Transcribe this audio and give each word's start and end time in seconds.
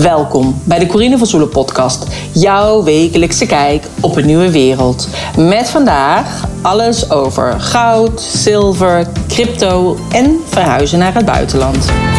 Welkom 0.00 0.60
bij 0.64 0.78
de 0.78 0.86
Corine 0.86 1.18
van 1.18 1.26
Zoelen 1.26 1.48
podcast. 1.48 2.06
Jouw 2.32 2.82
wekelijkse 2.82 3.46
kijk 3.46 3.86
op 4.00 4.16
een 4.16 4.26
nieuwe 4.26 4.50
wereld. 4.50 5.08
Met 5.36 5.70
vandaag 5.70 6.48
alles 6.62 7.10
over 7.10 7.60
goud, 7.60 8.20
zilver, 8.20 9.06
crypto 9.28 9.96
en 10.12 10.40
verhuizen 10.48 10.98
naar 10.98 11.14
het 11.14 11.24
buitenland. 11.24 12.11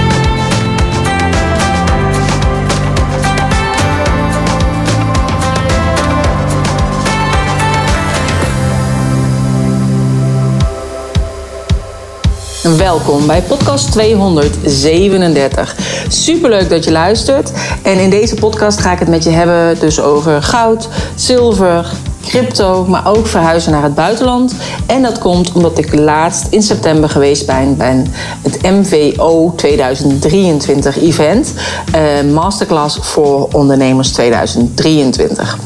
Welkom 12.63 13.27
bij 13.27 13.41
podcast 13.41 13.91
237. 13.91 15.75
Superleuk 16.07 16.69
dat 16.69 16.83
je 16.83 16.91
luistert. 16.91 17.51
En 17.81 17.99
in 17.99 18.09
deze 18.09 18.35
podcast 18.35 18.79
ga 18.79 18.91
ik 18.91 18.99
het 18.99 19.07
met 19.07 19.23
je 19.23 19.29
hebben 19.29 19.79
dus 19.79 20.01
over 20.01 20.43
goud, 20.43 20.89
zilver, 21.15 21.91
crypto, 22.25 22.85
maar 22.85 23.07
ook 23.07 23.27
verhuizen 23.27 23.71
naar 23.71 23.83
het 23.83 23.95
buitenland. 23.95 24.55
En 24.85 25.01
dat 25.01 25.17
komt 25.17 25.51
omdat 25.51 25.77
ik 25.77 25.93
laatst 25.93 26.47
in 26.49 26.63
september 26.63 27.09
geweest 27.09 27.45
ben 27.45 27.77
bij 27.77 28.03
het 28.41 28.61
MVO 28.61 29.53
2023 29.55 31.01
event. 31.01 31.53
Uh, 31.95 32.31
Masterclass 32.33 32.97
voor 33.01 33.47
ondernemers 33.51 34.11
2023. 34.11 35.57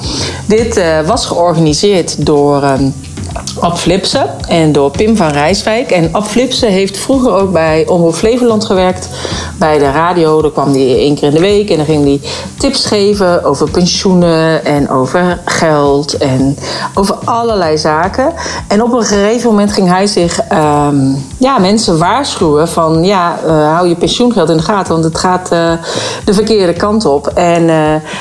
Dit 0.45 0.77
uh, 0.77 1.01
was 1.01 1.25
georganiseerd 1.25 2.25
door... 2.25 2.63
Uh, 2.63 2.73
Ab 3.59 3.77
Flipsen 3.77 4.29
en 4.47 4.71
door 4.71 4.91
Pim 4.91 5.17
van 5.17 5.27
Rijswijk. 5.27 5.91
En 5.91 6.09
Ab 6.11 6.25
Flipsen 6.25 6.69
heeft 6.69 6.97
vroeger 6.97 7.33
ook 7.33 7.51
bij 7.51 7.87
Omroep 7.87 8.15
Flevoland 8.15 8.65
gewerkt. 8.65 9.09
Bij 9.59 9.77
de 9.77 9.91
radio, 9.91 10.41
daar 10.41 10.51
kwam 10.51 10.71
hij 10.71 10.97
één 10.97 11.15
keer 11.15 11.27
in 11.27 11.33
de 11.33 11.39
week. 11.39 11.69
En 11.69 11.77
dan 11.77 11.85
ging 11.85 12.03
hij 12.03 12.29
tips 12.57 12.85
geven 12.85 13.43
over 13.43 13.69
pensioenen 13.69 14.65
en 14.65 14.89
over 14.89 15.39
geld 15.45 16.17
en 16.17 16.57
over 16.93 17.15
allerlei 17.23 17.77
zaken. 17.77 18.33
En 18.67 18.83
op 18.83 18.93
een 18.93 19.03
gegeven 19.03 19.49
moment 19.49 19.73
ging 19.73 19.87
hij 19.87 20.07
zich 20.07 20.39
um, 20.51 21.25
ja, 21.37 21.57
mensen 21.57 21.97
waarschuwen 21.97 22.67
van... 22.67 23.03
ja, 23.03 23.39
uh, 23.45 23.73
hou 23.73 23.87
je 23.87 23.95
pensioengeld 23.95 24.49
in 24.49 24.57
de 24.57 24.63
gaten, 24.63 24.93
want 24.93 25.03
het 25.05 25.17
gaat 25.17 25.49
uh, 25.53 25.71
de 26.25 26.33
verkeerde 26.33 26.73
kant 26.73 27.05
op. 27.05 27.27
En 27.27 27.61
uh, 27.61 27.67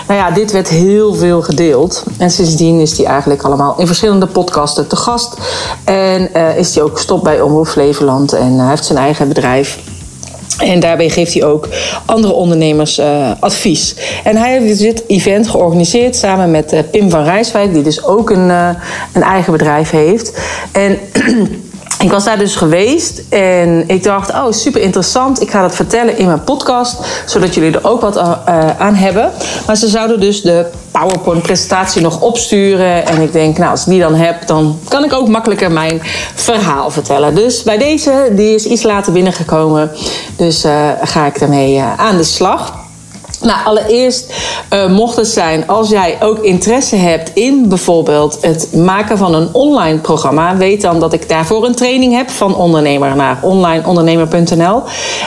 nou 0.06 0.20
ja, 0.20 0.30
dit 0.30 0.52
werd 0.52 0.68
heel 0.68 1.14
veel 1.14 1.42
gedeeld. 1.42 2.04
En 2.18 2.30
sindsdien 2.30 2.80
is 2.80 2.96
hij 2.96 3.06
eigenlijk 3.06 3.42
allemaal 3.42 3.74
in 3.78 3.86
verschillende 3.86 4.26
podcasten 4.26 4.86
te 4.86 4.96
En 5.84 6.28
uh, 6.36 6.58
is 6.58 6.74
hij 6.74 6.84
ook 6.84 6.96
gestopt 6.96 7.22
bij 7.22 7.40
Omroep 7.40 7.66
Flevoland. 7.66 8.32
En 8.32 8.58
hij 8.58 8.68
heeft 8.68 8.84
zijn 8.84 8.98
eigen 8.98 9.28
bedrijf. 9.28 9.78
En 10.58 10.80
daarbij 10.80 11.08
geeft 11.08 11.34
hij 11.34 11.44
ook 11.44 11.68
andere 12.06 12.32
ondernemers 12.32 12.98
uh, 12.98 13.30
advies. 13.40 13.94
En 14.24 14.36
hij 14.36 14.58
heeft 14.58 14.78
dit 14.78 15.04
event 15.06 15.48
georganiseerd 15.48 16.16
samen 16.16 16.50
met 16.50 16.90
Pim 16.90 17.10
van 17.10 17.24
Rijswijk, 17.24 17.72
die 17.72 17.82
dus 17.82 18.04
ook 18.04 18.30
een, 18.30 18.48
een 19.12 19.22
eigen 19.22 19.52
bedrijf 19.52 19.90
heeft. 19.90 20.38
En 20.72 20.98
ik 21.98 22.10
was 22.10 22.24
daar 22.24 22.38
dus 22.38 22.56
geweest 22.56 23.22
en 23.28 23.84
ik 23.86 24.02
dacht, 24.02 24.30
oh 24.30 24.46
super 24.50 24.80
interessant. 24.80 25.40
Ik 25.40 25.50
ga 25.50 25.62
dat 25.62 25.74
vertellen 25.74 26.18
in 26.18 26.26
mijn 26.26 26.44
podcast, 26.44 26.96
zodat 27.26 27.54
jullie 27.54 27.72
er 27.72 27.88
ook 27.88 28.00
wat 28.00 28.16
uh, 28.16 28.32
aan 28.78 28.94
hebben. 28.94 29.32
Maar 29.66 29.76
ze 29.76 29.88
zouden 29.88 30.20
dus 30.20 30.42
de 30.42 30.66
PowerPoint-presentatie 30.90 32.02
nog 32.02 32.20
opsturen. 32.20 33.06
En 33.06 33.20
ik 33.20 33.32
denk, 33.32 33.58
nou, 33.58 33.70
als 33.70 33.80
ik 33.80 33.86
die 33.86 34.00
dan 34.00 34.14
heb, 34.14 34.46
dan 34.46 34.78
kan 34.88 35.04
ik 35.04 35.12
ook 35.12 35.28
makkelijker 35.28 35.72
mijn 35.72 36.02
verhaal 36.34 36.90
vertellen. 36.90 37.34
Dus 37.34 37.62
bij 37.62 37.78
deze, 37.78 38.28
die 38.32 38.54
is 38.54 38.64
iets 38.64 38.82
later 38.82 39.12
binnengekomen. 39.12 39.90
Dus 40.36 40.64
uh, 40.64 40.88
ga 41.02 41.26
ik 41.26 41.38
daarmee 41.38 41.82
aan 41.96 42.16
de 42.16 42.24
slag. 42.24 42.85
Nou, 43.46 43.64
allereerst 43.64 44.32
uh, 44.72 44.88
mocht 44.88 45.16
het 45.16 45.28
zijn 45.28 45.68
als 45.68 45.88
jij 45.88 46.16
ook 46.20 46.38
interesse 46.38 46.96
hebt 46.96 47.30
in 47.34 47.68
bijvoorbeeld 47.68 48.38
het 48.40 48.72
maken 48.74 49.18
van 49.18 49.34
een 49.34 49.48
online 49.52 49.98
programma. 49.98 50.56
Weet 50.56 50.80
dan 50.80 51.00
dat 51.00 51.12
ik 51.12 51.28
daarvoor 51.28 51.64
een 51.64 51.74
training 51.74 52.14
heb 52.14 52.30
van 52.30 52.56
ondernemer 52.56 53.16
naar 53.16 53.38
onlineondernemer.nl. 53.42 54.82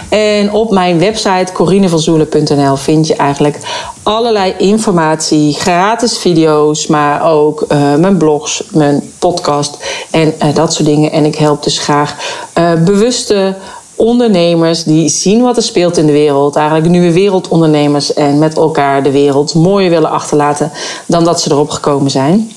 En 0.10 0.52
op 0.52 0.72
mijn 0.72 1.00
website 1.00 1.54
corinevanzoelen.nl 1.54 2.76
vind 2.76 3.08
je 3.08 3.16
eigenlijk 3.16 3.58
allerlei 4.04 4.54
informatie, 4.58 5.54
gratis 5.54 6.18
video's, 6.18 6.88
maar 6.88 7.32
ook 7.32 7.66
uh, 7.72 7.96
mijn 7.96 8.18
blogs, 8.18 8.64
mijn 8.72 9.12
podcast 9.20 9.78
en 10.12 10.34
uh, 10.44 10.56
dat 10.56 10.74
soort 10.74 10.88
dingen. 10.88 11.12
En 11.12 11.26
ik 11.26 11.36
help 11.36 11.64
dus 11.64 11.80
graag 11.80 12.16
bewuste 12.86 13.56
ondernemers 14.00 14.84
die 14.84 15.10
zien 15.10 15.42
wat 15.42 15.58
er 15.58 15.64
speelt 15.64 15.98
in 15.98 16.06
de 16.06 16.12
wereld. 16.12 16.56
Eigenlijk 16.56 16.90
nieuwe 16.90 17.14
wereldondernemers 17.14 18.14
en 18.14 18.40
met 18.40 18.58
elkaar 18.58 19.04
de 19.04 19.12
wereld 19.12 19.54
mooier 19.54 19.90
willen 19.90 20.10
achterlaten 20.10 20.72
dan 21.06 21.24
dat 21.24 21.42
ze 21.42 21.52
erop 21.52 21.70
gekomen 21.70 22.12
zijn. 22.12 22.52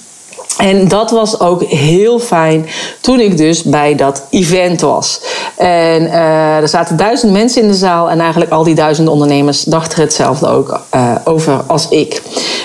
En 0.59 0.89
dat 0.89 1.11
was 1.11 1.41
ook 1.41 1.63
heel 1.63 2.19
fijn 2.19 2.67
toen 3.01 3.21
ik 3.21 3.37
dus 3.37 3.63
bij 3.63 3.95
dat 3.95 4.27
event 4.31 4.81
was. 4.81 5.21
En 5.57 6.03
uh, 6.03 6.57
er 6.57 6.69
zaten 6.69 6.97
duizend 6.97 7.33
mensen 7.33 7.63
in 7.63 7.69
de 7.69 7.75
zaal 7.75 8.11
en 8.11 8.21
eigenlijk 8.21 8.51
al 8.51 8.65
die 8.65 8.75
duizend 8.75 9.09
ondernemers 9.09 9.63
dachten 9.63 10.01
hetzelfde 10.01 10.49
ook 10.49 10.81
uh, 10.95 11.15
over 11.25 11.63
als 11.67 11.89
ik. 11.89 12.23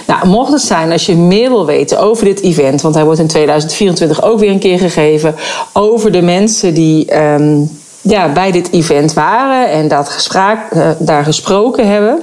Nou, 0.07 0.27
mocht 0.27 0.51
het 0.51 0.61
zijn 0.61 0.91
als 0.91 1.05
je 1.05 1.15
meer 1.15 1.49
wil 1.49 1.65
weten 1.65 1.99
over 1.99 2.25
dit 2.25 2.41
event, 2.41 2.81
want 2.81 2.95
hij 2.95 3.03
wordt 3.03 3.19
in 3.19 3.27
2024 3.27 4.23
ook 4.23 4.39
weer 4.39 4.51
een 4.51 4.59
keer 4.59 4.79
gegeven, 4.79 5.35
over 5.73 6.11
de 6.11 6.21
mensen 6.21 6.73
die. 6.73 7.17
Um, 7.17 7.85
ja, 8.07 8.31
bij 8.31 8.51
dit 8.51 8.71
event 8.71 9.13
waren 9.13 9.69
en 9.69 9.87
dat 9.87 10.09
gespraak, 10.09 10.73
uh, 10.73 10.89
daar 10.97 11.23
gesproken 11.23 11.87
hebben. 11.87 12.21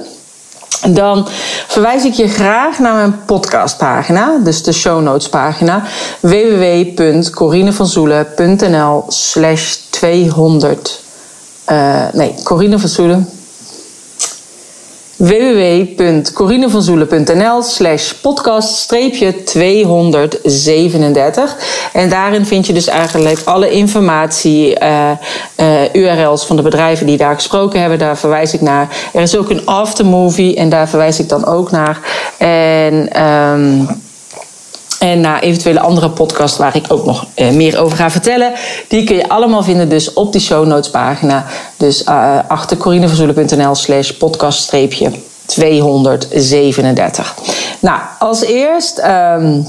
Dan 0.89 1.27
verwijs 1.67 2.05
ik 2.05 2.13
je 2.13 2.27
graag 2.27 2.79
naar 2.79 2.93
mijn 2.93 3.25
podcastpagina, 3.25 4.37
dus 4.43 4.63
de 4.63 4.71
show 4.71 5.01
notes 5.01 5.29
pagina 5.29 5.83
www.corinevanzoelen.nl 6.19 9.03
slash 9.07 9.75
200. 9.89 11.03
Uh, 11.71 12.01
nee, 12.13 12.35
Corine 12.43 12.79
van 12.79 12.89
Zoelen 12.89 13.29
www.corinevanzoelen.nl 15.15 17.61
slash 17.61 18.11
podcast 18.11 18.87
237. 19.45 21.55
En 21.93 22.09
daarin 22.09 22.45
vind 22.45 22.67
je 22.67 22.73
dus 22.73 22.87
eigenlijk 22.87 23.41
alle 23.45 23.71
informatie, 23.71 24.81
uh, 24.81 25.11
uh, 25.59 25.93
URL's 25.93 26.45
van 26.45 26.55
de 26.55 26.61
bedrijven 26.61 27.05
die 27.05 27.17
daar 27.17 27.35
gesproken 27.35 27.79
hebben. 27.79 27.99
Daar 27.99 28.17
verwijs 28.17 28.53
ik 28.53 28.61
naar. 28.61 29.09
Er 29.13 29.21
is 29.21 29.37
ook 29.37 29.49
een 29.49 29.65
aftermovie 29.65 30.55
en 30.55 30.69
daar 30.69 30.89
verwijs 30.89 31.19
ik 31.19 31.29
dan 31.29 31.45
ook 31.45 31.71
naar. 31.71 31.99
En... 32.37 33.23
Um, 33.23 34.03
en 35.11 35.21
naar 35.21 35.41
eventuele 35.41 35.79
andere 35.79 36.09
podcasts 36.09 36.57
waar 36.57 36.75
ik 36.75 36.85
ook 36.87 37.05
nog 37.05 37.25
uh, 37.35 37.49
meer 37.49 37.79
over 37.79 37.97
ga 37.97 38.09
vertellen. 38.09 38.53
Die 38.87 39.03
kun 39.03 39.15
je 39.15 39.29
allemaal 39.29 39.63
vinden 39.63 39.89
dus 39.89 40.13
op 40.13 40.31
die 40.31 40.41
show 40.41 40.65
notes 40.65 40.89
pagina. 40.89 41.45
Dus 41.77 42.03
uh, 42.03 42.39
achter 42.47 42.77
corineverzoelen.nl 42.77 43.75
slash 43.75 44.11
podcast 44.11 44.69
237. 45.45 47.35
Nou, 47.79 47.99
als 48.19 48.43
eerst... 48.43 49.01
Um, 49.07 49.65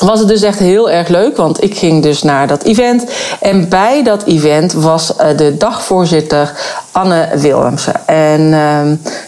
was 0.00 0.18
het 0.18 0.28
dus 0.28 0.42
echt 0.42 0.58
heel 0.58 0.90
erg 0.90 1.08
leuk, 1.08 1.36
want 1.36 1.62
ik 1.62 1.78
ging 1.78 2.02
dus 2.02 2.22
naar 2.22 2.46
dat 2.46 2.62
event. 2.62 3.04
En 3.40 3.68
bij 3.68 4.02
dat 4.02 4.24
event 4.24 4.72
was 4.72 5.12
uh, 5.20 5.36
de 5.36 5.56
dagvoorzitter 5.56 6.52
Anne 6.94 7.28
Willemsen. 7.34 8.06
En 8.06 8.40
uh, 8.40 8.80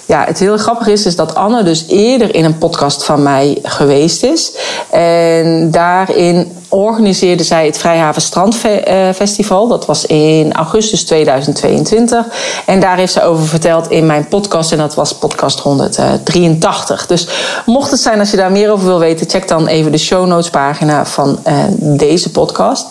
ja, 0.06 0.24
het 0.24 0.38
heel 0.38 0.56
grappige 0.56 0.92
is, 0.92 1.06
is 1.06 1.16
dat 1.16 1.34
Anne 1.34 1.62
dus 1.62 1.84
eerder 1.88 2.34
in 2.34 2.44
een 2.44 2.58
podcast 2.58 3.04
van 3.04 3.22
mij 3.22 3.58
geweest 3.62 4.22
is. 4.22 4.52
En 4.90 5.70
daarin 5.70 6.52
organiseerde 6.68 7.42
zij 7.42 7.66
het 7.66 7.78
Vrijhaven 7.78 8.22
Strandfestival. 8.22 9.68
Dat 9.68 9.86
was 9.86 10.06
in 10.06 10.52
augustus 10.52 11.04
2022. 11.04 12.26
En 12.66 12.80
daar 12.80 12.96
heeft 12.96 13.12
ze 13.12 13.22
over 13.22 13.46
verteld 13.46 13.90
in 13.90 14.06
mijn 14.06 14.28
podcast. 14.28 14.72
En 14.72 14.78
dat 14.78 14.94
was 14.94 15.14
podcast 15.14 15.60
183. 15.60 17.06
Dus 17.06 17.28
mocht 17.66 17.90
het 17.90 18.00
zijn 18.00 18.18
als 18.18 18.30
je 18.30 18.36
daar 18.36 18.52
meer 18.52 18.70
over 18.70 18.86
wil 18.86 18.98
weten, 18.98 19.28
check 19.28 19.48
dan 19.48 19.66
even 19.66 19.92
de 19.92 19.98
show 19.98 20.26
notes 20.26 20.50
pagina 20.50 21.06
van 21.06 21.38
uh, 21.46 21.54
deze 21.78 22.30
podcast. 22.30 22.86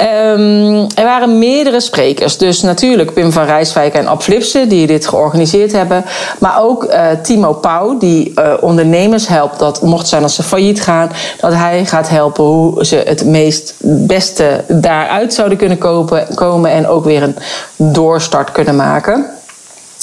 Um, 0.00 0.86
er 0.94 1.04
waren 1.04 1.38
meerdere 1.38 1.80
sprekers. 1.80 2.38
Dus 2.38 2.62
natuurlijk 2.62 3.14
Pim 3.14 3.32
van 3.32 3.44
Rijswijk 3.44 3.94
en 3.94 4.08
Ab 4.14 4.22
Flipsen, 4.22 4.68
die 4.68 4.86
dit 4.86 5.06
georganiseerd 5.06 5.72
hebben. 5.72 6.04
Maar 6.38 6.62
ook 6.62 6.84
uh, 6.84 7.06
Timo 7.22 7.52
Pauw, 7.52 7.98
die 7.98 8.32
uh, 8.34 8.52
ondernemers 8.60 9.28
helpt. 9.28 9.58
Dat 9.58 9.82
mocht 9.82 10.08
zijn 10.08 10.22
als 10.22 10.34
ze 10.34 10.42
failliet 10.42 10.82
gaan, 10.82 11.10
dat 11.40 11.52
hij 11.52 11.84
gaat 11.84 12.08
helpen 12.08 12.44
hoe 12.44 12.84
ze 12.84 13.02
het 13.06 13.24
meest 13.24 13.74
beste 13.82 14.64
daaruit 14.68 15.34
zouden 15.34 15.58
kunnen 15.58 15.78
kopen, 15.78 16.26
komen 16.34 16.70
en 16.70 16.86
ook 16.86 17.04
weer 17.04 17.22
een 17.22 17.36
doorstart 17.76 18.52
kunnen 18.52 18.76
maken. 18.76 19.26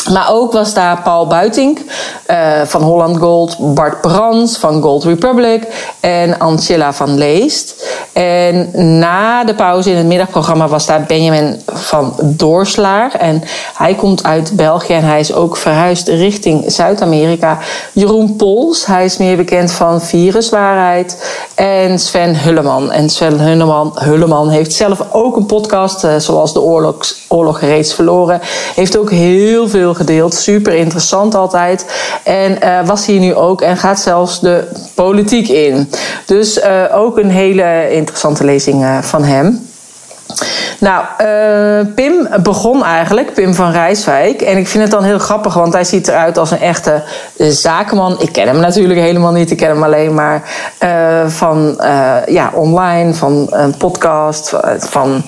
Maar 0.10 0.32
ook 0.32 0.52
was 0.52 0.74
daar 0.74 1.02
Paul 1.02 1.28
Buitink 1.28 1.80
uh, 2.28 2.62
van 2.66 2.82
Holland 2.82 3.18
Gold, 3.18 3.74
Bart 3.74 4.02
Brands 4.02 4.58
van 4.58 4.82
Gold 4.82 5.04
Republic 5.04 5.68
en 6.00 6.40
Ancilla 6.40 6.94
van 6.94 7.18
Leest. 7.18 7.86
En 8.14 8.70
na 9.00 9.44
de 9.44 9.56
pauze 9.56 9.90
in 9.90 9.98
het 9.98 10.06
middagprogramma 10.06 10.68
was 10.68 10.86
daar 10.86 11.04
Benjamin 11.04 11.62
van 11.66 12.14
Doorslaar. 12.22 13.16
En 13.16 13.44
hij 13.74 13.94
komt 13.94 14.24
uit 14.24 14.52
België 14.56 14.94
en 14.94 15.04
hij 15.04 15.20
is 15.20 15.34
ook 15.34 15.58
verhuisd 15.58 16.08
richting 16.08 16.64
Zuid-Amerika. 16.72 17.58
Jeroen 17.94 18.36
Pols, 18.36 18.86
hij 18.86 19.06
is 19.06 19.18
meer 19.18 19.38
bekend 19.38 19.72
van 19.72 20.02
Viruswaarheid. 20.02 21.40
En 21.56 22.00
Sven 22.00 22.42
Hulleman. 22.42 22.92
En 22.92 23.10
Sven 23.10 23.40
Hulleman, 23.40 23.92
Hulleman 23.96 24.50
heeft 24.50 24.74
zelf 24.74 25.04
ook 25.12 25.36
een 25.36 25.46
podcast, 25.46 26.04
uh, 26.04 26.16
zoals 26.18 26.54
De 26.54 26.62
Oorlog, 26.62 26.98
Oorlog 27.28 27.60
Reeds 27.60 27.94
Verloren. 27.94 28.40
Heeft 28.76 28.98
ook 28.98 29.12
heel 29.12 29.70
veel 29.70 29.94
gedeeld. 29.94 30.34
Super 30.34 30.74
interessant 30.74 31.36
altijd. 31.36 31.86
En 32.24 32.58
uh, 32.64 32.88
was 32.88 33.06
hier 33.06 33.20
nu 33.20 33.36
ook 33.36 33.62
en 33.62 33.78
gaat 33.78 34.00
zelfs 34.00 34.40
de 34.40 34.68
politiek 34.96 35.48
in. 35.48 35.90
Dus 36.26 36.58
uh, 36.58 36.84
ook 36.94 37.18
een 37.18 37.30
hele 37.30 37.90
interessante 38.02 38.44
lezing 38.44 38.86
van 39.02 39.24
hem. 39.24 39.70
Nou, 40.80 41.06
uh, 41.22 41.94
Pim 41.96 42.28
begon 42.44 42.84
eigenlijk, 42.84 43.34
Pim 43.34 43.54
van 43.54 43.72
Rijswijk. 43.72 44.42
En 44.42 44.58
ik 44.58 44.68
vind 44.68 44.84
het 44.84 44.92
dan 44.92 45.04
heel 45.04 45.20
grappig, 45.20 45.54
want 45.54 45.74
hij 45.74 45.84
ziet 45.84 46.08
eruit 46.08 46.38
als 46.38 46.52
een 46.52 46.60
echte 46.60 47.04
zakenman. 47.38 48.20
Ik 48.20 48.32
ken 48.32 48.48
hem 48.48 48.60
natuurlijk 48.60 49.00
helemaal 49.00 49.32
niet, 49.32 49.52
ik 49.52 49.58
ken 49.58 49.70
hem 49.70 49.84
alleen 49.84 50.14
maar 50.14 50.44
uh, 50.84 51.28
van 51.28 51.82
ja, 52.28 52.52
online, 52.54 53.14
van 53.14 53.48
een 53.50 53.78
podcast, 53.78 54.54
van 54.78 55.24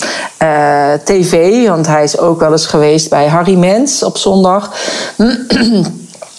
tv. 1.03 1.67
Want 1.67 1.87
hij 1.87 2.03
is 2.03 2.17
ook 2.17 2.39
wel 2.39 2.51
eens 2.51 2.65
geweest 2.65 3.09
bij 3.09 3.27
Harry 3.27 3.57
Mens 3.57 4.03
op 4.03 4.17
zondag. 4.17 4.71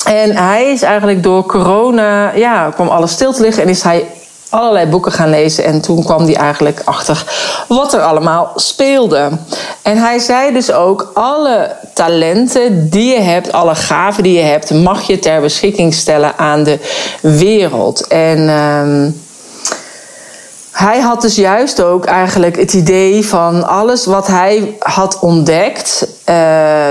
En 0.05 0.37
hij 0.37 0.73
is 0.73 0.83
eigenlijk 0.83 1.23
door 1.23 1.47
corona, 1.47 2.33
ja, 2.35 2.71
kwam 2.75 2.89
alles 2.89 3.13
stil 3.13 3.33
te 3.33 3.43
liggen 3.43 3.63
en 3.63 3.69
is 3.69 3.83
hij 3.83 4.07
allerlei 4.55 4.87
boeken 4.87 5.13
gaan 5.13 5.31
lezen. 5.31 5.65
En 5.65 5.81
toen 5.81 6.05
kwam 6.05 6.25
hij 6.25 6.37
eigenlijk 6.37 6.83
achter 6.85 7.25
wat 7.69 7.93
er 7.93 8.01
allemaal 8.01 8.53
speelde. 8.55 9.31
En 9.83 9.97
hij 9.99 10.19
zei 10.19 10.53
dus 10.53 10.73
ook: 10.73 11.11
alle 11.15 11.77
talenten 11.95 12.91
die 12.91 13.15
je 13.15 13.21
hebt, 13.21 13.53
alle 13.53 13.75
gaven 13.75 14.23
die 14.23 14.33
je 14.33 14.45
hebt, 14.45 14.71
mag 14.71 15.03
je 15.03 15.19
ter 15.19 15.41
beschikking 15.41 15.95
stellen 15.95 16.39
aan 16.39 16.65
de 16.65 16.79
wereld. 17.21 18.07
En. 18.07 18.39
Uh, 18.39 19.13
hij 20.75 21.01
had 21.01 21.21
dus 21.21 21.35
juist 21.35 21.83
ook 21.83 22.05
eigenlijk 22.05 22.57
het 22.57 22.73
idee 22.73 23.27
van 23.27 23.67
alles 23.67 24.07
wat 24.07 24.27
hij 24.27 24.77
had 24.79 25.19
ontdekt. 25.19 26.07
Uh, 26.29 26.89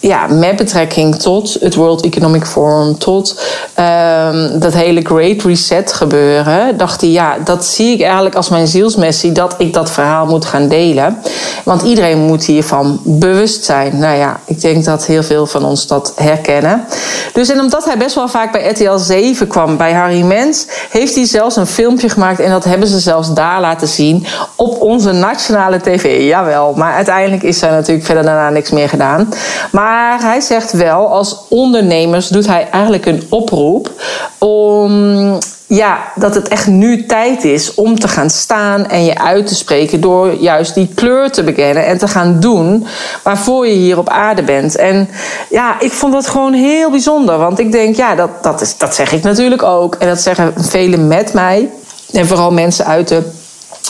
ja, 0.00 0.26
met 0.26 0.56
betrekking 0.56 1.16
tot 1.16 1.56
het 1.60 1.74
World 1.74 2.04
Economic 2.04 2.46
Forum, 2.46 2.98
tot 2.98 3.40
um, 3.78 4.58
dat 4.60 4.72
hele 4.72 5.00
Great 5.00 5.42
Reset 5.42 5.92
gebeuren, 5.92 6.76
dacht 6.76 7.00
hij, 7.00 7.10
ja, 7.10 7.36
dat 7.44 7.64
zie 7.64 7.92
ik 7.92 8.02
eigenlijk 8.02 8.34
als 8.34 8.48
mijn 8.48 8.66
zielsmissie, 8.66 9.32
dat 9.32 9.54
ik 9.58 9.72
dat 9.72 9.90
verhaal 9.90 10.26
moet 10.26 10.44
gaan 10.44 10.68
delen. 10.68 11.18
Want 11.64 11.82
iedereen 11.82 12.18
moet 12.18 12.44
hiervan 12.44 13.00
bewust 13.04 13.64
zijn. 13.64 13.98
Nou 13.98 14.16
ja, 14.16 14.40
ik 14.44 14.60
denk 14.60 14.84
dat 14.84 15.06
heel 15.06 15.22
veel 15.22 15.46
van 15.46 15.64
ons 15.64 15.86
dat 15.86 16.12
herkennen. 16.16 16.84
Dus 17.32 17.48
en 17.48 17.60
omdat 17.60 17.84
hij 17.84 17.98
best 17.98 18.14
wel 18.14 18.28
vaak 18.28 18.52
bij 18.52 18.68
RTL 18.68 18.96
7 18.96 19.46
kwam, 19.46 19.76
bij 19.76 19.92
Harry 19.92 20.22
Mens, 20.22 20.66
heeft 20.90 21.14
hij 21.14 21.24
zelfs 21.24 21.56
een 21.56 21.66
filmpje 21.66 22.08
gemaakt 22.08 22.40
en 22.40 22.50
dat 22.50 22.64
hebben 22.64 22.88
ze 22.88 22.98
zelfs 22.98 23.34
daar 23.34 23.60
laten 23.60 23.88
zien 23.88 24.26
op 24.56 24.80
onze 24.80 25.12
nationale 25.12 25.80
tv. 25.80 26.22
Jawel, 26.26 26.72
maar 26.76 26.94
uiteindelijk 26.94 27.42
is 27.42 27.62
er 27.62 27.70
natuurlijk 27.70 28.06
verder 28.06 28.24
daarna 28.24 28.50
niks 28.50 28.70
meer 28.70 28.88
gedaan. 28.88 29.28
Maar 29.72 29.89
maar 29.90 30.20
hij 30.20 30.40
zegt 30.40 30.72
wel, 30.72 31.08
als 31.08 31.36
ondernemers 31.48 32.28
doet 32.28 32.46
hij 32.46 32.68
eigenlijk 32.70 33.06
een 33.06 33.22
oproep 33.28 33.90
om 34.38 35.38
ja, 35.66 35.98
dat 36.14 36.34
het 36.34 36.48
echt 36.48 36.66
nu 36.66 37.06
tijd 37.06 37.44
is 37.44 37.74
om 37.74 37.98
te 37.98 38.08
gaan 38.08 38.30
staan 38.30 38.86
en 38.86 39.04
je 39.04 39.18
uit 39.18 39.46
te 39.46 39.54
spreken 39.54 40.00
door 40.00 40.32
juist 40.32 40.74
die 40.74 40.90
kleur 40.94 41.30
te 41.30 41.42
bekennen 41.42 41.86
en 41.86 41.98
te 41.98 42.08
gaan 42.08 42.40
doen 42.40 42.86
waarvoor 43.22 43.66
je 43.66 43.74
hier 43.74 43.98
op 43.98 44.08
aarde 44.08 44.42
bent. 44.42 44.76
En 44.76 45.08
ja, 45.48 45.80
ik 45.80 45.92
vond 45.92 46.12
dat 46.12 46.26
gewoon 46.26 46.52
heel 46.52 46.90
bijzonder, 46.90 47.38
want 47.38 47.58
ik 47.58 47.72
denk, 47.72 47.96
ja, 47.96 48.14
dat, 48.14 48.30
dat, 48.42 48.60
is, 48.60 48.78
dat 48.78 48.94
zeg 48.94 49.12
ik 49.12 49.22
natuurlijk 49.22 49.62
ook 49.62 49.94
en 49.94 50.08
dat 50.08 50.20
zeggen 50.20 50.52
velen 50.56 51.06
met 51.06 51.32
mij 51.32 51.70
en 52.12 52.26
vooral 52.26 52.50
mensen 52.50 52.86
uit 52.86 53.08
de 53.08 53.22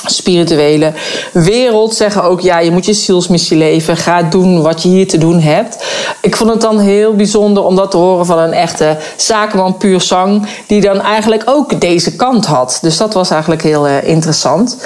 spirituele 0.06 0.92
wereld 1.32 1.94
zeggen 1.94 2.22
ook: 2.22 2.40
ja, 2.40 2.58
je 2.58 2.70
moet 2.70 2.86
je 2.86 2.92
zielsmissie 2.92 3.56
leven. 3.56 3.96
Ga 3.96 4.22
doen 4.22 4.62
wat 4.62 4.82
je 4.82 4.88
hier 4.88 5.08
te 5.08 5.18
doen 5.18 5.40
hebt. 5.40 5.84
Ik 6.20 6.36
vond 6.36 6.50
het 6.50 6.60
dan 6.60 6.78
heel 6.78 7.14
bijzonder 7.14 7.64
om 7.64 7.76
dat 7.76 7.90
te 7.90 7.96
horen 7.96 8.26
van 8.26 8.38
een 8.38 8.52
echte 8.52 8.96
zakenman 9.16 9.76
puur 9.76 10.00
zang, 10.00 10.46
die 10.66 10.80
dan 10.80 11.00
eigenlijk 11.00 11.42
ook 11.44 11.80
deze 11.80 12.16
kant 12.16 12.46
had. 12.46 12.78
Dus 12.82 12.96
dat 12.96 13.14
was 13.14 13.30
eigenlijk 13.30 13.62
heel 13.62 13.88
uh, 13.88 14.08
interessant. 14.08 14.76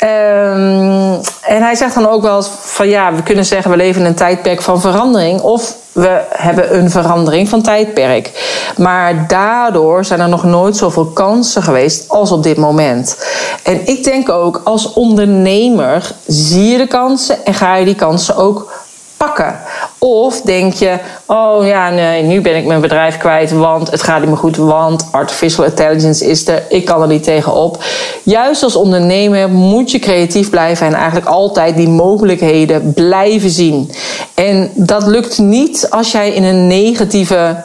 Um, 0.00 1.20
en 1.42 1.62
hij 1.62 1.74
zegt 1.74 1.94
dan 1.94 2.08
ook 2.08 2.22
wel 2.22 2.42
van 2.60 2.88
ja, 2.88 3.14
we 3.14 3.22
kunnen 3.22 3.44
zeggen 3.44 3.70
we 3.70 3.76
leven 3.76 4.00
in 4.00 4.06
een 4.06 4.14
tijdperk 4.14 4.62
van 4.62 4.80
verandering. 4.80 5.40
Of 5.40 5.76
we 5.92 6.20
hebben 6.28 6.78
een 6.78 6.90
verandering 6.90 7.48
van 7.48 7.62
tijdperk. 7.62 8.30
Maar 8.76 9.28
daardoor 9.28 10.04
zijn 10.04 10.20
er 10.20 10.28
nog 10.28 10.44
nooit 10.44 10.76
zoveel 10.76 11.06
kansen 11.06 11.62
geweest 11.62 12.08
als 12.08 12.32
op 12.32 12.42
dit 12.42 12.56
moment. 12.56 13.26
En 13.62 13.86
ik 13.86 14.04
denk 14.04 14.28
ook 14.28 14.60
als 14.64 14.92
ondernemer 14.92 16.12
zie 16.26 16.64
je 16.64 16.78
de 16.78 16.86
kansen 16.86 17.44
en 17.44 17.54
ga 17.54 17.74
je 17.74 17.84
die 17.84 17.94
kansen 17.94 18.36
ook 18.36 18.81
pakken. 19.26 19.58
Of 19.98 20.40
denk 20.40 20.72
je, 20.72 20.98
oh 21.26 21.66
ja, 21.66 21.90
nee, 21.90 22.22
nu 22.22 22.40
ben 22.40 22.56
ik 22.56 22.66
mijn 22.66 22.80
bedrijf 22.80 23.18
kwijt, 23.18 23.50
want 23.50 23.90
het 23.90 24.02
gaat 24.02 24.20
niet 24.20 24.28
meer 24.28 24.38
goed, 24.38 24.56
want 24.56 25.08
artificial 25.10 25.64
intelligence 25.64 26.26
is 26.26 26.48
er, 26.48 26.62
ik 26.68 26.84
kan 26.84 27.02
er 27.02 27.08
niet 27.08 27.24
tegenop. 27.24 27.84
Juist 28.22 28.62
als 28.62 28.76
ondernemer 28.76 29.50
moet 29.50 29.90
je 29.90 29.98
creatief 29.98 30.50
blijven 30.50 30.86
en 30.86 30.94
eigenlijk 30.94 31.26
altijd 31.26 31.76
die 31.76 31.88
mogelijkheden 31.88 32.92
blijven 32.92 33.50
zien. 33.50 33.90
En 34.34 34.70
dat 34.74 35.06
lukt 35.06 35.38
niet 35.38 35.86
als 35.90 36.12
jij 36.12 36.30
in 36.30 36.44
een 36.44 36.66
negatieve 36.66 37.56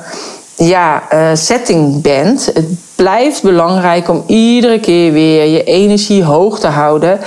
ja, 0.57 1.03
uh, 1.13 1.29
setting 1.33 2.01
bent. 2.01 2.45
Het 2.53 2.65
blijft 2.95 3.43
belangrijk 3.43 4.09
om 4.09 4.23
iedere 4.27 4.79
keer 4.79 5.11
weer 5.11 5.45
je 5.45 5.63
energie 5.63 6.23
hoog 6.23 6.59
te 6.59 6.67
houden. 6.67 7.19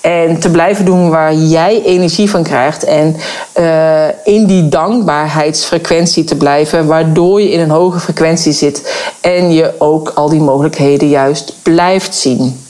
En 0.00 0.38
te 0.40 0.50
blijven 0.50 0.84
doen 0.84 1.10
waar 1.10 1.34
jij 1.34 1.82
energie 1.82 2.30
van 2.30 2.42
krijgt. 2.42 2.84
En 2.84 3.16
uh, 3.58 4.06
in 4.24 4.46
die 4.46 4.68
dankbaarheidsfrequentie 4.68 6.24
te 6.24 6.36
blijven, 6.36 6.86
waardoor 6.86 7.40
je 7.40 7.50
in 7.50 7.60
een 7.60 7.70
hoge 7.70 7.98
frequentie 7.98 8.52
zit. 8.52 9.06
En 9.20 9.52
je 9.52 9.74
ook 9.78 10.12
al 10.14 10.28
die 10.28 10.40
mogelijkheden 10.40 11.08
juist 11.08 11.52
blijft 11.62 12.14
zien. 12.14 12.67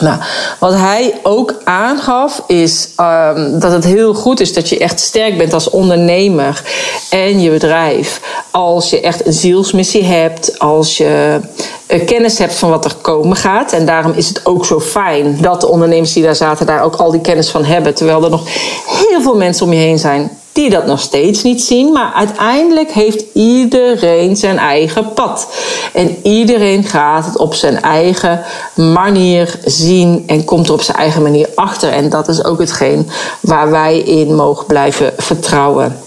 Nou, 0.00 0.18
wat 0.58 0.74
hij 0.74 1.14
ook 1.22 1.54
aangaf 1.64 2.42
is 2.46 2.88
um, 3.00 3.58
dat 3.58 3.72
het 3.72 3.84
heel 3.84 4.14
goed 4.14 4.40
is 4.40 4.52
dat 4.52 4.68
je 4.68 4.78
echt 4.78 5.00
sterk 5.00 5.38
bent 5.38 5.52
als 5.52 5.70
ondernemer 5.70 6.62
en 7.10 7.40
je 7.40 7.50
bedrijf. 7.50 8.20
Als 8.50 8.90
je 8.90 9.00
echt 9.00 9.26
een 9.26 9.32
zielsmissie 9.32 10.04
hebt, 10.04 10.58
als 10.58 10.96
je 10.96 11.40
uh, 11.88 12.06
kennis 12.06 12.38
hebt 12.38 12.54
van 12.54 12.70
wat 12.70 12.84
er 12.84 12.94
komen 13.00 13.36
gaat. 13.36 13.72
En 13.72 13.86
daarom 13.86 14.12
is 14.12 14.28
het 14.28 14.46
ook 14.46 14.64
zo 14.64 14.80
fijn 14.80 15.38
dat 15.40 15.60
de 15.60 15.68
ondernemers 15.68 16.12
die 16.12 16.22
daar 16.22 16.36
zaten 16.36 16.66
daar 16.66 16.82
ook 16.82 16.96
al 16.96 17.10
die 17.10 17.20
kennis 17.20 17.50
van 17.50 17.64
hebben. 17.64 17.94
Terwijl 17.94 18.24
er 18.24 18.30
nog 18.30 18.48
heel 18.86 19.22
veel 19.22 19.36
mensen 19.36 19.66
om 19.66 19.72
je 19.72 19.78
heen 19.78 19.98
zijn 19.98 20.30
die 20.52 20.70
dat 20.70 20.86
nog 20.86 21.00
steeds 21.00 21.42
niet 21.42 21.62
zien. 21.62 21.92
Maar 21.92 22.12
uiteindelijk 22.14 22.90
heeft 22.92 23.24
iedereen 23.32 24.36
zijn 24.36 24.58
eigen 24.58 25.12
pad. 25.12 25.48
En 25.92 26.16
iedereen 26.22 26.84
gaat 26.84 27.24
het 27.24 27.36
op 27.36 27.54
zijn 27.54 27.82
eigen 27.82 28.44
manier 28.74 29.58
zien 29.64 30.24
en 30.26 30.44
komt 30.44 30.66
er 30.66 30.74
op 30.74 30.82
zijn 30.82 30.96
eigen 30.96 31.22
manier 31.22 31.48
achter. 31.54 31.92
En 31.92 32.08
dat 32.08 32.28
is 32.28 32.44
ook 32.44 32.58
hetgeen 32.58 33.10
waar 33.40 33.70
wij 33.70 33.98
in 33.98 34.34
mogen 34.34 34.66
blijven 34.66 35.12
vertrouwen. 35.16 35.98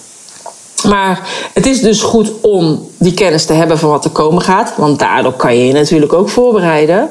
Maar 0.83 1.29
het 1.53 1.65
is 1.65 1.81
dus 1.81 2.01
goed 2.01 2.31
om 2.41 2.87
die 2.97 3.13
kennis 3.13 3.45
te 3.45 3.53
hebben 3.53 3.77
van 3.77 3.89
wat 3.89 4.05
er 4.05 4.11
komen 4.11 4.41
gaat. 4.41 4.73
Want 4.77 4.99
daardoor 4.99 5.33
kan 5.33 5.57
je 5.57 5.67
je 5.67 5.73
natuurlijk 5.73 6.13
ook 6.13 6.29
voorbereiden. 6.29 7.09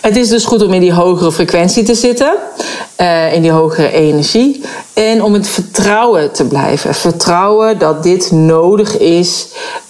Het 0.00 0.16
is 0.16 0.28
dus 0.28 0.44
goed 0.44 0.62
om 0.62 0.72
in 0.72 0.80
die 0.80 0.92
hogere 0.92 1.32
frequentie 1.32 1.84
te 1.84 1.94
zitten. 1.94 2.32
Uh, 3.00 3.34
in 3.34 3.42
die 3.42 3.50
hogere 3.50 3.90
energie. 3.90 4.64
En 4.92 5.22
om 5.22 5.34
het 5.34 5.48
vertrouwen 5.48 6.32
te 6.32 6.44
blijven. 6.44 6.94
Vertrouwen 6.94 7.78
dat 7.78 8.02
dit 8.02 8.30
nodig 8.30 8.98
is 8.98 9.46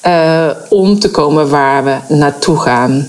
uh, 0.06 0.47
om 0.68 0.99
te 0.99 1.11
komen 1.11 1.50
waar 1.50 1.85
we 1.85 1.97
naartoe 2.08 2.56
gaan. 2.56 3.08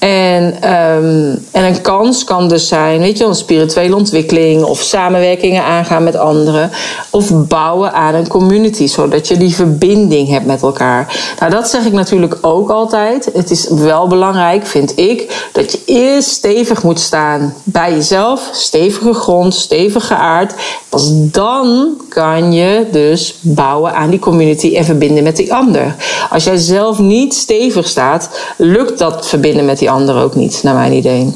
En, 0.00 0.62
ehm, 0.62 1.36
en 1.50 1.64
een 1.64 1.80
kans 1.80 2.24
kan 2.24 2.48
dus 2.48 2.68
zijn, 2.68 3.00
weet 3.00 3.18
je, 3.18 3.24
een 3.24 3.34
spirituele 3.34 3.96
ontwikkeling 3.96 4.62
of 4.62 4.80
samenwerkingen 4.80 5.64
aangaan 5.64 6.04
met 6.04 6.16
anderen. 6.16 6.70
Of 7.10 7.46
bouwen 7.46 7.92
aan 7.92 8.14
een 8.14 8.28
community, 8.28 8.86
zodat 8.86 9.28
je 9.28 9.36
die 9.36 9.54
verbinding 9.54 10.28
hebt 10.28 10.46
met 10.46 10.62
elkaar. 10.62 11.34
Nou, 11.38 11.52
dat 11.52 11.68
zeg 11.68 11.84
ik 11.84 11.92
natuurlijk 11.92 12.38
ook 12.40 12.70
altijd. 12.70 13.30
Het 13.32 13.50
is 13.50 13.68
wel 13.68 14.06
belangrijk, 14.06 14.66
vind 14.66 14.98
ik, 14.98 15.48
dat 15.52 15.72
je 15.72 15.80
eerst 15.86 16.28
stevig 16.28 16.82
moet 16.82 17.00
staan 17.00 17.54
bij 17.64 17.92
jezelf. 17.92 18.48
Stevige 18.52 19.14
grond, 19.14 19.54
stevige 19.54 20.14
aard. 20.14 20.54
Pas 20.88 21.10
dan 21.12 21.94
kan 22.08 22.52
je 22.52 22.86
dus 22.90 23.38
bouwen 23.40 23.94
aan 23.94 24.10
die 24.10 24.18
community 24.18 24.76
en 24.76 24.84
verbinden 24.84 25.22
met 25.22 25.36
die 25.36 25.54
ander. 25.54 25.94
Als 26.30 26.44
jij 26.44 26.56
zelf 26.56 26.98
niet 26.98 27.34
stevig 27.34 27.88
staat, 27.88 28.30
lukt 28.56 28.98
dat 28.98 29.28
verbinden 29.28 29.64
met 29.64 29.78
die 29.78 29.89
ander 29.90 30.22
ook 30.22 30.34
niet, 30.34 30.62
naar 30.62 30.74
mijn 30.74 30.92
idee. 30.92 31.32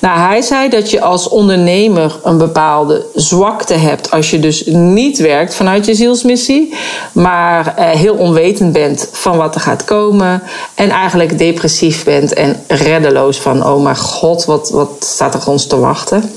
Nou, 0.00 0.18
hij 0.18 0.42
zei 0.42 0.68
dat 0.68 0.90
je 0.90 1.00
als 1.00 1.28
ondernemer 1.28 2.18
een 2.24 2.38
bepaalde 2.38 3.06
zwakte 3.14 3.74
hebt 3.74 4.10
als 4.10 4.30
je 4.30 4.38
dus 4.38 4.66
niet 4.66 5.18
werkt 5.18 5.54
vanuit 5.54 5.86
je 5.86 5.94
zielsmissie, 5.94 6.74
maar 7.12 7.74
eh, 7.76 7.88
heel 7.88 8.14
onwetend 8.14 8.72
bent 8.72 9.08
van 9.12 9.36
wat 9.36 9.54
er 9.54 9.60
gaat 9.60 9.84
komen 9.84 10.42
en 10.74 10.90
eigenlijk 10.90 11.38
depressief 11.38 12.04
bent 12.04 12.32
en 12.32 12.56
reddeloos 12.66 13.38
van, 13.38 13.66
oh 13.66 13.82
mijn 13.82 13.96
god, 13.96 14.44
wat, 14.44 14.70
wat 14.70 14.90
staat 15.00 15.34
er 15.34 15.50
ons 15.50 15.66
te 15.66 15.78
wachten? 15.78 16.32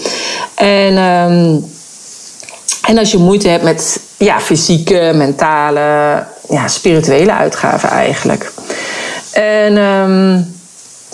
En, 0.56 0.98
ehm, 0.98 1.56
en 2.88 2.98
als 2.98 3.12
je 3.12 3.18
moeite 3.18 3.48
hebt 3.48 3.64
met 3.64 4.00
ja, 4.18 4.40
fysieke, 4.40 5.12
mentale, 5.16 5.80
ja, 6.50 6.68
spirituele 6.68 7.34
uitgaven 7.34 7.90
eigenlijk. 7.90 8.52
En 9.32 9.78
ehm, 9.78 10.42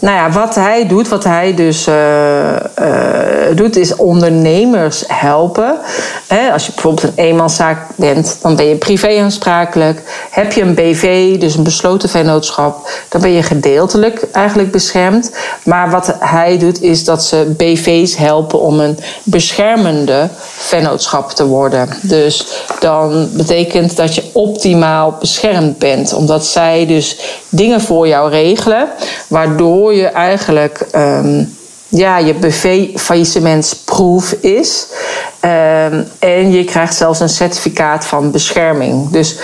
nou 0.01 0.15
ja, 0.15 0.31
wat 0.31 0.55
hij 0.55 0.87
doet, 0.87 1.07
wat 1.07 1.23
hij 1.23 1.53
dus 1.53 1.87
uh, 1.87 2.51
uh, 2.81 3.55
doet, 3.55 3.75
is 3.75 3.95
ondernemers 3.95 5.03
helpen. 5.07 5.77
als 6.53 6.65
je 6.65 6.71
bijvoorbeeld 6.71 7.03
een 7.03 7.23
eenmanszaak 7.23 7.87
bent, 7.95 8.37
dan 8.41 8.55
ben 8.55 8.65
je 8.65 8.75
privé 8.75 9.19
aansprakelijk. 9.19 10.01
Heb 10.29 10.51
je 10.51 10.61
een 10.61 10.73
BV, 10.73 11.37
dus 11.37 11.55
een 11.55 11.63
besloten 11.63 12.09
vennootschap, 12.09 12.89
dan 13.09 13.21
ben 13.21 13.31
je 13.31 13.43
gedeeltelijk 13.43 14.27
eigenlijk 14.31 14.71
beschermd. 14.71 15.31
Maar 15.63 15.89
wat 15.89 16.15
hij 16.19 16.57
doet, 16.57 16.81
is 16.81 17.03
dat 17.03 17.23
ze 17.23 17.53
BV's 17.57 18.15
helpen 18.15 18.59
om 18.59 18.79
een 18.79 18.99
beschermende 19.23 20.29
vennootschap 20.57 21.31
te 21.31 21.45
worden. 21.45 21.89
Dus 22.01 22.47
dan 22.79 23.29
betekent 23.33 23.95
dat 23.95 24.15
je 24.15 24.23
optimaal 24.33 25.17
beschermd 25.19 25.77
bent, 25.77 26.13
omdat 26.13 26.45
zij 26.45 26.85
dus 26.85 27.17
dingen 27.49 27.81
voor 27.81 28.07
jou 28.07 28.29
regelen, 28.29 28.87
waardoor 29.27 29.93
je 29.93 30.05
eigenlijk 30.05 30.85
um, 30.95 31.57
ja, 31.87 32.17
je 32.17 32.33
BV-faillissementsproef 32.33 34.31
is. 34.31 34.87
Um, 35.41 36.07
en 36.19 36.51
je 36.51 36.63
krijgt 36.63 36.95
zelfs 36.95 37.19
een 37.19 37.29
certificaat 37.29 38.05
van 38.05 38.31
bescherming. 38.31 39.09
Dus 39.09 39.37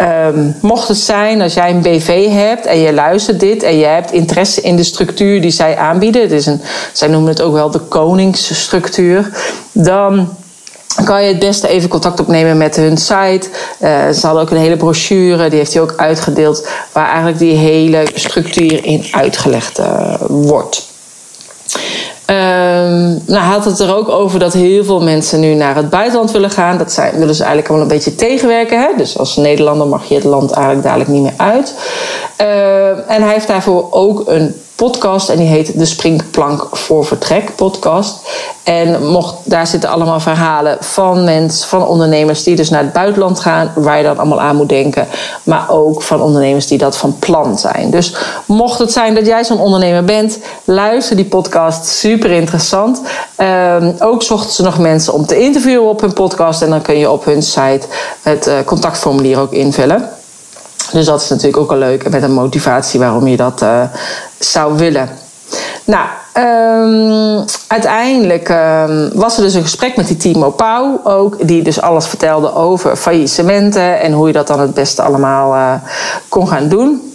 um, 0.00 0.56
mocht 0.60 0.88
het 0.88 0.96
zijn 0.96 1.42
als 1.42 1.54
jij 1.54 1.70
een 1.70 1.82
BV 1.82 2.28
hebt 2.28 2.66
en 2.66 2.78
je 2.78 2.92
luistert 2.92 3.40
dit 3.40 3.62
en 3.62 3.78
je 3.78 3.84
hebt 3.84 4.12
interesse 4.12 4.60
in 4.60 4.76
de 4.76 4.84
structuur 4.84 5.40
die 5.40 5.50
zij 5.50 5.76
aanbieden, 5.76 6.22
het 6.22 6.32
is 6.32 6.46
een, 6.46 6.62
zij 6.92 7.08
noemen 7.08 7.30
het 7.30 7.42
ook 7.42 7.52
wel 7.52 7.70
de 7.70 7.78
koningsstructuur, 7.78 9.30
dan 9.72 10.28
kan 11.04 11.22
je 11.22 11.28
het 11.28 11.38
beste 11.38 11.68
even 11.68 11.88
contact 11.88 12.20
opnemen 12.20 12.56
met 12.56 12.76
hun 12.76 12.96
site. 12.96 13.48
Uh, 13.80 14.08
ze 14.08 14.26
hadden 14.26 14.42
ook 14.42 14.50
een 14.50 14.56
hele 14.56 14.76
brochure, 14.76 15.48
die 15.48 15.58
heeft 15.58 15.72
hij 15.72 15.82
ook 15.82 15.94
uitgedeeld, 15.96 16.68
waar 16.92 17.06
eigenlijk 17.06 17.38
die 17.38 17.56
hele 17.56 18.06
structuur 18.14 18.84
in 18.84 19.04
uitgelegd 19.10 19.78
uh, 19.78 20.14
wordt. 20.28 20.88
Um, 22.30 23.22
nou 23.26 23.42
had 23.42 23.64
het 23.64 23.78
er 23.78 23.96
ook 23.96 24.08
over 24.08 24.38
dat 24.38 24.52
heel 24.52 24.84
veel 24.84 25.02
mensen 25.02 25.40
nu 25.40 25.54
naar 25.54 25.76
het 25.76 25.90
buitenland 25.90 26.30
willen 26.30 26.50
gaan. 26.50 26.78
Dat 26.78 26.92
zijn, 26.92 27.18
willen 27.18 27.34
ze 27.34 27.42
eigenlijk 27.42 27.68
allemaal 27.68 27.90
een 27.90 27.94
beetje 27.94 28.14
tegenwerken. 28.14 28.80
Hè? 28.80 28.88
Dus 28.96 29.18
als 29.18 29.36
Nederlander 29.36 29.86
mag 29.86 30.08
je 30.08 30.14
het 30.14 30.24
land 30.24 30.50
eigenlijk 30.50 30.84
dadelijk 30.84 31.10
niet 31.10 31.22
meer 31.22 31.34
uit. 31.36 31.74
Uh, 32.40 32.88
en 32.88 33.22
hij 33.22 33.32
heeft 33.32 33.46
daarvoor 33.46 33.86
ook 33.90 34.22
een 34.26 34.54
podcast 34.80 35.28
en 35.28 35.36
die 35.36 35.46
heet 35.46 35.78
De 35.78 35.84
Springplank 35.84 36.68
voor 36.72 37.04
Vertrek 37.04 37.54
podcast. 37.56 38.18
En 38.62 39.06
mocht, 39.06 39.34
daar 39.44 39.66
zitten 39.66 39.90
allemaal 39.90 40.20
verhalen 40.20 40.76
van 40.80 41.24
mensen, 41.24 41.68
van 41.68 41.86
ondernemers 41.86 42.42
die 42.42 42.56
dus 42.56 42.70
naar 42.70 42.82
het 42.82 42.92
buitenland 42.92 43.40
gaan, 43.40 43.72
waar 43.74 43.96
je 43.96 44.02
dan 44.02 44.18
allemaal 44.18 44.40
aan 44.40 44.56
moet 44.56 44.68
denken. 44.68 45.06
Maar 45.42 45.70
ook 45.70 46.02
van 46.02 46.22
ondernemers 46.22 46.66
die 46.66 46.78
dat 46.78 46.96
van 46.96 47.16
plan 47.18 47.58
zijn. 47.58 47.90
Dus 47.90 48.14
mocht 48.46 48.78
het 48.78 48.92
zijn 48.92 49.14
dat 49.14 49.26
jij 49.26 49.44
zo'n 49.44 49.60
ondernemer 49.60 50.04
bent, 50.04 50.38
luister 50.64 51.16
die 51.16 51.24
podcast. 51.24 51.86
Super 51.86 52.30
interessant. 52.30 53.00
Um, 53.36 53.94
ook 53.98 54.22
zochten 54.22 54.52
ze 54.52 54.62
nog 54.62 54.78
mensen 54.78 55.12
om 55.12 55.26
te 55.26 55.40
interviewen 55.40 55.88
op 55.88 56.00
hun 56.00 56.12
podcast. 56.12 56.62
En 56.62 56.70
dan 56.70 56.82
kun 56.82 56.98
je 56.98 57.10
op 57.10 57.24
hun 57.24 57.42
site 57.42 57.86
het 58.22 58.46
uh, 58.46 58.54
contactformulier 58.64 59.38
ook 59.38 59.52
invullen. 59.52 60.10
Dus 60.92 61.06
dat 61.06 61.20
is 61.20 61.28
natuurlijk 61.28 61.62
ook 61.62 61.70
een 61.70 61.78
leuke 61.78 62.08
met 62.10 62.22
een 62.22 62.32
motivatie 62.32 63.00
waarom 63.00 63.26
je 63.26 63.36
dat 63.36 63.62
uh, 63.62 63.82
zou 64.40 64.76
willen. 64.76 65.08
Nou, 65.84 66.06
um, 66.34 67.44
uiteindelijk 67.66 68.48
um, 68.48 69.10
was 69.14 69.36
er 69.36 69.42
dus 69.42 69.54
een 69.54 69.62
gesprek 69.62 69.96
met 69.96 70.06
die 70.06 70.16
Timo 70.16 70.50
Pauw 70.50 71.00
ook, 71.04 71.46
die 71.46 71.62
dus 71.62 71.80
alles 71.80 72.06
vertelde 72.06 72.54
over 72.54 72.96
faillissementen 72.96 74.00
en 74.00 74.12
hoe 74.12 74.26
je 74.26 74.32
dat 74.32 74.46
dan 74.46 74.60
het 74.60 74.74
beste 74.74 75.02
allemaal 75.02 75.54
uh, 75.54 75.72
kon 76.28 76.48
gaan 76.48 76.68
doen. 76.68 77.09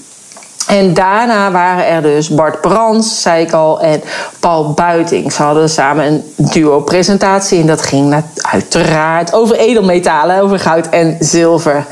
En 0.67 0.93
daarna 0.93 1.51
waren 1.51 1.87
er 1.87 2.01
dus 2.01 2.29
Bart 2.29 2.61
Brands, 2.61 3.21
zei 3.21 3.43
ik 3.43 3.51
al, 3.51 3.79
en 3.81 4.01
Paul 4.39 4.73
Buiting. 4.73 5.33
Ze 5.33 5.43
hadden 5.43 5.69
samen 5.69 6.05
een 6.05 6.23
duo-presentatie 6.37 7.59
en 7.59 7.67
dat 7.67 7.81
ging 7.81 8.23
uiteraard 8.51 9.33
over 9.33 9.55
edelmetalen, 9.55 10.41
over 10.41 10.59
goud 10.59 10.89
en 10.89 11.17
zilver. 11.19 11.85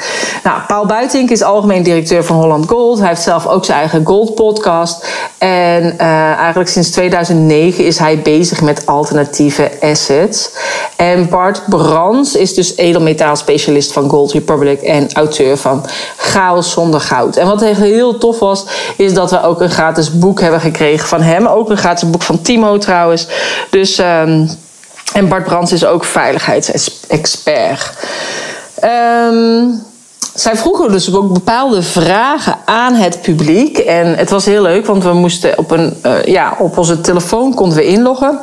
Nou, 0.43 0.59
Paul 0.67 0.85
Buiting 0.85 1.29
is 1.29 1.41
algemeen 1.41 1.83
directeur 1.83 2.23
van 2.23 2.35
Holland 2.35 2.69
Gold. 2.69 2.99
Hij 2.99 3.07
heeft 3.07 3.21
zelf 3.21 3.47
ook 3.47 3.65
zijn 3.65 3.79
eigen 3.79 4.05
Gold 4.05 4.35
podcast. 4.35 5.07
En 5.37 5.83
uh, 5.83 6.31
eigenlijk 6.31 6.69
sinds 6.69 6.91
2009 6.91 7.85
is 7.85 7.97
hij 7.99 8.21
bezig 8.21 8.61
met 8.61 8.85
alternatieve 8.85 9.71
assets. 9.81 10.49
En 10.95 11.29
Bart 11.29 11.61
Brands 11.69 12.35
is 12.35 12.53
dus 12.53 12.77
edelmetaalspecialist 12.77 13.91
van 13.91 14.09
Gold 14.09 14.31
Republic 14.31 14.81
en 14.81 15.13
auteur 15.13 15.57
van 15.57 15.85
Chaos 16.17 16.71
zonder 16.71 16.99
goud. 16.99 17.35
En 17.35 17.47
wat 17.47 17.61
heel 17.63 18.17
tof 18.17 18.39
was, 18.39 18.62
is 18.97 19.13
dat 19.13 19.31
we 19.31 19.41
ook 19.41 19.61
een 19.61 19.71
gratis 19.71 20.19
boek 20.19 20.39
hebben 20.39 20.59
gekregen 20.59 21.07
van 21.07 21.21
hem. 21.21 21.47
Ook 21.47 21.69
een 21.69 21.77
gratis 21.77 22.09
boek 22.09 22.21
van 22.21 22.41
Timo 22.41 22.77
trouwens. 22.77 23.27
Dus, 23.69 23.99
um, 23.99 24.49
en 25.13 25.27
Bart 25.27 25.43
Brands 25.43 25.71
is 25.71 25.85
ook 25.85 26.05
veiligheidsexpert. 26.05 27.91
Um, 28.83 29.81
zij 30.33 30.55
vroegen 30.55 30.91
dus 30.91 31.15
ook 31.15 31.33
bepaalde 31.33 31.83
vragen 31.83 32.57
aan 32.65 32.93
het 32.93 33.21
publiek. 33.21 33.77
En 33.77 34.15
het 34.15 34.29
was 34.29 34.45
heel 34.45 34.61
leuk, 34.61 34.85
want 34.85 35.03
we 35.03 35.13
moesten 35.13 35.57
op, 35.57 35.71
een, 35.71 35.97
uh, 36.05 36.23
ja, 36.23 36.55
op 36.59 36.77
onze 36.77 37.01
telefoon 37.01 37.53
konden 37.53 37.77
we 37.77 37.85
inloggen. 37.85 38.39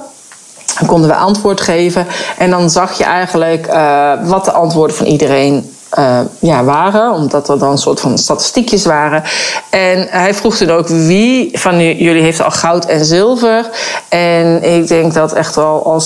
Dan 0.79 0.89
konden 0.89 1.09
we 1.09 1.17
antwoord 1.17 1.61
geven. 1.61 2.07
En 2.39 2.51
dan 2.51 2.71
zag 2.71 2.99
je 2.99 3.05
eigenlijk 3.05 3.67
uh, 3.67 4.13
wat 4.23 4.45
de 4.45 4.53
antwoorden 4.53 4.97
van 4.97 5.07
iedereen 5.07 5.75
uh, 5.99 6.21
ja, 6.39 6.65
waren, 6.65 7.13
omdat 7.13 7.49
er 7.49 7.59
dan 7.59 7.71
een 7.71 7.79
soort 7.79 8.01
van 8.01 8.19
statistiekjes 8.19 8.85
waren. 8.85 9.23
En 9.71 10.07
hij 10.11 10.35
vroeg 10.35 10.57
toen 10.57 10.71
ook 10.71 10.89
wie 10.89 11.59
van 11.59 11.97
jullie 11.97 12.23
heeft 12.23 12.43
al 12.43 12.51
goud 12.51 12.85
en 12.85 13.05
zilver. 13.05 13.71
En 14.09 14.63
ik 14.63 14.89
denk 14.89 15.15
dat 15.15 15.33
echt 15.33 15.55
wel 15.55 15.85
al 15.85 16.03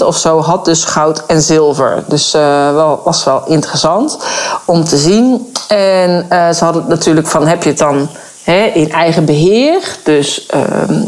70% 0.00 0.04
of 0.04 0.16
zo 0.16 0.40
had 0.40 0.64
dus 0.64 0.84
goud 0.84 1.26
en 1.26 1.42
zilver. 1.42 2.04
Dus 2.06 2.34
uh, 2.34 2.42
wel, 2.74 3.00
was 3.04 3.24
wel 3.24 3.42
interessant 3.46 4.18
om 4.64 4.84
te 4.84 4.96
zien. 4.96 5.52
En 5.68 6.26
uh, 6.30 6.50
ze 6.50 6.64
hadden 6.64 6.84
natuurlijk 6.88 7.26
van 7.26 7.46
heb 7.46 7.62
je 7.62 7.68
het 7.68 7.78
dan 7.78 8.08
hè, 8.44 8.64
in 8.64 8.92
eigen 8.92 9.24
beheer. 9.24 9.96
Dus 10.04 10.46
ehm, 10.46 11.02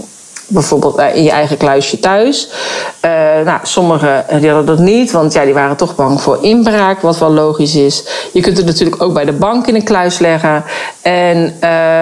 bijvoorbeeld 0.46 1.00
in 1.14 1.22
je 1.22 1.30
eigen 1.30 1.56
kluisje 1.56 2.00
thuis. 2.00 2.48
Uh, 3.04 3.10
nou, 3.44 3.58
sommigen 3.62 4.24
die 4.40 4.50
hadden 4.50 4.76
dat 4.76 4.84
niet, 4.84 5.10
want 5.10 5.32
ja, 5.32 5.44
die 5.44 5.54
waren 5.54 5.76
toch 5.76 5.94
bang 5.94 6.20
voor 6.20 6.38
inbraak, 6.40 7.00
wat 7.00 7.18
wel 7.18 7.30
logisch 7.30 7.74
is. 7.74 8.04
Je 8.32 8.40
kunt 8.40 8.56
het 8.56 8.66
natuurlijk 8.66 9.02
ook 9.02 9.14
bij 9.14 9.24
de 9.24 9.32
bank 9.32 9.66
in 9.66 9.74
een 9.74 9.84
kluis 9.84 10.18
leggen. 10.18 10.64
En, 11.02 11.54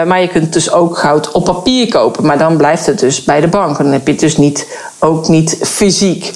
maar 0.06 0.20
je 0.20 0.28
kunt 0.28 0.52
dus 0.52 0.72
ook 0.72 0.98
goud 0.98 1.30
op 1.30 1.44
papier 1.44 1.88
kopen, 1.88 2.26
maar 2.26 2.38
dan 2.38 2.56
blijft 2.56 2.86
het 2.86 2.98
dus 2.98 3.24
bij 3.24 3.40
de 3.40 3.48
bank. 3.48 3.76
Dan 3.76 3.86
heb 3.86 4.06
je 4.06 4.12
het 4.12 4.20
dus 4.20 4.36
niet, 4.36 4.66
ook 4.98 5.28
niet 5.28 5.58
fysiek. 5.62 6.32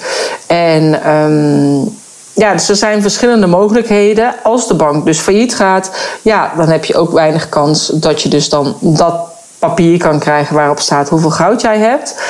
En 0.46 1.10
um, 1.10 1.96
ja, 2.32 2.52
dus 2.52 2.68
er 2.68 2.76
zijn 2.76 3.02
verschillende 3.02 3.46
mogelijkheden. 3.46 4.34
Als 4.42 4.68
de 4.68 4.74
bank 4.74 5.04
dus 5.04 5.18
failliet 5.18 5.54
gaat, 5.54 5.90
ja, 6.22 6.52
dan 6.56 6.68
heb 6.68 6.84
je 6.84 6.96
ook 6.96 7.12
weinig 7.12 7.48
kans 7.48 7.86
dat 7.86 8.22
je 8.22 8.28
dus 8.28 8.48
dan 8.48 8.76
dat 8.80 9.14
papier 9.58 9.98
kan 9.98 10.18
krijgen 10.18 10.54
waarop 10.54 10.78
staat 10.78 11.08
hoeveel 11.08 11.30
goud 11.30 11.60
jij 11.60 11.78
hebt. 11.78 12.20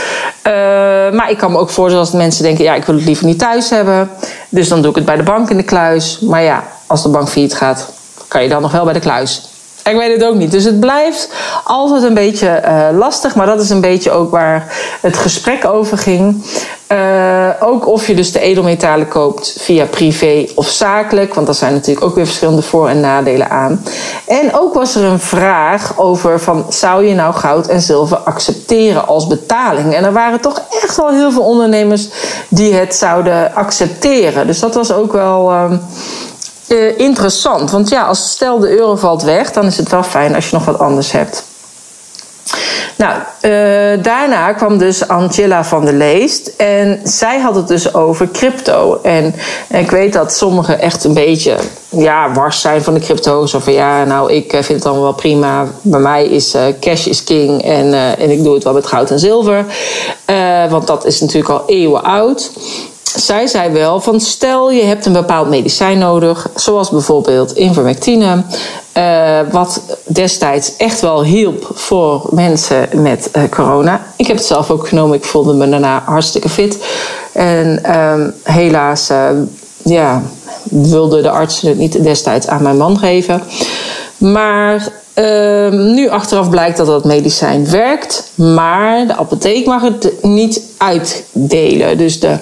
Uh, 0.46 0.52
maar 1.18 1.30
ik 1.30 1.38
kan 1.38 1.52
me 1.52 1.58
ook 1.58 1.70
voorstellen 1.70 2.06
als 2.06 2.14
mensen 2.14 2.42
denken: 2.42 2.64
ja, 2.64 2.74
ik 2.74 2.84
wil 2.84 2.94
het 2.94 3.04
liever 3.04 3.26
niet 3.26 3.38
thuis 3.38 3.70
hebben. 3.70 4.10
Dus 4.48 4.68
dan 4.68 4.80
doe 4.80 4.90
ik 4.90 4.96
het 4.96 5.04
bij 5.04 5.16
de 5.16 5.22
bank 5.22 5.50
in 5.50 5.56
de 5.56 5.62
kluis. 5.62 6.18
Maar 6.20 6.42
ja, 6.42 6.64
als 6.86 7.02
de 7.02 7.08
bank 7.08 7.28
failliet 7.28 7.54
gaat, 7.54 7.92
kan 8.28 8.42
je 8.42 8.48
dan 8.48 8.62
nog 8.62 8.72
wel 8.72 8.84
bij 8.84 8.92
de 8.92 9.00
kluis. 9.00 9.55
Ik 9.86 9.96
weet 9.96 10.12
het 10.12 10.24
ook 10.24 10.34
niet. 10.34 10.50
Dus 10.50 10.64
het 10.64 10.80
blijft 10.80 11.30
altijd 11.64 12.02
een 12.02 12.14
beetje 12.14 12.62
uh, 12.64 12.98
lastig. 12.98 13.34
Maar 13.34 13.46
dat 13.46 13.60
is 13.60 13.70
een 13.70 13.80
beetje 13.80 14.10
ook 14.10 14.30
waar 14.30 14.72
het 15.00 15.16
gesprek 15.16 15.64
over 15.64 15.98
ging. 15.98 16.44
Uh, 16.92 17.48
ook 17.60 17.86
of 17.86 18.06
je 18.06 18.14
dus 18.14 18.32
de 18.32 18.40
edelmetalen 18.40 19.08
koopt 19.08 19.56
via 19.58 19.84
privé 19.84 20.46
of 20.54 20.68
zakelijk. 20.68 21.34
Want 21.34 21.46
daar 21.46 21.54
zijn 21.54 21.72
natuurlijk 21.72 22.06
ook 22.06 22.14
weer 22.14 22.26
verschillende 22.26 22.62
voor- 22.62 22.88
en 22.88 23.00
nadelen 23.00 23.50
aan. 23.50 23.82
En 24.26 24.54
ook 24.54 24.74
was 24.74 24.94
er 24.94 25.04
een 25.04 25.20
vraag 25.20 25.98
over 25.98 26.40
van... 26.40 26.66
zou 26.68 27.04
je 27.06 27.14
nou 27.14 27.34
goud 27.34 27.66
en 27.66 27.80
zilver 27.80 28.16
accepteren 28.16 29.06
als 29.06 29.26
betaling? 29.26 29.94
En 29.94 30.04
er 30.04 30.12
waren 30.12 30.40
toch 30.40 30.62
echt 30.82 30.96
wel 30.96 31.10
heel 31.10 31.32
veel 31.32 31.44
ondernemers 31.44 32.08
die 32.48 32.74
het 32.74 32.94
zouden 32.94 33.54
accepteren. 33.54 34.46
Dus 34.46 34.60
dat 34.60 34.74
was 34.74 34.92
ook 34.92 35.12
wel... 35.12 35.50
Uh, 35.50 35.72
uh, 36.68 36.98
interessant. 36.98 37.70
Want 37.70 37.88
ja, 37.88 38.02
als 38.02 38.30
stel 38.30 38.58
de 38.58 38.70
euro 38.70 38.96
valt 38.96 39.22
weg, 39.22 39.52
dan 39.52 39.64
is 39.64 39.76
het 39.76 39.90
wel 39.90 40.02
fijn 40.02 40.34
als 40.34 40.50
je 40.50 40.56
nog 40.56 40.64
wat 40.64 40.78
anders 40.78 41.12
hebt. 41.12 41.44
Nou, 42.96 43.12
uh, 43.18 44.02
daarna 44.02 44.52
kwam 44.52 44.78
dus 44.78 45.08
Angela 45.08 45.64
van 45.64 45.84
der 45.84 45.94
Leest. 45.94 46.52
En 46.56 47.00
zij 47.04 47.40
had 47.40 47.54
het 47.54 47.68
dus 47.68 47.94
over 47.94 48.30
crypto. 48.30 49.00
En, 49.02 49.34
ik 49.68 49.90
weet 49.90 50.12
dat 50.12 50.32
sommigen 50.32 50.80
echt 50.80 51.04
een 51.04 51.14
beetje 51.14 51.56
ja, 51.88 52.32
wars 52.32 52.60
zijn 52.60 52.82
van 52.82 52.94
de 52.94 53.00
crypto. 53.00 53.46
Zo 53.46 53.58
van 53.58 53.72
ja, 53.72 54.04
nou, 54.04 54.32
ik 54.32 54.50
vind 54.50 54.68
het 54.68 54.86
allemaal 54.86 55.02
wel 55.02 55.12
prima. 55.12 55.66
Bij 55.82 56.00
mij 56.00 56.24
is 56.26 56.56
cash 56.80 57.06
is 57.06 57.24
king. 57.24 57.62
En, 57.62 57.94
en 58.18 58.30
ik 58.30 58.44
doe 58.44 58.54
het 58.54 58.64
wel 58.64 58.72
met 58.72 58.86
goud 58.86 59.10
en 59.10 59.18
zilver. 59.18 59.64
want 60.70 60.86
dat 60.86 61.04
is 61.04 61.20
natuurlijk 61.20 61.50
al 61.50 61.62
eeuwen 61.66 62.02
oud 62.02 62.50
zij 63.16 63.46
zei 63.46 63.70
wel 63.72 64.00
van 64.00 64.20
stel 64.20 64.70
je 64.70 64.82
hebt 64.82 65.06
een 65.06 65.12
bepaald 65.12 65.48
medicijn 65.48 65.98
nodig, 65.98 66.48
zoals 66.54 66.90
bijvoorbeeld 66.90 67.54
invermectine, 67.54 68.42
uh, 68.96 69.38
wat 69.50 69.82
destijds 70.04 70.76
echt 70.76 71.00
wel 71.00 71.24
hielp 71.24 71.70
voor 71.74 72.26
mensen 72.30 72.88
met 72.92 73.30
uh, 73.36 73.42
corona. 73.50 74.06
Ik 74.16 74.26
heb 74.26 74.36
het 74.36 74.46
zelf 74.46 74.70
ook 74.70 74.88
genomen, 74.88 75.16
ik 75.16 75.24
voelde 75.24 75.54
me 75.54 75.68
daarna 75.68 76.02
hartstikke 76.04 76.48
fit. 76.48 76.78
En 77.32 77.82
uh, 77.86 78.14
helaas, 78.42 79.10
uh, 79.10 79.28
ja, 79.84 80.22
wilde 80.70 81.22
de 81.22 81.30
artsen 81.30 81.68
het 81.68 81.78
niet 81.78 82.02
destijds 82.02 82.46
aan 82.46 82.62
mijn 82.62 82.76
man 82.76 82.98
geven. 82.98 83.42
Maar 84.16 84.88
ehm, 85.14 85.94
nu 85.94 86.08
achteraf 86.08 86.50
blijkt 86.50 86.76
dat 86.76 86.86
dat 86.86 87.04
medicijn 87.04 87.70
werkt, 87.70 88.30
maar 88.34 89.06
de 89.06 89.16
apotheek 89.16 89.66
mag 89.66 89.82
het 89.82 90.12
niet 90.22 90.62
uitdelen. 90.76 91.98
Dus 91.98 92.20
de 92.20 92.38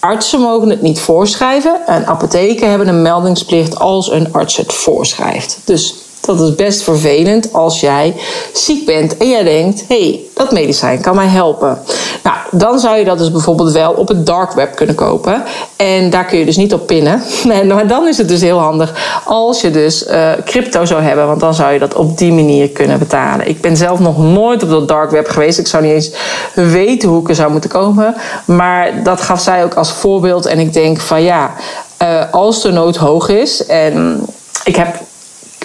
Artsen 0.00 0.40
mogen 0.40 0.70
het 0.70 0.82
niet 0.82 1.00
voorschrijven 1.00 1.86
en 1.86 2.06
apotheken 2.06 2.70
hebben 2.70 2.88
een 2.88 3.02
meldingsplicht 3.02 3.78
als 3.78 4.10
een 4.10 4.32
arts 4.32 4.56
het 4.56 4.72
voorschrijft. 4.72 5.58
Dus 5.64 5.94
dat 6.36 6.48
is 6.48 6.54
best 6.54 6.82
vervelend 6.82 7.52
als 7.52 7.80
jij 7.80 8.14
ziek 8.52 8.86
bent 8.86 9.16
en 9.16 9.28
jij 9.28 9.42
denkt: 9.42 9.84
hé, 9.88 10.00
hey, 10.00 10.20
dat 10.34 10.52
medicijn 10.52 11.00
kan 11.00 11.14
mij 11.14 11.26
helpen. 11.26 11.78
Nou, 12.22 12.36
dan 12.50 12.78
zou 12.78 12.96
je 12.96 13.04
dat 13.04 13.18
dus 13.18 13.30
bijvoorbeeld 13.30 13.72
wel 13.72 13.92
op 13.92 14.08
het 14.08 14.26
dark 14.26 14.52
web 14.52 14.74
kunnen 14.74 14.94
kopen. 14.94 15.42
En 15.76 16.10
daar 16.10 16.24
kun 16.24 16.38
je 16.38 16.44
dus 16.44 16.56
niet 16.56 16.74
op 16.74 16.86
pinnen. 16.86 17.22
maar 17.68 17.86
dan 17.86 18.08
is 18.08 18.18
het 18.18 18.28
dus 18.28 18.40
heel 18.40 18.58
handig 18.58 19.22
als 19.24 19.60
je 19.60 19.70
dus 19.70 20.06
uh, 20.06 20.30
crypto 20.44 20.84
zou 20.84 21.02
hebben, 21.02 21.26
want 21.26 21.40
dan 21.40 21.54
zou 21.54 21.72
je 21.72 21.78
dat 21.78 21.94
op 21.94 22.18
die 22.18 22.32
manier 22.32 22.68
kunnen 22.68 22.98
betalen. 22.98 23.48
Ik 23.48 23.60
ben 23.60 23.76
zelf 23.76 23.98
nog 23.98 24.18
nooit 24.18 24.62
op 24.62 24.70
dat 24.70 24.88
dark 24.88 25.10
web 25.10 25.28
geweest. 25.28 25.58
Ik 25.58 25.66
zou 25.66 25.82
niet 25.82 25.92
eens 25.92 26.10
weten 26.54 27.08
hoe 27.08 27.20
ik 27.22 27.28
er 27.28 27.34
zou 27.34 27.50
moeten 27.50 27.70
komen. 27.70 28.14
Maar 28.44 29.02
dat 29.02 29.20
gaf 29.20 29.40
zij 29.40 29.64
ook 29.64 29.74
als 29.74 29.92
voorbeeld. 29.92 30.46
En 30.46 30.58
ik 30.58 30.72
denk 30.72 31.00
van 31.00 31.22
ja, 31.22 31.54
uh, 32.02 32.22
als 32.30 32.62
de 32.62 32.70
nood 32.70 32.96
hoog 32.96 33.28
is 33.28 33.66
en 33.66 34.24
ik 34.64 34.76
heb 34.76 34.96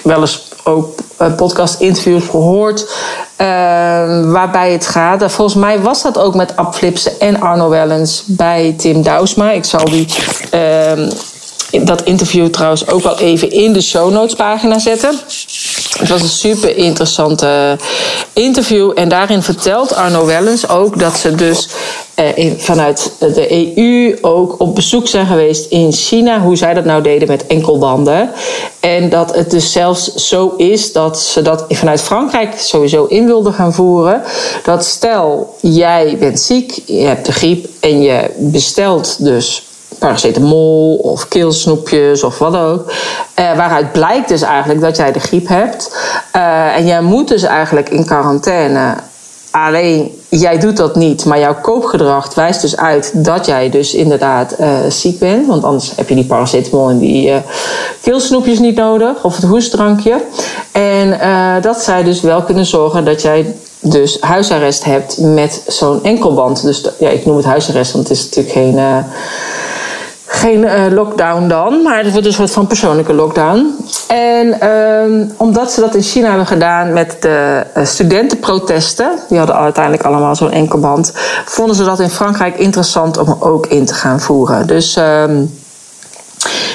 wel 0.04 0.20
eens 0.20 0.48
ook 0.66 0.90
podcast-interviews 1.36 2.26
gehoord. 2.26 2.82
Uh, 3.42 3.48
waarbij 4.32 4.72
het 4.72 4.88
gaat. 4.88 5.32
Volgens 5.32 5.58
mij 5.58 5.80
was 5.80 6.02
dat 6.02 6.18
ook 6.18 6.36
met 6.36 6.56
Ab 6.56 6.76
Flipsen 6.76 7.20
en 7.20 7.42
Arno 7.42 7.70
Wellens 7.70 8.24
bij 8.28 8.74
Tim 8.78 9.02
Douwsma. 9.02 9.52
Ik 9.52 9.66
zal 9.66 9.86
die, 9.86 10.08
uh, 10.54 11.10
dat 11.86 12.04
interview 12.04 12.48
trouwens 12.48 12.88
ook 12.88 13.04
wel 13.04 13.20
even 13.20 13.52
in 13.52 13.74
de 13.74 13.82
show 13.82 14.12
notes 14.12 14.36
pagina 14.36 14.80
zetten. 14.80 15.20
Het 16.00 16.10
was 16.10 16.22
een 16.22 16.28
super 16.28 16.78
interessante 16.78 17.78
interview. 18.34 18.92
En 18.96 19.10
daarin 19.10 19.42
vertelt 19.42 19.96
Arno 19.96 20.26
Wellens 20.26 20.70
ook 20.70 21.00
dat 21.00 21.18
ze 21.18 21.36
dus 21.36 21.70
eh, 22.14 22.52
vanuit 22.58 23.12
de 23.20 23.78
EU 23.78 24.18
ook 24.22 24.60
op 24.60 24.76
bezoek 24.76 25.08
zijn 25.08 25.26
geweest 25.26 25.72
in 25.72 25.92
China. 25.92 26.40
Hoe 26.40 26.56
zij 26.56 26.74
dat 26.74 26.86
nou 26.86 27.02
deden 27.02 27.28
met 27.28 27.48
enkelbanden. 27.48 28.32
En 28.80 29.10
dat 29.10 29.36
het 29.36 29.52
dus 29.52 29.72
zelfs 29.72 30.14
zo 30.14 30.54
is 30.58 30.92
dat 30.92 31.20
ze 31.20 31.42
dat 31.42 31.66
vanuit 31.70 32.02
Frankrijk 32.02 32.60
sowieso 32.60 33.06
in 33.06 33.26
wilden 33.26 33.54
gaan 33.54 33.74
voeren. 33.74 34.22
Dat 34.64 34.86
stel 34.86 35.56
jij 35.62 36.18
bent 36.20 36.40
ziek, 36.40 36.82
je 36.86 37.02
hebt 37.02 37.26
de 37.26 37.32
griep 37.32 37.68
en 37.80 38.02
je 38.02 38.30
bestelt 38.38 39.16
dus 39.20 39.64
paracetamol 40.00 40.96
of 40.96 41.28
keelsnoepjes 41.28 42.24
of 42.24 42.40
wat 42.40 42.56
ook. 42.56 42.92
Uh, 43.40 43.58
waaruit 43.58 43.92
blijkt 43.92 44.28
dus 44.28 44.42
eigenlijk 44.42 44.82
dat 44.82 44.98
jij 44.98 45.12
de 45.12 45.20
griep 45.20 45.48
hebt. 45.48 45.98
Uh, 46.36 46.78
en 46.78 46.86
jij 46.86 47.02
moet 47.02 47.28
dus 47.28 47.44
eigenlijk 47.44 47.90
in 47.90 48.06
quarantaine. 48.06 48.96
Alleen 49.52 50.22
jij 50.30 50.60
doet 50.60 50.78
dat 50.78 50.96
niet, 50.96 51.26
maar 51.26 51.40
jouw 51.40 51.56
koopgedrag 51.62 52.34
wijst 52.34 52.62
dus 52.62 52.78
uit 52.78 53.12
dat 53.14 53.46
jij 53.46 53.70
dus 53.70 53.94
inderdaad 53.94 54.56
uh, 54.60 54.68
ziek 54.90 55.20
bent. 55.20 55.48
Want 55.48 55.64
anders 55.64 55.94
heb 55.96 56.10
je 56.10 56.16
die 56.16 56.26
paracetamol 56.26 56.90
en 56.90 57.00
die 57.00 57.34
keelsnoepjes 58.02 58.60
niet 58.60 58.76
nodig, 58.76 59.24
of 59.24 59.36
het 59.36 59.46
hoestdrankje. 59.46 60.22
En 60.72 61.20
dat 61.62 61.82
zij 61.82 62.04
dus 62.04 62.22
wel 62.22 62.42
kunnen 62.42 62.66
zorgen 62.66 63.06
dat 63.06 63.22
jij 63.22 63.56
dus 63.80 64.18
huisarrest 64.22 64.84
hebt 64.84 65.18
met 65.18 65.64
zo'n 65.68 66.04
enkelband. 66.04 66.62
Dus 66.64 66.90
ja, 67.00 67.10
ik 67.10 67.26
noem 67.26 67.38
het 67.38 67.46
huisarrest, 67.46 67.92
want 67.92 68.08
het 68.08 68.18
is 68.18 68.24
natuurlijk 68.24 68.54
geen 68.54 69.06
geen 70.36 70.64
uh, 70.64 70.72
lockdown 70.90 71.48
dan, 71.48 71.82
maar 71.84 72.04
het 72.04 72.12
wordt 72.12 72.28
een 72.28 72.34
soort 72.34 72.52
van 72.52 72.68
persoonlijke 72.68 73.14
lockdown. 73.14 73.76
En 74.08 74.58
uh, 74.64 75.28
omdat 75.38 75.72
ze 75.72 75.80
dat 75.80 75.96
in 75.96 76.02
China 76.02 76.28
hebben 76.28 76.48
gedaan 76.48 76.94
met 76.94 77.18
de 77.20 77.64
uh, 77.78 77.86
studentenprotesten, 77.86 79.12
die 79.30 79.38
hadden 79.38 79.56
uiteindelijk 79.56 80.04
allemaal 80.04 80.36
zo'n 80.36 80.52
enkelband, 80.52 81.12
vonden 81.46 81.76
ze 81.76 81.84
dat 81.84 82.00
in 82.00 82.10
Frankrijk 82.10 82.58
interessant 82.58 83.18
om 83.18 83.38
ook 83.40 83.68
in 83.68 83.86
te 83.86 83.94
gaan 83.94 84.20
voeren. 84.20 84.68
Dus. 84.68 84.98
Uh, 84.98 85.24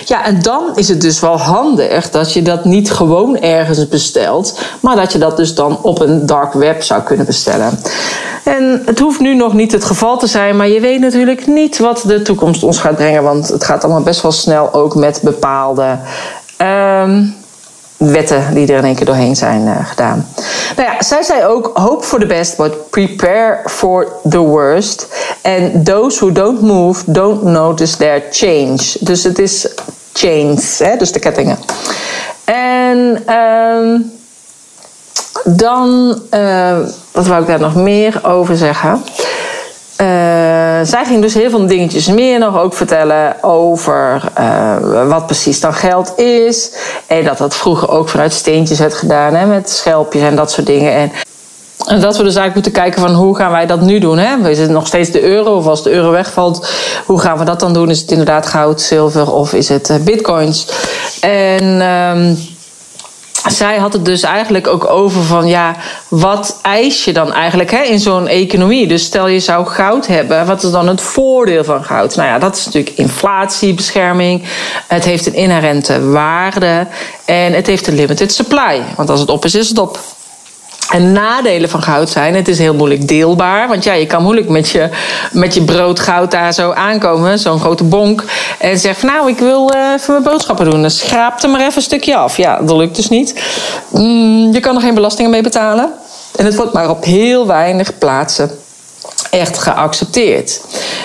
ja, 0.04 0.24
en 0.24 0.42
dan 0.42 0.62
is 0.74 0.88
het 0.88 1.00
dus 1.00 1.20
wel 1.20 1.38
handig 1.38 2.10
dat 2.10 2.32
je 2.32 2.42
dat 2.42 2.64
niet 2.64 2.90
gewoon 2.90 3.38
ergens 3.38 3.88
bestelt, 3.88 4.60
maar 4.80 4.96
dat 4.96 5.12
je 5.12 5.18
dat 5.18 5.36
dus 5.36 5.54
dan 5.54 5.78
op 5.82 6.00
een 6.00 6.26
dark 6.26 6.52
web 6.52 6.82
zou 6.82 7.02
kunnen 7.02 7.26
bestellen. 7.26 7.78
En 8.44 8.82
het 8.84 8.98
hoeft 8.98 9.20
nu 9.20 9.34
nog 9.34 9.52
niet 9.52 9.72
het 9.72 9.84
geval 9.84 10.18
te 10.18 10.26
zijn, 10.26 10.56
maar 10.56 10.68
je 10.68 10.80
weet 10.80 11.00
natuurlijk 11.00 11.46
niet 11.46 11.78
wat 11.78 12.02
de 12.06 12.22
toekomst 12.22 12.62
ons 12.62 12.78
gaat 12.78 12.96
brengen, 12.96 13.22
want 13.22 13.48
het 13.48 13.64
gaat 13.64 13.84
allemaal 13.84 14.02
best 14.02 14.22
wel 14.22 14.32
snel 14.32 14.72
ook 14.72 14.94
met 14.94 15.20
bepaalde. 15.22 15.98
Um, 16.58 17.38
wetten 18.00 18.54
die 18.54 18.72
er 18.72 18.78
in 18.78 18.84
één 18.84 18.94
keer 18.94 19.06
doorheen 19.06 19.36
zijn 19.36 19.62
uh, 19.62 19.88
gedaan. 19.88 20.26
Nou 20.76 20.88
ja, 20.88 21.02
zij 21.02 21.22
zei 21.22 21.44
ook: 21.44 21.70
hope 21.74 22.04
for 22.04 22.18
the 22.18 22.26
best, 22.26 22.56
but 22.56 22.90
prepare 22.90 23.60
for 23.66 24.12
the 24.28 24.38
worst. 24.38 25.06
And 25.42 25.86
those 25.86 26.18
who 26.18 26.32
don't 26.32 26.60
move 26.60 27.02
don't 27.06 27.42
notice 27.42 27.96
their 27.96 28.22
change. 28.30 28.78
Dus 29.00 29.24
het 29.24 29.38
is 29.38 29.68
chains, 30.12 30.78
hè, 30.78 30.96
dus 30.96 31.12
de 31.12 31.18
kettingen. 31.18 31.58
En 32.44 33.22
um, 33.34 34.12
dan, 35.44 36.18
uh, 36.34 36.78
wat 37.12 37.26
wou 37.26 37.40
ik 37.40 37.46
daar 37.46 37.60
nog 37.60 37.74
meer 37.74 38.20
over 38.22 38.56
zeggen? 38.56 39.02
Uh, 40.00 40.49
zij 40.86 41.04
ging 41.04 41.22
dus 41.22 41.34
heel 41.34 41.50
veel 41.50 41.66
dingetjes 41.66 42.06
meer 42.06 42.38
nog 42.38 42.58
ook 42.58 42.74
vertellen 42.74 43.42
over 43.42 44.22
uh, 44.38 45.08
wat 45.08 45.26
precies 45.26 45.60
dan 45.60 45.74
geld 45.74 46.18
is. 46.18 46.72
En 47.06 47.24
dat 47.24 47.38
dat 47.38 47.54
vroeger 47.54 47.90
ook 47.90 48.08
vanuit 48.08 48.32
steentjes 48.32 48.78
werd 48.78 48.94
gedaan, 48.94 49.34
hè, 49.34 49.46
met 49.46 49.70
schelpjes 49.70 50.22
en 50.22 50.36
dat 50.36 50.50
soort 50.50 50.66
dingen. 50.66 50.92
En, 50.92 51.10
dat 52.00 52.16
we 52.16 52.22
dus 52.22 52.36
eigenlijk 52.36 52.54
moeten 52.54 52.72
kijken 52.72 53.00
van 53.00 53.14
hoe 53.14 53.36
gaan 53.36 53.50
wij 53.50 53.66
dat 53.66 53.80
nu 53.80 53.98
doen. 53.98 54.18
Hè? 54.18 54.48
Is 54.48 54.58
het 54.58 54.70
nog 54.70 54.86
steeds 54.86 55.10
de 55.10 55.22
euro 55.22 55.56
of 55.56 55.66
als 55.66 55.82
de 55.82 55.90
euro 55.90 56.10
wegvalt, 56.10 56.68
hoe 57.06 57.20
gaan 57.20 57.38
we 57.38 57.44
dat 57.44 57.60
dan 57.60 57.72
doen? 57.72 57.90
Is 57.90 58.00
het 58.00 58.10
inderdaad 58.10 58.46
goud, 58.46 58.80
zilver 58.80 59.32
of 59.32 59.52
is 59.52 59.68
het 59.68 60.00
bitcoins? 60.04 60.66
En... 61.20 61.80
Um, 61.80 62.49
zij 63.48 63.78
had 63.78 63.92
het 63.92 64.04
dus 64.04 64.22
eigenlijk 64.22 64.66
ook 64.66 64.90
over 64.90 65.22
van 65.22 65.46
ja, 65.46 65.76
wat 66.08 66.58
eis 66.62 67.04
je 67.04 67.12
dan 67.12 67.32
eigenlijk 67.32 67.70
hè, 67.70 67.82
in 67.82 67.98
zo'n 67.98 68.26
economie? 68.26 68.86
Dus 68.86 69.04
stel 69.04 69.26
je 69.26 69.40
zou 69.40 69.66
goud 69.66 70.06
hebben, 70.06 70.46
wat 70.46 70.62
is 70.62 70.70
dan 70.70 70.88
het 70.88 71.00
voordeel 71.00 71.64
van 71.64 71.84
goud? 71.84 72.16
Nou 72.16 72.28
ja, 72.28 72.38
dat 72.38 72.56
is 72.56 72.64
natuurlijk 72.64 72.96
inflatiebescherming. 72.96 74.42
Het 74.86 75.04
heeft 75.04 75.26
een 75.26 75.34
inherente 75.34 76.10
waarde 76.10 76.86
en 77.24 77.52
het 77.52 77.66
heeft 77.66 77.86
een 77.86 77.94
limited 77.94 78.32
supply. 78.32 78.82
Want 78.96 79.10
als 79.10 79.20
het 79.20 79.30
op 79.30 79.44
is, 79.44 79.54
is 79.54 79.68
het 79.68 79.78
op. 79.78 79.98
En 80.90 81.12
nadelen 81.12 81.68
van 81.68 81.82
goud 81.82 82.10
zijn, 82.10 82.34
het 82.34 82.48
is 82.48 82.58
heel 82.58 82.74
moeilijk 82.74 83.08
deelbaar. 83.08 83.68
Want 83.68 83.84
ja, 83.84 83.92
je 83.92 84.06
kan 84.06 84.22
moeilijk 84.22 84.48
met 84.48 84.70
je, 84.70 84.88
met 85.32 85.54
je 85.54 85.62
brood 85.62 86.00
goud 86.00 86.30
daar 86.30 86.54
zo 86.54 86.72
aankomen, 86.72 87.38
zo'n 87.38 87.60
grote 87.60 87.84
bonk. 87.84 88.24
En 88.58 88.78
zeggen 88.78 89.06
nou, 89.06 89.28
ik 89.28 89.38
wil 89.38 89.74
uh, 89.74 89.92
even 89.92 90.12
mijn 90.12 90.22
boodschappen 90.22 90.70
doen. 90.70 90.80
Dan 90.80 90.90
schraap 90.90 91.42
er 91.42 91.50
maar 91.50 91.60
even 91.60 91.76
een 91.76 91.82
stukje 91.82 92.16
af. 92.16 92.36
Ja, 92.36 92.58
dat 92.60 92.76
lukt 92.76 92.96
dus 92.96 93.08
niet. 93.08 93.42
Mm, 93.88 94.52
je 94.52 94.60
kan 94.60 94.74
er 94.74 94.80
geen 94.80 94.94
belastingen 94.94 95.30
mee 95.30 95.42
betalen. 95.42 95.92
En 96.36 96.44
het 96.44 96.56
wordt 96.56 96.72
maar 96.72 96.90
op 96.90 97.04
heel 97.04 97.46
weinig 97.46 97.98
plaatsen 97.98 98.50
echt 99.30 99.58
geaccepteerd. 99.58 100.60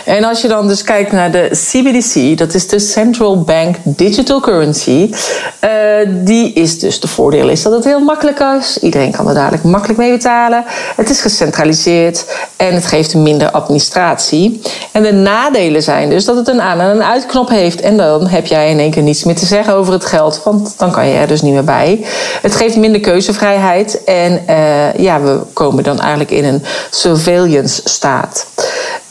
En 0.06 0.24
als 0.24 0.42
je 0.42 0.48
dan 0.48 0.68
dus 0.68 0.84
kijkt 0.84 1.12
naar 1.12 1.32
de 1.32 1.50
CBDC, 1.52 2.38
dat 2.38 2.54
is 2.54 2.68
de 2.68 2.80
Central 2.80 3.42
Bank 3.42 3.76
Digital 3.84 4.40
Currency, 4.40 5.10
uh, 5.64 5.70
die 6.10 6.54
is 6.54 6.80
dus 6.80 7.00
de 7.00 7.08
voordeel 7.08 7.50
is 7.50 7.62
dat 7.62 7.74
het 7.74 7.84
heel 7.84 8.00
makkelijk 8.00 8.40
is. 8.60 8.78
Iedereen 8.80 9.12
kan 9.12 9.28
er 9.28 9.34
dadelijk 9.34 9.64
makkelijk 9.64 10.00
mee 10.00 10.12
betalen. 10.12 10.64
Het 10.96 11.10
is 11.10 11.22
gecentraliseerd 11.22 12.26
en 12.56 12.74
het 12.74 12.86
geeft 12.86 13.16
minder 13.16 13.52
administratie. 13.52 14.62
En 14.92 15.04
de 15.04 15.14
nadelen 15.14 15.84
zijn 15.84 16.10
dus 16.10 16.26
dat 16.26 16.36
het 16.36 16.48
een 16.48 16.62
aan- 16.62 16.80
en 16.80 16.90
een 16.90 17.04
uitknop 17.04 17.50
heeft. 17.50 17.82
En 17.82 17.98
dan 17.98 18.28
heb 18.28 18.46
jij 18.46 18.70
in 18.70 18.80
één 18.80 18.92
keer 18.92 19.04
niets 19.04 19.24
meer 19.24 19.36
te 19.36 19.46
zeggen 19.46 19.74
over 19.74 19.94
het 19.94 20.06
geld, 20.06 20.42
want 20.44 20.74
dan 20.78 20.92
kan 20.92 21.08
je 21.08 21.14
er 21.14 21.28
dus 21.28 21.42
niet 21.42 21.54
meer 21.54 21.64
bij. 21.64 22.06
Het 22.42 22.56
geeft 22.56 22.76
minder 22.76 23.02
keuzevrijheid 23.02 24.04
en 24.04 24.44
uh, 24.50 24.94
ja, 24.94 25.22
we 25.22 25.40
komen 25.54 25.84
dan 25.84 26.00
eigenlijk 26.00 26.32
in 26.32 26.46
een 26.46 26.64
surveillance 26.90 27.82
staat. 27.84 28.15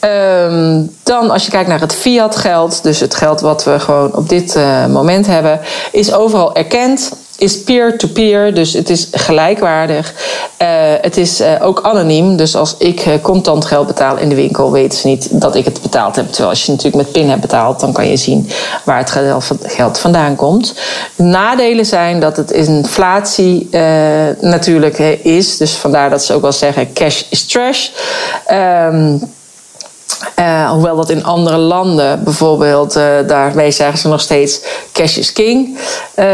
Um, 0.01 0.95
dan 1.03 1.31
als 1.31 1.45
je 1.45 1.51
kijkt 1.51 1.69
naar 1.69 1.79
het 1.79 1.93
fiat 1.93 2.35
geld, 2.35 2.83
dus 2.83 2.99
het 2.99 3.15
geld 3.15 3.41
wat 3.41 3.63
we 3.63 3.79
gewoon 3.79 4.15
op 4.15 4.29
dit 4.29 4.55
uh, 4.55 4.85
moment 4.85 5.27
hebben, 5.27 5.59
is 5.91 6.13
overal 6.13 6.55
erkend. 6.55 7.11
Is 7.45 7.63
peer-to-peer, 7.63 8.53
dus 8.53 8.73
het 8.73 8.89
is 8.89 9.07
gelijkwaardig. 9.11 10.13
Uh, 10.61 10.67
het 11.01 11.17
is 11.17 11.41
uh, 11.41 11.47
ook 11.61 11.81
anoniem, 11.83 12.37
dus 12.37 12.55
als 12.55 12.75
ik 12.77 13.19
contant 13.21 13.65
geld 13.65 13.87
betaal 13.87 14.17
in 14.17 14.29
de 14.29 14.35
winkel, 14.35 14.71
weten 14.71 14.99
ze 14.99 15.07
niet 15.07 15.41
dat 15.41 15.55
ik 15.55 15.65
het 15.65 15.81
betaald 15.81 16.15
heb. 16.15 16.25
Terwijl 16.27 16.49
als 16.49 16.65
je 16.65 16.71
natuurlijk 16.71 17.03
met 17.03 17.11
PIN 17.11 17.29
hebt 17.29 17.41
betaald, 17.41 17.79
dan 17.79 17.93
kan 17.93 18.07
je 18.07 18.17
zien 18.17 18.49
waar 18.83 18.97
het 18.97 19.59
geld 19.63 19.99
vandaan 19.99 20.35
komt. 20.35 20.73
Nadelen 21.15 21.85
zijn 21.85 22.19
dat 22.19 22.37
het 22.37 22.51
inflatie 22.51 23.69
natuurlijk 24.39 24.99
is, 25.23 25.57
dus 25.57 25.71
vandaar 25.71 26.09
dat 26.09 26.23
ze 26.23 26.33
ook 26.33 26.41
wel 26.41 26.51
zeggen 26.51 26.93
cash 26.93 27.23
is 27.29 27.45
trash. 27.45 27.89
Um, 28.51 29.21
uh, 30.39 30.69
hoewel 30.71 30.95
dat 30.95 31.09
in 31.09 31.23
andere 31.23 31.57
landen 31.57 32.23
bijvoorbeeld, 32.23 32.97
uh, 32.97 33.03
daarmee 33.27 33.71
zeggen 33.71 33.99
ze 33.99 34.07
nog 34.07 34.21
steeds 34.21 34.61
cash 34.91 35.17
is 35.17 35.33
king. 35.33 35.77
Uh, 36.15 36.25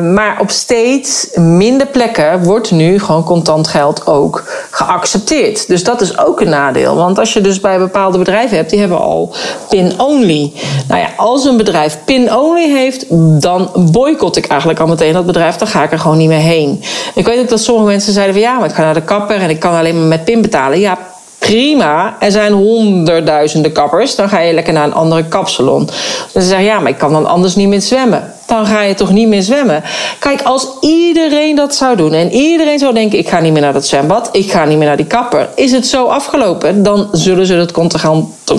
maar 0.00 0.36
op 0.40 0.50
steeds 0.50 1.28
minder 1.34 1.86
plekken 1.86 2.42
wordt 2.42 2.70
nu 2.70 3.00
gewoon 3.00 3.24
contant 3.24 3.68
geld 3.68 4.06
ook 4.06 4.44
geaccepteerd. 4.70 5.68
Dus 5.68 5.84
dat 5.84 6.00
is 6.00 6.18
ook 6.18 6.40
een 6.40 6.48
nadeel. 6.48 6.94
Want 6.96 7.18
als 7.18 7.32
je 7.32 7.40
dus 7.40 7.60
bij 7.60 7.78
bepaalde 7.78 8.18
bedrijven 8.18 8.56
hebt, 8.56 8.70
die 8.70 8.78
hebben 8.78 8.98
al 8.98 9.34
pin-only. 9.68 10.52
Nou 10.88 11.00
ja, 11.00 11.08
als 11.16 11.44
een 11.44 11.56
bedrijf 11.56 11.98
pin-only 12.04 12.70
heeft, 12.70 13.04
dan 13.42 13.70
boycott 13.74 14.36
ik 14.36 14.46
eigenlijk 14.46 14.80
al 14.80 14.86
meteen 14.86 15.12
dat 15.12 15.26
bedrijf. 15.26 15.56
Dan 15.56 15.68
ga 15.68 15.82
ik 15.82 15.92
er 15.92 15.98
gewoon 15.98 16.18
niet 16.18 16.28
meer 16.28 16.38
heen. 16.38 16.82
Ik 17.14 17.26
weet 17.26 17.40
ook 17.40 17.48
dat 17.48 17.60
sommige 17.60 17.86
mensen 17.86 18.12
zeiden 18.12 18.34
van 18.34 18.42
ja, 18.42 18.58
maar 18.58 18.68
ik 18.68 18.74
ga 18.74 18.82
naar 18.82 18.94
de 18.94 19.02
kapper 19.02 19.36
en 19.36 19.50
ik 19.50 19.60
kan 19.60 19.74
alleen 19.74 19.98
maar 19.98 20.08
met 20.08 20.24
pin 20.24 20.42
betalen. 20.42 20.80
Ja, 20.80 20.98
prima. 21.46 22.16
Er 22.20 22.30
zijn 22.30 22.52
honderdduizenden 22.52 23.72
kappers. 23.72 24.14
Dan 24.14 24.28
ga 24.28 24.38
je 24.40 24.52
lekker 24.52 24.72
naar 24.72 24.84
een 24.84 24.94
andere 24.94 25.24
kapsalon. 25.24 25.84
Dus 25.84 26.32
ze 26.32 26.40
zeggen, 26.40 26.66
ja, 26.66 26.80
maar 26.80 26.90
ik 26.90 26.98
kan 26.98 27.12
dan 27.12 27.26
anders 27.26 27.54
niet 27.54 27.68
meer 27.68 27.82
zwemmen. 27.82 28.33
Dan 28.46 28.66
ga 28.66 28.82
je 28.82 28.94
toch 28.94 29.10
niet 29.10 29.28
meer 29.28 29.42
zwemmen. 29.42 29.82
Kijk, 30.18 30.42
als 30.42 30.68
iedereen 30.80 31.56
dat 31.56 31.74
zou 31.74 31.96
doen 31.96 32.12
en 32.12 32.30
iedereen 32.30 32.78
zou 32.78 32.94
denken: 32.94 33.18
ik 33.18 33.28
ga 33.28 33.40
niet 33.40 33.52
meer 33.52 33.62
naar 33.62 33.72
dat 33.72 33.86
zwembad, 33.86 34.28
ik 34.32 34.50
ga 34.50 34.64
niet 34.64 34.78
meer 34.78 34.86
naar 34.86 34.96
die 34.96 35.06
kapper, 35.06 35.48
is 35.54 35.72
het 35.72 35.86
zo 35.86 36.04
afgelopen, 36.04 36.82
dan 36.82 37.08
zullen 37.12 37.46
ze 37.46 37.54
het 37.54 37.72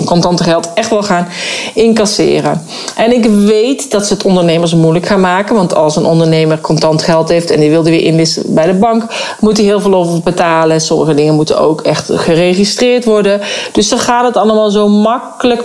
contante 0.04 0.42
geld 0.42 0.68
echt 0.74 0.90
wel 0.90 1.02
gaan 1.02 1.28
incasseren. 1.74 2.62
En 2.96 3.12
ik 3.12 3.24
weet 3.24 3.90
dat 3.90 4.06
ze 4.06 4.14
het 4.14 4.24
ondernemers 4.24 4.74
moeilijk 4.74 5.06
gaan 5.06 5.20
maken, 5.20 5.54
want 5.54 5.74
als 5.74 5.96
een 5.96 6.04
ondernemer 6.04 6.60
contant 6.60 7.02
geld 7.02 7.28
heeft 7.28 7.50
en 7.50 7.60
die 7.60 7.70
wil 7.70 7.84
er 7.84 7.90
weer 7.90 8.04
inlisten 8.04 8.54
bij 8.54 8.66
de 8.66 8.74
bank, 8.74 9.04
moet 9.40 9.56
hij 9.56 9.66
heel 9.66 9.80
veel 9.80 9.94
over 9.94 10.20
betalen. 10.22 10.80
Sommige 10.80 11.14
dingen 11.14 11.34
moeten 11.34 11.58
ook 11.58 11.80
echt 11.80 12.10
geregistreerd 12.14 13.04
worden. 13.04 13.40
Dus 13.72 13.88
ze 13.88 13.98
gaan 13.98 14.24
het 14.24 14.36
allemaal 14.36 14.70
zo 14.70 14.88
makkelijk, 14.88 15.62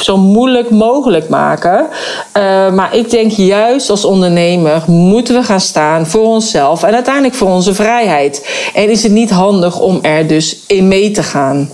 zo 0.00 0.16
moeilijk 0.16 0.70
mogelijk 0.70 1.28
maken. 1.28 1.86
Uh, 2.36 2.72
maar 2.72 2.96
ik 2.96 3.10
denk 3.10 3.30
juist 3.30 3.62
juist 3.68 3.90
als 3.90 4.04
ondernemer 4.04 4.82
moeten 4.86 5.34
we 5.34 5.42
gaan 5.42 5.60
staan 5.60 6.06
voor 6.06 6.26
onszelf 6.26 6.82
en 6.82 6.94
uiteindelijk 6.94 7.34
voor 7.34 7.48
onze 7.48 7.74
vrijheid. 7.74 8.48
En 8.74 8.90
is 8.90 9.02
het 9.02 9.12
niet 9.12 9.30
handig 9.30 9.80
om 9.80 9.98
er 10.02 10.26
dus 10.26 10.58
in 10.66 10.88
mee 10.88 11.10
te 11.10 11.22
gaan. 11.22 11.70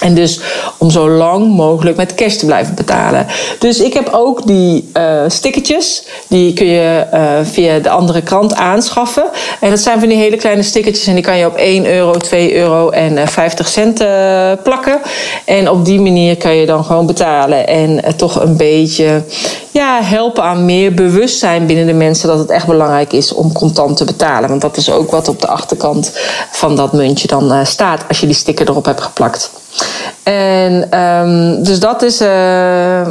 En 0.00 0.14
dus 0.14 0.40
om 0.78 0.90
zo 0.90 1.10
lang 1.10 1.54
mogelijk 1.54 1.96
met 1.96 2.14
cash 2.14 2.36
te 2.36 2.46
blijven 2.46 2.74
betalen. 2.74 3.26
Dus 3.58 3.80
ik 3.80 3.94
heb 3.94 4.08
ook 4.12 4.46
die 4.46 4.90
uh, 4.96 5.22
stickertjes. 5.26 6.04
Die 6.28 6.52
kun 6.52 6.66
je 6.66 7.06
uh, 7.14 7.20
via 7.42 7.78
de 7.78 7.90
andere 7.90 8.22
krant 8.22 8.54
aanschaffen. 8.54 9.24
En 9.60 9.70
dat 9.70 9.78
zijn 9.78 9.98
van 10.00 10.08
die 10.08 10.18
hele 10.18 10.36
kleine 10.36 10.62
stickertjes. 10.62 11.06
En 11.06 11.14
die 11.14 11.22
kan 11.22 11.38
je 11.38 11.46
op 11.46 11.56
1 11.56 11.86
euro, 11.86 12.12
2 12.12 12.54
euro 12.54 12.90
en 12.90 13.12
uh, 13.12 13.26
50 13.26 13.68
cent 13.68 13.94
plakken. 14.62 15.00
En 15.44 15.70
op 15.70 15.84
die 15.84 16.00
manier 16.00 16.36
kan 16.36 16.56
je 16.56 16.66
dan 16.66 16.84
gewoon 16.84 17.06
betalen. 17.06 17.66
En 17.66 18.16
toch 18.16 18.42
een 18.42 18.56
beetje 18.56 19.22
ja, 19.70 20.02
helpen 20.02 20.42
aan 20.42 20.64
meer 20.64 20.94
bewustzijn 20.94 21.66
binnen 21.66 21.86
de 21.86 21.92
mensen. 21.92 22.28
Dat 22.28 22.38
het 22.38 22.50
echt 22.50 22.66
belangrijk 22.66 23.12
is 23.12 23.32
om 23.32 23.52
contant 23.52 23.96
te 23.96 24.04
betalen. 24.04 24.48
Want 24.48 24.60
dat 24.60 24.76
is 24.76 24.90
ook 24.90 25.10
wat 25.10 25.28
op 25.28 25.40
de 25.40 25.48
achterkant 25.48 26.12
van 26.50 26.76
dat 26.76 26.92
muntje 26.92 27.28
dan 27.28 27.66
staat. 27.66 28.04
Als 28.08 28.20
je 28.20 28.26
die 28.26 28.34
sticker 28.34 28.68
erop 28.68 28.84
hebt 28.84 29.00
geplakt. 29.00 29.50
En 30.22 31.00
um, 31.00 31.62
dus 31.62 31.80
dat 31.80 32.02
is, 32.02 32.20
uh, 32.20 33.08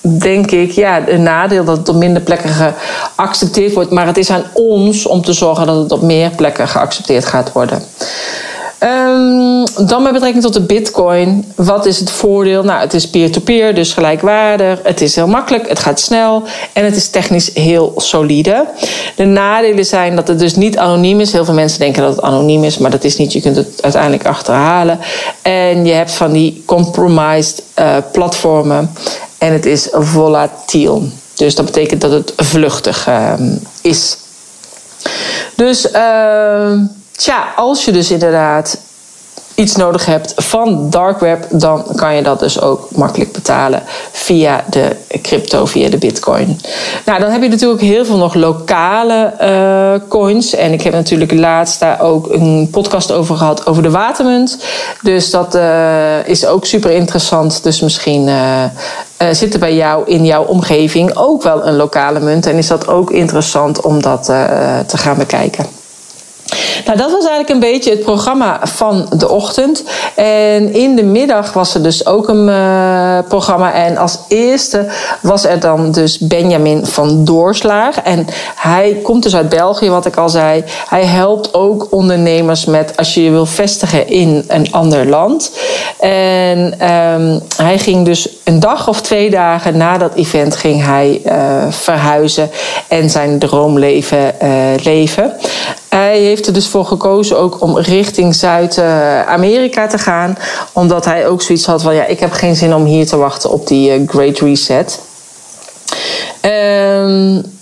denk 0.00 0.50
ik, 0.50 0.70
ja, 0.70 1.08
een 1.08 1.22
nadeel 1.22 1.64
dat 1.64 1.76
het 1.76 1.88
op 1.88 1.96
minder 1.96 2.22
plekken 2.22 2.50
geaccepteerd 3.16 3.74
wordt. 3.74 3.90
Maar 3.90 4.06
het 4.06 4.16
is 4.16 4.30
aan 4.30 4.44
ons 4.52 5.06
om 5.06 5.22
te 5.22 5.32
zorgen 5.32 5.66
dat 5.66 5.76
het 5.76 5.92
op 5.92 6.02
meer 6.02 6.30
plekken 6.30 6.68
geaccepteerd 6.68 7.24
gaat 7.24 7.52
worden. 7.52 7.82
Um, 8.80 9.45
dan 9.86 10.02
met 10.02 10.12
betrekking 10.12 10.42
tot 10.42 10.52
de 10.52 10.60
bitcoin. 10.60 11.52
Wat 11.54 11.86
is 11.86 12.00
het 12.00 12.10
voordeel? 12.10 12.62
Nou, 12.62 12.80
het 12.80 12.94
is 12.94 13.10
peer-to-peer, 13.10 13.74
dus 13.74 13.92
gelijkwaardig. 13.92 14.80
Het 14.82 15.00
is 15.00 15.14
heel 15.14 15.26
makkelijk, 15.26 15.68
het 15.68 15.78
gaat 15.78 16.00
snel 16.00 16.42
en 16.72 16.84
het 16.84 16.96
is 16.96 17.08
technisch 17.08 17.50
heel 17.54 17.92
solide. 17.96 18.66
De 19.16 19.24
nadelen 19.24 19.84
zijn 19.84 20.16
dat 20.16 20.28
het 20.28 20.38
dus 20.38 20.54
niet 20.54 20.78
anoniem 20.78 21.20
is. 21.20 21.32
Heel 21.32 21.44
veel 21.44 21.54
mensen 21.54 21.78
denken 21.78 22.02
dat 22.02 22.16
het 22.16 22.24
anoniem 22.24 22.64
is, 22.64 22.78
maar 22.78 22.90
dat 22.90 23.04
is 23.04 23.16
niet. 23.16 23.32
Je 23.32 23.40
kunt 23.40 23.56
het 23.56 23.82
uiteindelijk 23.82 24.26
achterhalen. 24.26 24.98
En 25.42 25.84
je 25.84 25.92
hebt 25.92 26.12
van 26.12 26.32
die 26.32 26.62
compromised 26.66 27.62
uh, 27.78 27.96
platformen 28.12 28.92
en 29.38 29.52
het 29.52 29.66
is 29.66 29.88
volatiel. 29.92 31.08
Dus 31.34 31.54
dat 31.54 31.64
betekent 31.64 32.00
dat 32.00 32.10
het 32.10 32.32
vluchtig 32.36 33.08
uh, 33.08 33.32
is. 33.80 34.16
Dus... 35.56 35.90
Uh, 35.92 36.72
Tja, 37.16 37.52
als 37.56 37.84
je 37.84 37.92
dus 37.92 38.10
inderdaad 38.10 38.78
iets 39.56 39.76
nodig 39.76 40.06
hebt 40.06 40.32
van 40.36 40.90
dark 40.90 41.20
web, 41.20 41.46
dan 41.50 41.84
kan 41.94 42.14
je 42.14 42.22
dat 42.22 42.38
dus 42.38 42.60
ook 42.60 42.88
makkelijk 42.90 43.32
betalen 43.32 43.82
via 44.12 44.64
de 44.70 44.96
crypto, 45.22 45.64
via 45.64 45.88
de 45.88 45.98
bitcoin. 45.98 46.60
Nou, 47.04 47.20
dan 47.20 47.30
heb 47.30 47.42
je 47.42 47.48
natuurlijk 47.48 47.80
heel 47.80 48.04
veel 48.04 48.16
nog 48.16 48.34
lokale 48.34 49.32
uh, 49.40 50.08
coins. 50.08 50.54
En 50.54 50.72
ik 50.72 50.82
heb 50.82 50.92
natuurlijk 50.92 51.32
laatst 51.32 51.80
daar 51.80 52.00
ook 52.00 52.32
een 52.32 52.68
podcast 52.70 53.12
over 53.12 53.36
gehad 53.36 53.66
over 53.66 53.82
de 53.82 53.90
watermunt. 53.90 54.58
Dus 55.02 55.30
dat 55.30 55.54
uh, 55.54 56.28
is 56.28 56.46
ook 56.46 56.66
super 56.66 56.90
interessant. 56.90 57.62
Dus 57.62 57.80
misschien 57.80 58.28
uh, 58.28 58.64
zit 59.32 59.54
er 59.54 59.60
bij 59.60 59.74
jou 59.74 60.06
in 60.06 60.24
jouw 60.24 60.44
omgeving 60.44 61.16
ook 61.16 61.42
wel 61.42 61.66
een 61.66 61.76
lokale 61.76 62.20
munt. 62.20 62.46
En 62.46 62.56
is 62.56 62.66
dat 62.66 62.88
ook 62.88 63.10
interessant 63.10 63.80
om 63.80 64.02
dat 64.02 64.24
te 64.86 64.96
gaan 64.96 65.16
bekijken. 65.16 65.75
Nou, 66.84 66.98
dat 66.98 67.10
was 67.10 67.24
eigenlijk 67.24 67.48
een 67.48 67.70
beetje 67.72 67.90
het 67.90 68.00
programma 68.00 68.60
van 68.62 69.06
de 69.16 69.28
ochtend. 69.28 69.84
En 70.14 70.74
in 70.74 70.96
de 70.96 71.02
middag 71.02 71.52
was 71.52 71.74
er 71.74 71.82
dus 71.82 72.06
ook 72.06 72.28
een 72.28 72.48
uh, 72.48 73.18
programma. 73.28 73.72
En 73.72 73.96
als 73.96 74.18
eerste 74.28 74.86
was 75.22 75.44
er 75.44 75.60
dan 75.60 75.92
dus 75.92 76.18
Benjamin 76.18 76.86
van 76.86 77.24
Doorslaag. 77.24 78.00
En 78.02 78.26
hij 78.54 79.00
komt 79.02 79.22
dus 79.22 79.36
uit 79.36 79.48
België, 79.48 79.90
wat 79.90 80.06
ik 80.06 80.16
al 80.16 80.28
zei. 80.28 80.64
Hij 80.88 81.04
helpt 81.04 81.54
ook 81.54 81.86
ondernemers 81.90 82.64
met 82.64 82.96
als 82.96 83.14
je 83.14 83.22
je 83.22 83.30
wil 83.30 83.46
vestigen 83.46 84.08
in 84.08 84.44
een 84.48 84.72
ander 84.72 85.06
land. 85.06 85.50
En 86.00 86.90
um, 86.92 87.42
hij 87.56 87.78
ging 87.78 88.04
dus 88.04 88.28
een 88.44 88.60
dag 88.60 88.88
of 88.88 89.00
twee 89.00 89.30
dagen 89.30 89.76
na 89.76 89.98
dat 89.98 90.14
event 90.14 90.56
ging 90.56 90.84
hij 90.84 91.20
uh, 91.26 91.32
verhuizen 91.70 92.50
en 92.88 93.10
zijn 93.10 93.38
droomleven 93.38 94.34
uh, 94.42 94.50
leven. 94.82 95.32
Hij 95.88 96.18
heeft 96.18 96.46
er 96.46 96.52
dus 96.52 96.68
voor 96.68 96.84
gekozen 96.84 97.38
ook 97.38 97.60
om 97.60 97.78
richting 97.78 98.34
Zuid-Amerika 98.34 99.86
te 99.86 99.98
gaan. 99.98 100.38
Omdat 100.72 101.04
hij 101.04 101.28
ook 101.28 101.42
zoiets 101.42 101.66
had 101.66 101.82
van 101.82 101.94
ja, 101.94 102.04
ik 102.04 102.20
heb 102.20 102.32
geen 102.32 102.56
zin 102.56 102.74
om 102.74 102.84
hier 102.84 103.06
te 103.06 103.16
wachten 103.16 103.50
op 103.50 103.66
die 103.66 104.06
Great 104.06 104.38
Reset. 104.38 105.00
Um, 106.42 107.54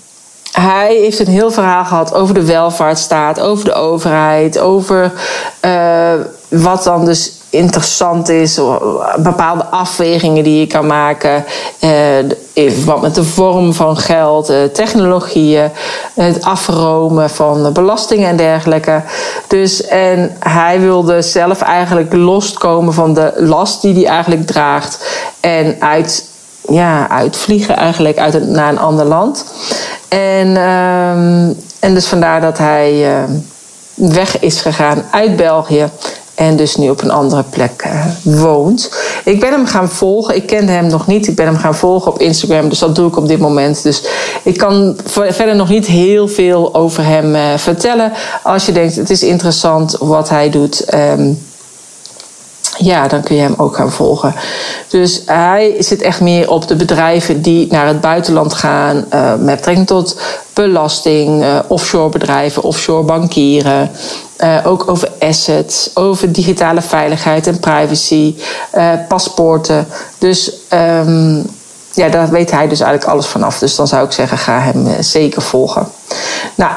hij 0.51 0.95
heeft 0.95 1.19
een 1.19 1.27
heel 1.27 1.51
verhaal 1.51 1.85
gehad 1.85 2.13
over 2.13 2.33
de 2.33 2.45
welvaartsstaat, 2.45 3.39
over 3.39 3.65
de 3.65 3.73
overheid, 3.73 4.59
over 4.59 5.11
uh, 5.65 6.13
wat 6.49 6.83
dan 6.83 7.05
dus 7.05 7.31
interessant 7.49 8.29
is, 8.29 8.59
bepaalde 9.17 9.65
afwegingen 9.65 10.43
die 10.43 10.59
je 10.59 10.67
kan 10.67 10.87
maken, 10.87 11.45
uh, 11.79 11.89
wat 12.85 13.01
met 13.01 13.15
de 13.15 13.23
vorm 13.23 13.73
van 13.73 13.97
geld, 13.97 14.49
uh, 14.49 14.63
technologieën, 14.63 15.71
het 16.13 16.43
afromen 16.43 17.29
van 17.29 17.73
belastingen 17.73 18.29
en 18.29 18.37
dergelijke. 18.37 19.01
Dus 19.47 19.85
en 19.85 20.35
hij 20.39 20.79
wilde 20.79 21.21
zelf 21.21 21.61
eigenlijk 21.61 22.13
loskomen 22.13 22.93
van 22.93 23.13
de 23.13 23.33
last 23.35 23.81
die 23.81 23.93
hij 23.93 24.05
eigenlijk 24.05 24.47
draagt 24.47 25.05
en 25.39 25.75
uit, 25.79 26.29
ja, 26.69 27.09
uitvliegen 27.09 27.75
eigenlijk 27.75 28.17
uit 28.17 28.49
naar 28.49 28.69
een 28.69 28.79
ander 28.79 29.05
land. 29.05 29.45
En, 30.07 30.47
um, 30.47 31.57
en 31.79 31.93
dus 31.93 32.07
vandaar 32.07 32.41
dat 32.41 32.57
hij 32.57 33.17
uh, 33.17 33.23
weg 33.93 34.39
is 34.39 34.61
gegaan 34.61 35.03
uit 35.11 35.35
België. 35.35 35.89
En 36.35 36.55
dus 36.55 36.75
nu 36.75 36.89
op 36.89 37.01
een 37.01 37.11
andere 37.11 37.43
plek 37.49 37.83
uh, 37.85 38.05
woont. 38.23 38.91
Ik 39.23 39.39
ben 39.39 39.51
hem 39.51 39.65
gaan 39.65 39.89
volgen. 39.89 40.35
Ik 40.35 40.45
kende 40.45 40.71
hem 40.71 40.87
nog 40.87 41.07
niet. 41.07 41.27
Ik 41.27 41.35
ben 41.35 41.45
hem 41.45 41.57
gaan 41.57 41.75
volgen 41.75 42.11
op 42.11 42.19
Instagram. 42.19 42.69
Dus 42.69 42.79
dat 42.79 42.95
doe 42.95 43.07
ik 43.07 43.17
op 43.17 43.27
dit 43.27 43.39
moment. 43.39 43.83
Dus 43.83 44.03
ik 44.43 44.57
kan 44.57 44.97
verder 45.05 45.55
nog 45.55 45.69
niet 45.69 45.85
heel 45.85 46.27
veel 46.27 46.75
over 46.75 47.05
hem 47.05 47.35
uh, 47.35 47.57
vertellen. 47.57 48.11
Als 48.43 48.65
je 48.65 48.71
denkt, 48.71 48.95
het 48.95 49.09
is 49.09 49.23
interessant 49.23 49.95
wat 49.99 50.29
hij 50.29 50.49
doet. 50.49 50.93
Um, 50.93 51.44
ja, 52.77 53.07
dan 53.07 53.23
kun 53.23 53.35
je 53.35 53.41
hem 53.41 53.53
ook 53.57 53.75
gaan 53.75 53.91
volgen. 53.91 54.35
Dus 54.89 55.21
hij 55.25 55.75
zit 55.79 56.01
echt 56.01 56.19
meer 56.19 56.49
op 56.49 56.67
de 56.67 56.75
bedrijven 56.75 57.41
die 57.41 57.67
naar 57.69 57.87
het 57.87 58.01
buitenland 58.01 58.53
gaan 58.53 59.05
uh, 59.13 59.35
met 59.35 59.55
betrekking 59.55 59.87
tot 59.87 60.19
belasting, 60.53 61.43
uh, 61.43 61.59
offshore 61.67 62.09
bedrijven, 62.09 62.63
offshore 62.63 63.03
bankieren. 63.03 63.91
Uh, 64.39 64.57
ook 64.63 64.89
over 64.89 65.09
assets, 65.19 65.89
over 65.93 66.31
digitale 66.31 66.81
veiligheid 66.81 67.47
en 67.47 67.59
privacy, 67.59 68.35
paspoorten. 69.07 69.87
Dus 70.17 70.51
um, 70.73 71.45
ja, 71.93 72.09
daar 72.09 72.29
weet 72.29 72.51
hij 72.51 72.67
dus 72.67 72.79
eigenlijk 72.79 73.11
alles 73.11 73.25
vanaf. 73.25 73.59
Dus 73.59 73.75
dan 73.75 73.87
zou 73.87 74.05
ik 74.05 74.11
zeggen, 74.11 74.37
ga 74.37 74.59
hem 74.59 74.87
zeker 74.99 75.41
volgen. 75.41 75.87
Nou, 76.55 76.71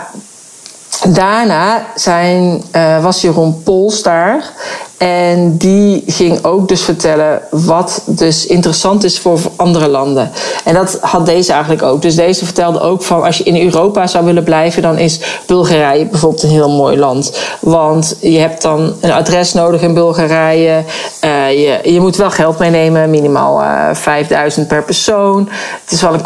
Daarna 1.09 1.87
zijn, 1.95 2.63
uh, 2.77 3.03
was 3.03 3.21
Jeroen 3.21 3.63
Pols 3.63 4.03
daar. 4.03 4.53
En 4.99 5.57
die 5.57 6.03
ging 6.07 6.45
ook 6.45 6.69
dus 6.69 6.83
vertellen 6.83 7.43
wat 7.51 8.03
dus 8.07 8.47
interessant 8.47 9.05
is 9.05 9.19
voor 9.19 9.41
andere 9.57 9.89
landen. 9.89 10.31
En 10.65 10.75
dat 10.75 10.99
had 11.01 11.27
deze 11.27 11.53
eigenlijk 11.53 11.83
ook. 11.83 12.03
Dus 12.03 12.15
deze 12.15 12.45
vertelde 12.45 12.81
ook 12.81 13.03
van 13.03 13.23
als 13.23 13.39
je 13.39 13.45
in 13.45 13.63
Europa 13.65 14.07
zou 14.07 14.25
willen 14.25 14.45
blijven, 14.45 14.83
dan 14.83 14.99
is 14.99 15.21
Bulgarije 15.47 16.07
bijvoorbeeld 16.07 16.43
een 16.43 16.49
heel 16.49 16.71
mooi 16.71 16.99
land. 16.99 17.39
Want 17.61 18.17
je 18.21 18.39
hebt 18.39 18.63
dan 18.63 18.95
een 19.01 19.13
adres 19.13 19.53
nodig 19.53 19.83
in 19.83 19.95
Bulgarije. 19.95 20.85
Uh, 21.25 21.51
je, 21.51 21.93
je 21.93 22.01
moet 22.01 22.17
wel 22.17 22.31
geld 22.31 22.59
meenemen, 22.59 23.11
minimaal 23.11 23.61
uh, 23.63 23.89
eh, 23.91 23.97
5000 23.97 24.69
per 24.69 24.83
persoon. 24.83 25.49
Het 25.85 25.93
is 25.93 26.03
wel 26.03 26.15
een 26.15 26.23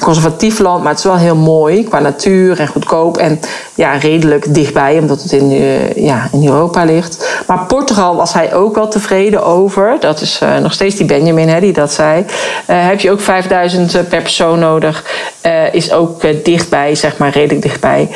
conservatief 0.00 0.58
land, 0.58 0.82
maar 0.82 0.90
het 0.90 0.98
is 0.98 1.04
wel 1.04 1.16
heel 1.16 1.36
mooi 1.36 1.84
qua 1.84 1.98
natuur 1.98 2.60
en 2.60 2.68
goedkoop. 2.68 3.16
En 3.16 3.40
ja, 3.74 3.92
redelijk 3.92 4.54
dichtbij, 4.54 4.98
omdat 4.98 5.22
het 5.22 5.32
in, 5.32 5.50
uh, 5.50 5.94
ja, 5.94 6.28
in 6.32 6.46
Europa 6.46 6.84
ligt. 6.84 7.42
Maar 7.46 7.66
Portugal 7.66 8.16
was 8.16 8.32
hij 8.32 8.54
ook 8.54 8.74
wel 8.74 8.88
tevreden 8.88 9.44
over. 9.44 9.96
Dat 10.00 10.20
is 10.20 10.40
uh, 10.42 10.56
nog 10.56 10.72
steeds 10.72 10.96
die 10.96 11.06
Benjamin 11.06 11.48
hè, 11.48 11.60
die 11.60 11.72
dat 11.72 11.92
zei. 11.92 12.20
Uh, 12.20 12.26
heb 12.66 13.00
je 13.00 13.10
ook 13.10 13.20
5000 13.20 13.94
eh, 13.94 14.02
per 14.08 14.22
persoon 14.22 14.58
nodig. 14.58 15.04
Is 15.72 15.92
ook 15.92 16.44
dichtbij, 16.44 16.94
zeg 16.94 17.16
maar, 17.16 17.30
redelijk 17.30 17.62
dichtbij. 17.62 18.08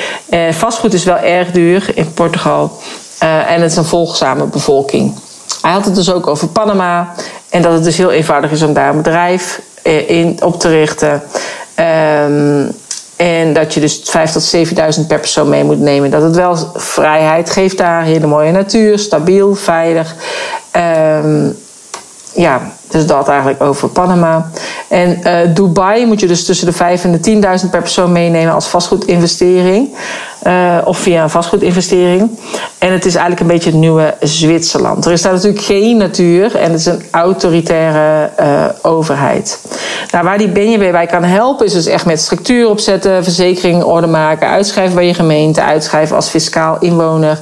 vastgoed 0.51 0.93
is 0.93 1.05
wel 1.05 1.19
erg 1.19 1.51
duur 1.51 1.91
in 1.95 2.13
Portugal. 2.13 2.79
en 3.19 3.61
het 3.61 3.71
is 3.71 3.77
een 3.77 3.85
volgzame 3.85 4.45
bevolking. 4.45 5.15
Hij 5.63 5.73
had 5.73 5.85
het 5.85 5.95
dus 5.95 6.13
ook 6.13 6.27
over 6.27 6.49
Panama. 6.49 7.15
En 7.49 7.63
dat 7.63 7.73
het 7.73 7.85
dus 7.85 7.97
heel 7.97 8.11
eenvoudig 8.11 8.51
is 8.51 8.63
om 8.63 8.73
daar 8.73 8.91
een 8.91 8.97
bedrijf 8.97 9.61
in 10.07 10.39
op 10.43 10.61
te 10.61 10.69
richten. 10.69 11.23
Um, 11.79 12.71
en 13.17 13.53
dat 13.53 13.75
je 13.75 13.81
dus 13.81 13.99
5.000 13.99 14.33
tot 14.33 14.57
7.000 15.01 15.07
per 15.07 15.19
persoon 15.19 15.49
mee 15.49 15.65
moet 15.65 15.81
nemen. 15.81 16.11
Dat 16.11 16.23
het 16.23 16.37
wel 16.37 16.57
vrijheid 16.75 17.51
geeft 17.51 17.79
daar. 17.79 18.03
Hele 18.03 18.27
mooie 18.27 18.53
natuur, 18.53 18.99
stabiel, 18.99 19.55
veilig. 19.55 20.15
Um, 20.77 21.57
ja, 22.35 22.73
dus 22.93 23.07
dat 23.07 23.29
eigenlijk 23.29 23.63
over 23.63 23.89
Panama. 23.89 24.51
En 24.89 25.21
uh, 25.27 25.55
Dubai 25.55 26.07
moet 26.07 26.21
je 26.21 26.27
dus 26.27 26.45
tussen 26.45 26.67
de 26.67 26.73
5 26.73 27.05
en 27.05 27.21
de 27.21 27.61
10.000 27.65 27.71
per 27.71 27.81
persoon 27.81 28.13
meenemen 28.13 28.55
als 28.55 28.67
vastgoedinvestering. 28.67 29.95
Uh, 30.47 30.79
of 30.85 30.99
via 30.99 31.23
een 31.23 31.31
vastgoedinvestering. 31.31 32.39
En 32.79 32.93
het 32.93 33.05
is 33.05 33.15
eigenlijk 33.15 33.41
een 33.41 33.55
beetje 33.55 33.71
het 33.71 33.79
nieuwe 33.79 34.15
Zwitserland. 34.21 35.05
Er 35.05 35.13
is 35.13 35.23
daar 35.23 35.33
natuurlijk 35.33 35.65
geen 35.65 35.97
natuur 35.97 36.57
en 36.57 36.71
het 36.71 36.81
is 36.81 36.87
een 36.87 37.03
autoritaire 37.11 38.31
uh, 38.41 38.65
overheid. 38.83 39.59
Nou, 40.11 40.25
waar 40.25 40.39
die 40.39 40.49
BNB 40.49 40.91
bij 40.91 41.07
kan 41.07 41.25
helpen 41.25 41.67
is 41.67 41.73
dus 41.73 41.87
echt 41.87 42.07
met 42.07 42.21
structuur 42.21 42.69
opzetten, 42.69 43.25
verzekering 43.25 43.83
orde 43.83 44.07
maken, 44.07 44.49
uitschrijven 44.49 44.95
bij 44.95 45.07
je 45.07 45.15
gemeente, 45.15 45.63
uitschrijven 45.63 46.17
als 46.17 46.29
fiscaal 46.29 46.77
inwoner 46.81 47.41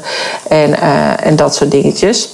en, 0.48 0.80
en 1.22 1.36
dat 1.36 1.54
soort 1.54 1.70
dingetjes. 1.70 2.28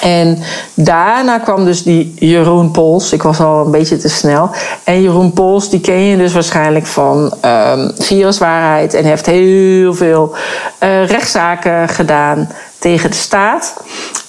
En 0.00 0.38
daarna 0.74 1.38
kwam 1.38 1.64
dus 1.64 1.82
die 1.82 2.14
Jeroen 2.18 2.70
Pols. 2.70 3.12
Ik 3.12 3.22
was 3.22 3.40
al 3.40 3.64
een 3.64 3.70
beetje 3.70 3.96
te 3.96 4.08
snel. 4.08 4.50
En 4.84 5.02
Jeroen 5.02 5.32
Pols, 5.32 5.70
die 5.70 5.80
ken 5.80 6.00
je 6.00 6.16
dus 6.16 6.32
waarschijnlijk 6.32 6.86
van 6.86 7.34
um, 7.44 7.92
viruswaarheid. 7.98 8.94
En 8.94 9.04
heeft 9.04 9.26
heel 9.26 9.94
veel 9.94 10.34
uh, 10.82 11.06
rechtszaken 11.06 11.88
gedaan 11.88 12.48
tegen 12.78 13.10
de 13.10 13.16
staat. 13.16 13.74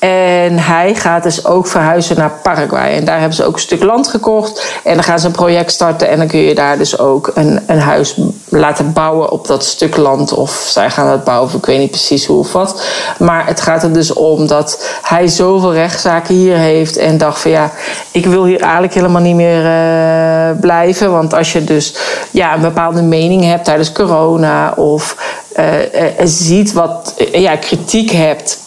En 0.06 0.58
hij 0.60 0.96
gaat 0.96 1.24
dus 1.24 1.46
ook 1.46 1.68
verhuizen 1.68 2.18
naar 2.18 2.32
Paraguay. 2.44 2.92
En 2.92 3.06
daar 3.06 3.18
hebben 3.18 3.36
ze 3.36 3.46
ook 3.46 3.54
een 3.54 3.60
stuk 3.60 3.84
land 3.84 4.08
gekocht. 4.08 4.80
En 4.84 4.94
dan 4.94 5.04
gaan 5.04 5.20
ze 5.20 5.26
een 5.26 5.32
project 5.32 5.72
starten. 5.72 6.10
En 6.10 6.18
dan 6.18 6.28
kun 6.28 6.40
je 6.40 6.56
daar 6.56 6.78
dus 6.78 7.00
ook 7.00 7.32
een, 7.34 7.60
een 7.68 7.80
huis 7.80 8.18
laten 8.50 8.94
bouwen 8.94 9.32
op 9.32 9.48
dat 9.48 9.64
stuk 9.64 9.98
land. 9.98 10.34
Of 10.34 10.52
zij 10.52 10.90
gaan 10.90 11.08
het 11.08 11.24
bouwen, 11.24 11.56
ik 11.56 11.66
weet 11.66 11.80
niet 11.80 11.90
precies 11.90 12.26
hoe 12.26 12.40
of 12.40 12.54
wat. 12.54 12.84
Maar 13.20 13.48
het 13.48 13.62
gaat 13.62 13.84
er 13.84 13.94
dus 13.94 14.14
om 14.14 14.48
dat 14.48 15.00
hij 15.02 15.28
zoveel 15.28 15.74
rechtszaken 15.74 16.36
hier 16.36 16.58
heeft. 16.58 16.98
En 16.98 17.18
dacht 17.18 17.42
van 17.42 17.52
ja, 17.52 17.72
ik 18.12 18.26
wil 18.26 18.46
hier 18.46 18.62
eigenlijk 18.62 18.94
helemaal 18.94 19.22
niet 19.22 19.36
meer 19.36 19.64
uh, 19.66 20.60
blijven. 20.60 21.12
Want 21.12 21.34
als 21.34 21.54
je 21.54 21.64
dus 21.64 21.96
ja, 22.32 22.54
een 22.54 22.62
bepaalde 22.62 23.02
mening 23.02 23.44
hebt 23.44 23.66
tijdens 23.66 23.92
corona. 23.92 24.74
Of 24.76 25.16
uh, 25.60 25.80
uh, 25.80 26.10
ziet 26.24 26.74
wat 26.74 27.14
ja, 27.32 27.56
kritiek 27.56 28.12
hebt 28.12 28.64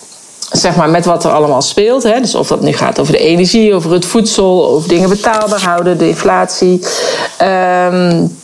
zeg 0.53 0.77
maar, 0.77 0.91
met 0.91 1.05
wat 1.05 1.25
er 1.25 1.31
allemaal 1.31 1.63
speelt. 1.63 2.03
Hè. 2.03 2.21
Dus 2.21 2.35
of 2.35 2.49
dat 2.49 2.61
nu 2.61 2.73
gaat 2.73 3.01
over 3.01 3.13
de 3.13 3.19
energie, 3.19 3.75
over 3.75 3.93
het 3.93 4.07
voedsel, 4.07 4.69
over 4.69 4.89
dingen 4.89 5.09
betaalbaar 5.09 5.63
houden, 5.63 5.99
de 5.99 6.09
inflatie. 6.09 6.87
Um, 7.43 8.37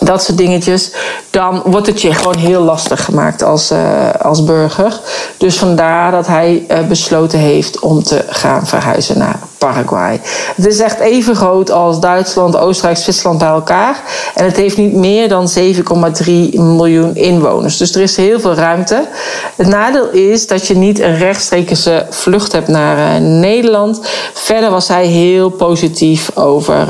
dat 0.00 0.22
soort 0.22 0.38
dingetjes, 0.38 0.92
dan 1.30 1.62
wordt 1.64 1.86
het 1.86 2.02
je 2.02 2.14
gewoon 2.14 2.36
heel 2.36 2.62
lastig 2.62 3.04
gemaakt 3.04 3.42
als, 3.42 3.72
uh, 3.72 4.10
als 4.22 4.44
burger. 4.44 5.00
Dus 5.36 5.58
vandaar 5.58 6.10
dat 6.10 6.26
hij 6.26 6.66
uh, 6.70 6.86
besloten 6.86 7.38
heeft 7.38 7.78
om 7.78 8.02
te 8.02 8.24
gaan 8.28 8.66
verhuizen 8.66 9.18
naar 9.18 9.38
Paraguay. 9.58 10.20
Het 10.56 10.66
is 10.66 10.80
echt 10.80 10.98
even 10.98 11.36
groot 11.36 11.70
als 11.70 12.00
Duitsland, 12.00 12.56
Oostenrijk, 12.56 12.98
Zwitserland 12.98 13.38
bij 13.38 13.48
elkaar. 13.48 14.02
En 14.34 14.44
het 14.44 14.56
heeft 14.56 14.76
niet 14.76 14.92
meer 14.92 15.28
dan 15.28 15.48
7,3 15.58 16.32
miljoen 16.52 17.16
inwoners. 17.16 17.76
Dus 17.76 17.94
er 17.94 18.02
is 18.02 18.16
heel 18.16 18.40
veel 18.40 18.54
ruimte. 18.54 19.06
Het 19.56 19.66
nadeel 19.66 20.10
is 20.10 20.46
dat 20.46 20.66
je 20.66 20.76
niet 20.76 21.00
een 21.00 21.18
rechtstreekse 21.18 22.06
vlucht 22.10 22.52
hebt 22.52 22.68
naar 22.68 23.22
uh, 23.22 23.28
Nederland. 23.28 24.00
Verder 24.34 24.70
was 24.70 24.88
hij 24.88 25.06
heel 25.06 25.48
positief 25.50 26.30
over, 26.34 26.88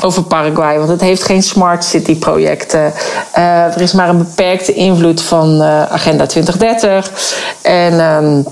over 0.00 0.22
Paraguay. 0.22 0.78
Want 0.78 0.90
het 0.90 1.00
heeft 1.00 1.22
geen 1.22 1.42
smart 1.42 1.84
city 1.84 2.18
projecten. 2.18 2.92
Uh, 3.38 3.74
er 3.74 3.80
is 3.80 3.92
maar 3.92 4.08
een 4.08 4.18
beperkte 4.18 4.72
invloed 4.72 5.22
van 5.22 5.62
Agenda 5.62 6.26
2030. 6.26 7.10
En... 7.62 8.00
Um, 8.00 8.46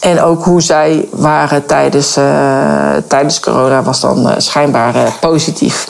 en 0.00 0.20
ook 0.20 0.44
hoe 0.44 0.60
zij 0.60 1.08
waren 1.10 1.66
tijdens, 1.66 2.16
uh, 2.16 2.92
tijdens 3.06 3.40
corona 3.40 3.82
was 3.82 4.00
dan 4.00 4.34
schijnbaar 4.36 4.94
positief. 5.20 5.88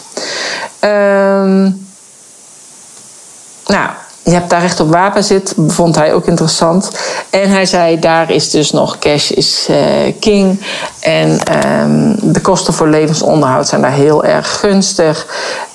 Um, 0.80 1.88
nou, 3.66 3.90
je 4.22 4.30
hebt 4.30 4.50
daar 4.50 4.60
recht 4.60 4.80
op 4.80 4.90
wapenzit, 4.90 5.54
vond 5.66 5.94
hij 5.94 6.14
ook 6.14 6.26
interessant. 6.26 6.90
En 7.30 7.50
hij 7.50 7.66
zei, 7.66 7.98
daar 7.98 8.30
is 8.30 8.50
dus 8.50 8.70
nog 8.70 8.98
cash 8.98 9.30
is 9.30 9.68
king. 10.20 10.60
En 11.00 11.40
um, 11.80 12.32
de 12.32 12.40
kosten 12.40 12.74
voor 12.74 12.88
levensonderhoud 12.88 13.68
zijn 13.68 13.80
daar 13.80 13.92
heel 13.92 14.24
erg 14.24 14.58
gunstig. 14.58 15.26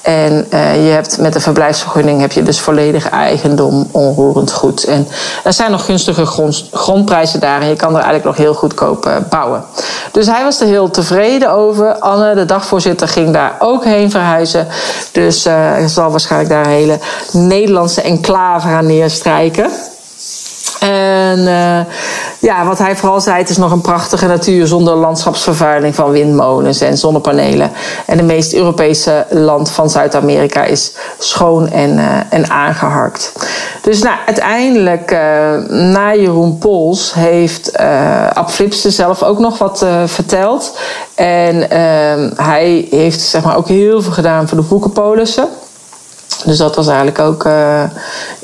En 0.01 0.47
je 0.83 0.91
hebt 0.91 1.17
met 1.17 1.35
een 1.35 1.41
verblijfsvergunning 1.41 2.21
heb 2.21 2.31
je 2.31 2.43
dus 2.43 2.59
volledig 2.59 3.09
eigendom, 3.09 3.87
onroerend 3.91 4.51
goed. 4.51 4.83
En 4.83 5.07
er 5.43 5.53
zijn 5.53 5.71
nog 5.71 5.85
gunstige 5.85 6.25
grond, 6.25 6.65
grondprijzen 6.71 7.39
daar 7.39 7.61
en 7.61 7.67
je 7.67 7.75
kan 7.75 7.89
er 7.89 8.01
eigenlijk 8.01 8.25
nog 8.25 8.37
heel 8.37 8.53
goedkoop 8.53 9.23
bouwen. 9.29 9.63
Dus 10.11 10.27
hij 10.27 10.43
was 10.43 10.61
er 10.61 10.67
heel 10.67 10.89
tevreden 10.89 11.51
over. 11.51 11.93
Anne, 11.93 12.35
de 12.35 12.45
dagvoorzitter, 12.45 13.07
ging 13.07 13.33
daar 13.33 13.55
ook 13.59 13.83
heen 13.83 14.11
verhuizen. 14.11 14.67
Dus 15.11 15.47
uh, 15.47 15.85
zal 15.85 16.11
waarschijnlijk 16.11 16.51
daar 16.51 16.65
een 16.65 16.71
hele 16.71 16.99
Nederlandse 17.31 18.01
enclave 18.01 18.67
gaan 18.67 18.85
neerstrijken. 18.85 19.69
En 20.79 21.39
uh, 21.39 21.79
ja, 22.39 22.65
wat 22.65 22.77
hij 22.77 22.95
vooral 22.95 23.21
zei, 23.21 23.37
het 23.37 23.49
is 23.49 23.57
nog 23.57 23.71
een 23.71 23.81
prachtige 23.81 24.27
natuur 24.27 24.67
zonder 24.67 24.95
landschapsvervuiling 24.95 25.95
van 25.95 26.11
windmolens 26.11 26.81
en 26.81 26.97
zonnepanelen. 26.97 27.71
En 28.05 28.17
het 28.17 28.27
meest 28.27 28.53
Europese 28.53 29.25
land 29.29 29.71
van 29.71 29.89
Zuid-Amerika 29.89 30.63
is 30.63 30.95
schoon 31.17 31.69
en, 31.69 31.97
uh, 31.97 32.17
en 32.29 32.49
aangeharkt. 32.49 33.31
Dus 33.81 34.03
nou, 34.03 34.15
uiteindelijk, 34.25 35.11
uh, 35.11 35.19
na 35.69 36.15
Jeroen 36.15 36.57
Pols, 36.57 37.13
heeft 37.13 37.77
Ab 38.33 38.49
Flipsen 38.49 38.91
zelf 38.91 39.23
ook 39.23 39.39
nog 39.39 39.57
wat 39.57 39.85
verteld. 40.05 40.77
En 41.15 41.69
ehm, 41.69 42.29
hij 42.35 42.87
heeft 42.89 43.21
zeg 43.21 43.43
maar, 43.43 43.57
ook 43.57 43.67
heel 43.67 44.01
veel 44.01 44.11
gedaan 44.11 44.47
voor 44.47 44.57
de 44.57 44.63
boekenpolissen. 44.63 45.47
Dus 46.45 46.57
dat 46.57 46.75
was 46.75 46.87
eigenlijk 46.87 47.19
ook 47.19 47.45
uh, 47.45 47.83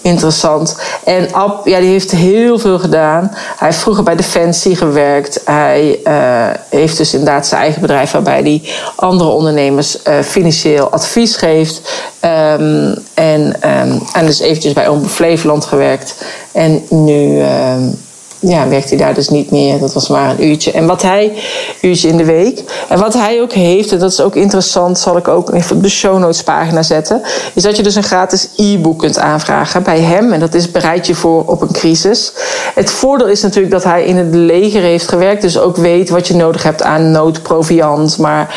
interessant. 0.01 0.75
En 1.03 1.33
Ab, 1.33 1.67
ja, 1.67 1.79
die 1.79 1.89
heeft 1.89 2.11
heel 2.11 2.59
veel 2.59 2.79
gedaan. 2.79 3.29
Hij 3.33 3.67
heeft 3.67 3.79
vroeger 3.79 4.03
bij 4.03 4.15
Defensie 4.15 4.75
gewerkt. 4.75 5.41
Hij 5.45 5.99
uh, 6.03 6.47
heeft 6.69 6.97
dus 6.97 7.13
inderdaad 7.13 7.47
zijn 7.47 7.61
eigen 7.61 7.81
bedrijf 7.81 8.11
waarbij 8.11 8.41
hij 8.41 8.61
andere 8.95 9.29
ondernemers 9.29 9.97
uh, 10.07 10.19
financieel 10.19 10.89
advies 10.89 11.35
geeft. 11.35 11.81
Um, 12.25 12.95
en, 13.13 13.41
um, 13.41 14.01
en 14.13 14.25
dus 14.25 14.39
eventjes 14.39 14.73
bij 14.73 14.87
Omroep 14.87 15.09
Flevoland 15.09 15.65
gewerkt. 15.65 16.15
En 16.51 16.83
nu 16.89 17.41
um, 17.41 17.99
ja, 18.41 18.67
werkt 18.67 18.89
hij 18.89 18.97
daar 18.97 19.13
dus 19.13 19.29
niet 19.29 19.51
meer. 19.51 19.79
Dat 19.79 19.93
was 19.93 20.07
maar 20.07 20.29
een 20.29 20.45
uurtje. 20.45 20.71
En 20.71 20.85
wat 20.85 21.01
hij, 21.01 21.33
uurtje 21.81 22.07
in 22.07 22.17
de 22.17 22.25
week. 22.25 22.63
En 22.89 22.99
wat 22.99 23.13
hij 23.13 23.41
ook 23.41 23.51
heeft, 23.51 23.91
en 23.91 23.99
dat 23.99 24.11
is 24.11 24.21
ook 24.21 24.35
interessant, 24.35 24.99
zal 24.99 25.17
ik 25.17 25.27
ook 25.27 25.53
even 25.53 25.75
op 25.75 25.83
de 25.83 25.89
show 25.89 26.19
notes 26.19 26.43
pagina 26.43 26.83
zetten. 26.83 27.21
Is 27.53 27.63
dat 27.63 27.77
je 27.77 27.83
dus 27.83 27.95
een 27.95 28.03
gratis 28.03 28.49
e-book 28.55 28.99
kunt 28.99 29.19
aanvragen 29.19 29.83
bij 29.83 29.99
hem. 29.99 30.31
En 30.31 30.39
dat 30.39 30.53
is 30.53 30.71
bereid 30.71 31.07
je 31.07 31.15
voor 31.15 31.43
op 31.45 31.61
een 31.61 31.71
crisis. 31.71 32.31
Het 32.75 32.91
voordeel 32.91 33.27
is 33.27 33.41
natuurlijk 33.41 33.73
dat 33.73 33.83
hij 33.83 34.03
in 34.03 34.17
het 34.17 34.35
leger 34.35 34.81
heeft 34.81 35.07
gewerkt. 35.07 35.41
Dus 35.41 35.59
ook 35.59 35.75
weet 35.75 36.09
wat 36.09 36.27
je 36.27 36.35
nodig 36.35 36.63
hebt 36.63 36.83
aan 36.83 37.11
noodproviant. 37.11 38.17
Maar 38.17 38.55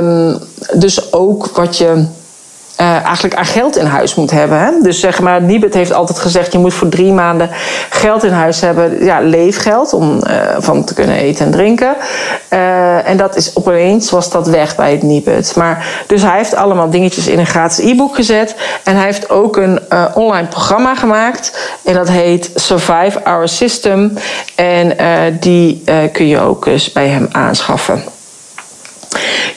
um, 0.00 0.38
dus 0.74 1.12
ook 1.12 1.46
wat 1.46 1.76
je 1.76 2.04
uh, 2.80 3.04
eigenlijk 3.04 3.34
aan 3.34 3.44
geld 3.44 3.76
in 3.76 3.86
huis 3.86 4.14
moet 4.14 4.30
hebben. 4.30 4.58
Hè? 4.58 4.70
Dus 4.82 5.00
zeg 5.00 5.20
maar, 5.20 5.42
Nibet 5.42 5.74
heeft 5.74 5.92
altijd 5.92 6.18
gezegd: 6.18 6.52
je 6.52 6.58
moet 6.58 6.74
voor 6.74 6.88
drie 6.88 7.12
maanden 7.12 7.50
geld 7.90 8.24
in 8.24 8.32
huis 8.32 8.60
hebben. 8.60 9.04
Ja, 9.04 9.20
leefgeld 9.20 9.92
om 9.92 10.20
uh, 10.26 10.32
van 10.58 10.84
te 10.84 10.94
kunnen 10.94 11.16
eten 11.16 11.46
en 11.46 11.52
drinken. 11.52 11.96
Uh, 12.50 13.08
en 13.08 13.16
dat 13.16 13.36
is 13.36 13.56
opeens 13.56 14.10
was 14.10 14.30
dat 14.30 14.46
weg 14.46 14.76
bij 14.76 14.90
het 14.90 15.02
Nibet. 15.02 15.56
Maar 15.56 16.04
dus 16.06 16.22
hij 16.22 16.36
heeft 16.36 16.54
allemaal 16.54 16.90
dingetjes 16.90 17.26
in 17.26 17.38
een 17.38 17.46
gratis 17.46 17.84
e-book 17.84 18.14
gezet. 18.14 18.54
En 18.84 18.96
hij 18.96 19.04
heeft 19.04 19.30
ook 19.30 19.56
een 19.56 19.80
online 20.14 20.46
programma 20.46 20.94
gemaakt. 20.94 21.74
En 21.84 21.94
dat 21.94 22.08
heet 22.08 22.50
Survive 22.54 23.24
Our 23.24 23.48
System. 23.48 24.18
En 24.54 24.96
die 25.40 25.84
kun 26.12 26.26
je 26.26 26.40
ook 26.40 26.66
eens 26.66 26.92
bij 26.92 27.08
hem 27.08 27.28
aanschaffen. 27.32 28.04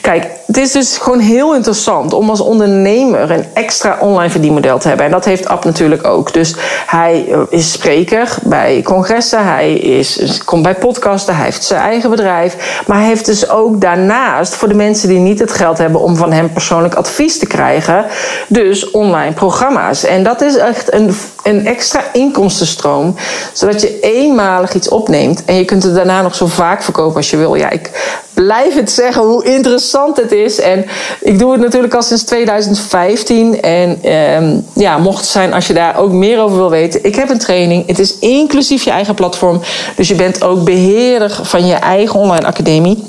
Kijk, 0.00 0.26
het 0.50 0.58
is 0.58 0.72
dus 0.72 0.98
gewoon 0.98 1.18
heel 1.18 1.54
interessant 1.54 2.12
om 2.12 2.30
als 2.30 2.40
ondernemer 2.40 3.30
een 3.30 3.44
extra 3.52 3.98
online 4.00 4.30
verdienmodel 4.30 4.78
te 4.78 4.88
hebben. 4.88 5.06
En 5.06 5.12
dat 5.12 5.24
heeft 5.24 5.48
App 5.48 5.64
natuurlijk 5.64 6.06
ook. 6.06 6.32
Dus 6.32 6.54
hij 6.86 7.26
eh, 7.32 7.40
is 7.48 7.72
spreker 7.72 8.36
bij 8.42 8.82
congressen, 8.84 9.44
hij 9.44 9.72
is, 9.74 10.40
komt 10.44 10.62
bij 10.62 10.74
podcasten, 10.74 11.34
hij 11.36 11.44
heeft 11.44 11.64
zijn 11.64 11.80
eigen 11.80 12.10
bedrijf. 12.10 12.82
Maar 12.86 12.98
hij 12.98 13.06
heeft 13.06 13.26
dus 13.26 13.48
ook 13.48 13.80
daarnaast, 13.80 14.54
voor 14.54 14.68
de 14.68 14.74
mensen 14.74 15.08
die 15.08 15.18
niet 15.18 15.38
het 15.38 15.52
geld 15.52 15.78
hebben 15.78 16.00
om 16.00 16.16
van 16.16 16.32
hem 16.32 16.52
persoonlijk 16.52 16.94
advies 16.94 17.38
te 17.38 17.46
krijgen, 17.46 18.04
dus 18.48 18.90
online 18.90 19.32
programma's. 19.32 20.04
En 20.04 20.22
dat 20.22 20.40
is 20.40 20.56
echt 20.56 20.92
een, 20.92 21.14
een 21.42 21.66
extra 21.66 22.02
inkomstenstroom, 22.12 23.14
zodat 23.52 23.80
je 23.80 24.00
eenmalig 24.00 24.74
iets 24.74 24.88
opneemt 24.88 25.44
en 25.44 25.54
je 25.54 25.64
kunt 25.64 25.82
het 25.82 25.94
daarna 25.94 26.22
nog 26.22 26.34
zo 26.34 26.46
vaak 26.46 26.82
verkopen 26.82 27.16
als 27.16 27.30
je 27.30 27.36
wil. 27.36 27.54
Ja, 27.54 27.70
ik 27.70 27.90
blijf 28.34 28.74
het 28.74 28.90
zeggen 28.90 29.22
hoe 29.22 29.44
interessant 29.44 30.16
het 30.16 30.32
is. 30.32 30.39
En 30.48 30.84
ik 31.20 31.38
doe 31.38 31.52
het 31.52 31.60
natuurlijk 31.60 31.94
al 31.94 32.02
sinds 32.02 32.22
2015. 32.22 33.62
En 33.62 33.98
ehm, 34.02 34.58
ja, 34.74 34.98
mocht 34.98 35.20
het 35.20 35.28
zijn 35.28 35.52
als 35.52 35.66
je 35.66 35.72
daar 35.72 35.96
ook 35.96 36.12
meer 36.12 36.40
over 36.40 36.56
wil 36.56 36.70
weten. 36.70 37.04
Ik 37.04 37.14
heb 37.14 37.30
een 37.30 37.38
training. 37.38 37.86
Het 37.86 37.98
is 37.98 38.18
inclusief 38.18 38.82
je 38.82 38.90
eigen 38.90 39.14
platform. 39.14 39.60
Dus 39.96 40.08
je 40.08 40.14
bent 40.14 40.44
ook 40.44 40.64
beheerder 40.64 41.40
van 41.42 41.66
je 41.66 41.74
eigen 41.74 42.20
online 42.20 42.46
academie. 42.46 43.04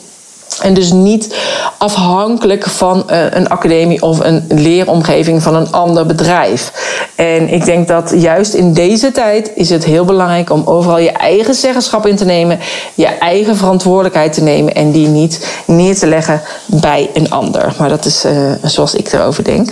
En 0.60 0.74
dus 0.74 0.92
niet 0.92 1.36
afhankelijk 1.78 2.66
van 2.68 3.10
eh, 3.10 3.24
een 3.30 3.50
academie 3.50 4.02
of 4.02 4.20
een 4.20 4.46
leeromgeving 4.50 5.44
van 5.44 5.56
een 5.56 5.72
ander 5.72 6.06
bedrijf. 6.06 6.72
En 7.16 7.50
ik 7.50 7.66
denk 7.66 7.88
dat 7.88 8.14
juist 8.16 8.54
in 8.54 8.74
deze 8.74 9.12
tijd 9.12 9.52
is 9.56 9.70
het 9.70 9.86
heel 9.86 10.06
belangrijk 10.06 10.50
om 10.50 10.62
overal 10.66 10.98
je 10.98 11.12
eigen 11.12 11.54
zeggenschap 11.54 12.06
in 12.06 12.16
te 12.16 12.26
nemen, 12.26 12.60
je 12.94 13.06
eigen 13.06 13.58
verantwoordelijkheid 13.58 14.34
te 14.34 14.44
nemen 14.44 14.76
en 14.76 14.92
die 14.92 15.08
niet 15.08 15.48
neer 15.66 15.98
te 15.98 16.08
leggen 16.08 16.42
bij 16.66 17.10
een 17.14 17.30
ander. 17.30 17.74
Maar 17.78 17.90
dat 17.90 18.06
is 18.06 18.26
uh, 18.26 18.52
zoals 18.64 18.96
ik 18.96 19.12
erover 19.12 19.44
denk. 19.44 19.70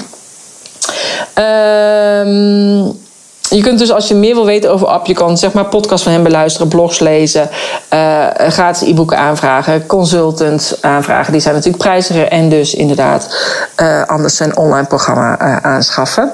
Ehm. 1.33 3.07
Je 3.49 3.61
kunt 3.61 3.79
dus 3.79 3.91
als 3.91 4.07
je 4.07 4.15
meer 4.15 4.33
wil 4.33 4.45
weten 4.45 4.71
over 4.71 4.87
App, 4.87 5.05
je 5.05 5.13
kan 5.13 5.37
zeg 5.37 5.53
maar 5.53 5.65
podcasts 5.65 6.03
van 6.03 6.11
hem 6.11 6.23
beluisteren, 6.23 6.67
blogs 6.67 6.99
lezen, 6.99 7.49
uh, 7.93 8.25
gratis 8.37 8.87
e-boeken 8.87 9.17
aanvragen, 9.17 9.85
consultants 9.85 10.81
aanvragen. 10.81 11.31
Die 11.31 11.41
zijn 11.41 11.55
natuurlijk 11.55 11.83
prijziger 11.83 12.27
en 12.27 12.49
dus 12.49 12.73
inderdaad 12.73 13.35
uh, 13.81 14.03
anders 14.05 14.39
een 14.39 14.57
online 14.57 14.87
programma 14.87 15.37
aanschaffen. 15.61 16.31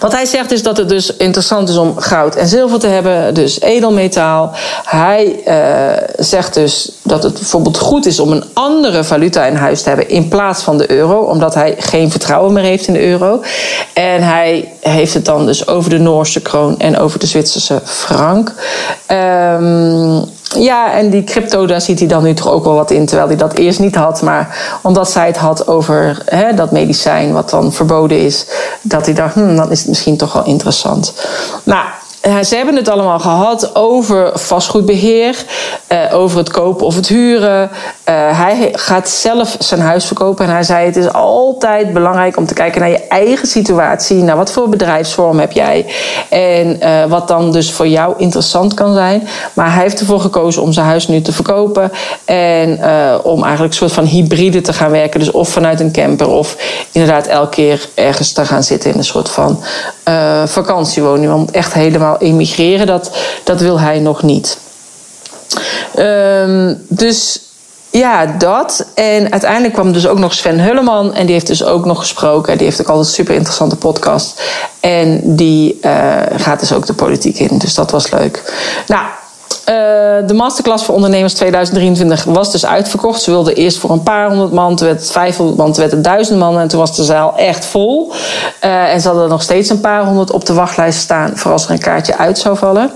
Wat 0.00 0.12
hij 0.12 0.24
zegt 0.24 0.52
is 0.52 0.62
dat 0.62 0.76
het 0.76 0.88
dus 0.88 1.16
interessant 1.16 1.68
is 1.68 1.76
om 1.76 1.98
goud 1.98 2.34
en 2.36 2.48
zilver 2.48 2.78
te 2.78 2.86
hebben, 2.86 3.34
dus 3.34 3.60
edelmetaal. 3.60 4.52
Hij 4.84 5.42
uh, 5.46 6.24
zegt 6.24 6.54
dus 6.54 6.92
dat 7.02 7.22
het 7.22 7.34
bijvoorbeeld 7.34 7.78
goed 7.78 8.06
is 8.06 8.20
om 8.20 8.32
een 8.32 8.44
andere 8.52 9.04
valuta 9.04 9.44
in 9.46 9.54
huis 9.54 9.82
te 9.82 9.88
hebben 9.88 10.08
in 10.08 10.28
plaats 10.28 10.62
van 10.62 10.78
de 10.78 10.90
euro, 10.90 11.18
omdat 11.18 11.54
hij 11.54 11.74
geen 11.78 12.10
vertrouwen 12.10 12.52
meer 12.52 12.62
heeft 12.62 12.86
in 12.86 12.92
de 12.92 13.06
euro. 13.06 13.42
En 13.92 14.22
hij 14.22 14.72
heeft 14.80 15.14
het 15.14 15.24
dan 15.24 15.46
dus 15.46 15.66
over 15.66 15.90
de 15.90 15.98
Noorse 15.98 16.40
kroon 16.40 16.78
en 16.78 16.98
over 16.98 17.18
de 17.18 17.26
Zwitserse 17.26 17.80
frank. 17.84 18.52
Um, 19.08 20.24
ja, 20.58 20.92
en 20.92 21.10
die 21.10 21.24
crypto, 21.24 21.66
daar 21.66 21.80
ziet 21.80 21.98
hij 21.98 22.08
dan 22.08 22.22
nu 22.22 22.34
toch 22.34 22.50
ook 22.50 22.64
wel 22.64 22.74
wat 22.74 22.90
in. 22.90 23.06
Terwijl 23.06 23.28
hij 23.28 23.36
dat 23.36 23.52
eerst 23.52 23.78
niet 23.78 23.94
had. 23.94 24.22
Maar 24.22 24.78
omdat 24.82 25.10
zij 25.10 25.26
het 25.26 25.36
had 25.36 25.66
over 25.66 26.22
hè, 26.24 26.54
dat 26.54 26.70
medicijn 26.70 27.32
wat 27.32 27.50
dan 27.50 27.72
verboden 27.72 28.18
is. 28.18 28.46
Dat 28.82 29.06
hij 29.06 29.14
dacht, 29.14 29.34
hm, 29.34 29.56
dan 29.56 29.70
is 29.70 29.78
het 29.78 29.88
misschien 29.88 30.16
toch 30.16 30.32
wel 30.32 30.44
interessant. 30.44 31.12
Nou, 31.64 31.84
ze 32.24 32.56
hebben 32.56 32.76
het 32.76 32.88
allemaal 32.88 33.18
gehad 33.18 33.74
over 33.74 34.38
vastgoedbeheer, 34.38 35.44
uh, 35.92 36.14
over 36.14 36.38
het 36.38 36.50
kopen 36.50 36.86
of 36.86 36.94
het 36.94 37.08
huren. 37.08 37.62
Uh, 37.62 38.38
hij 38.38 38.68
gaat 38.72 39.08
zelf 39.08 39.56
zijn 39.58 39.80
huis 39.80 40.04
verkopen 40.04 40.44
en 40.44 40.50
hij 40.50 40.62
zei: 40.62 40.86
Het 40.86 40.96
is 40.96 41.12
altijd 41.12 41.92
belangrijk 41.92 42.36
om 42.36 42.46
te 42.46 42.54
kijken 42.54 42.80
naar 42.80 42.90
je 42.90 43.06
eigen 43.08 43.48
situatie. 43.48 44.16
Naar 44.16 44.36
wat 44.36 44.52
voor 44.52 44.68
bedrijfsvorm 44.68 45.38
heb 45.38 45.52
jij 45.52 45.86
en 46.28 46.78
wat 47.08 47.28
dan 47.28 47.52
dus 47.52 47.72
voor 47.72 47.88
jou 47.88 48.14
interessant 48.16 48.74
kan 48.74 48.94
zijn. 48.94 49.28
Maar 49.52 49.72
hij 49.72 49.82
heeft 49.82 50.00
ervoor 50.00 50.20
gekozen 50.20 50.62
om 50.62 50.72
zijn 50.72 50.86
huis 50.86 51.08
nu 51.08 51.22
te 51.22 51.32
verkopen 51.32 51.92
en 52.24 52.70
om 53.22 53.42
eigenlijk 53.42 53.72
een 53.72 53.78
soort 53.78 53.92
van 53.92 54.04
hybride 54.04 54.60
te 54.60 54.72
gaan 54.72 54.90
werken. 54.90 55.20
Dus 55.20 55.30
of 55.30 55.48
vanuit 55.48 55.80
een 55.80 55.92
camper 55.92 56.28
of 56.28 56.56
inderdaad 56.92 57.26
elke 57.26 57.50
keer 57.50 57.88
ergens 57.94 58.32
te 58.32 58.44
gaan 58.44 58.62
zitten 58.62 58.90
in 58.90 58.98
een 58.98 59.04
soort 59.04 59.28
van 59.28 59.62
vakantiewoning. 60.44 61.30
Want 61.30 61.50
echt 61.50 61.72
helemaal 61.72 62.18
emigreren, 62.18 62.86
dat, 62.86 63.10
dat 63.44 63.60
wil 63.60 63.80
hij 63.80 63.98
nog 63.98 64.22
niet. 64.22 64.58
Um, 65.98 66.84
dus 66.88 67.40
ja, 67.90 68.26
dat. 68.26 68.86
En 68.94 69.32
uiteindelijk 69.32 69.74
kwam 69.74 69.92
dus 69.92 70.06
ook 70.06 70.18
nog 70.18 70.34
Sven 70.34 70.60
Hulleman. 70.60 71.14
En 71.14 71.24
die 71.24 71.34
heeft 71.34 71.46
dus 71.46 71.64
ook 71.64 71.84
nog 71.84 71.98
gesproken. 71.98 72.58
Die 72.58 72.66
heeft 72.66 72.80
ook 72.80 72.88
altijd 72.88 73.06
een 73.06 73.12
super 73.12 73.34
interessante 73.34 73.76
podcast. 73.76 74.42
En 74.80 75.20
die 75.36 75.78
uh, 75.82 76.16
gaat 76.36 76.60
dus 76.60 76.72
ook 76.72 76.86
de 76.86 76.94
politiek 76.94 77.38
in. 77.38 77.58
Dus 77.58 77.74
dat 77.74 77.90
was 77.90 78.10
leuk. 78.10 78.52
Nou, 78.86 79.04
de 80.26 80.34
masterclass 80.34 80.84
voor 80.84 80.94
ondernemers 80.94 81.34
2023 81.34 82.24
was 82.24 82.52
dus 82.52 82.66
uitverkocht. 82.66 83.22
Ze 83.22 83.30
wilden 83.30 83.54
eerst 83.54 83.78
voor 83.78 83.90
een 83.90 84.02
paar 84.02 84.28
honderd 84.28 84.52
man, 84.52 84.76
toen 84.76 84.86
werd 84.86 85.00
het 85.00 85.10
500 85.10 85.58
man, 85.58 85.72
toen 85.72 85.80
werd 85.80 85.92
het 85.92 86.04
duizend 86.04 86.38
man 86.38 86.58
en 86.58 86.68
toen 86.68 86.78
was 86.78 86.96
de 86.96 87.04
zaal 87.04 87.36
echt 87.36 87.64
vol. 87.64 88.12
Uh, 88.64 88.92
en 88.92 89.00
ze 89.00 89.08
hadden 89.08 89.28
nog 89.28 89.42
steeds 89.42 89.70
een 89.70 89.80
paar 89.80 90.04
honderd 90.04 90.30
op 90.30 90.46
de 90.46 90.52
wachtlijst 90.52 90.98
staan 90.98 91.32
voor 91.34 91.52
als 91.52 91.64
er 91.64 91.70
een 91.70 91.78
kaartje 91.78 92.16
uit 92.16 92.38
zou 92.38 92.56
vallen. 92.56 92.90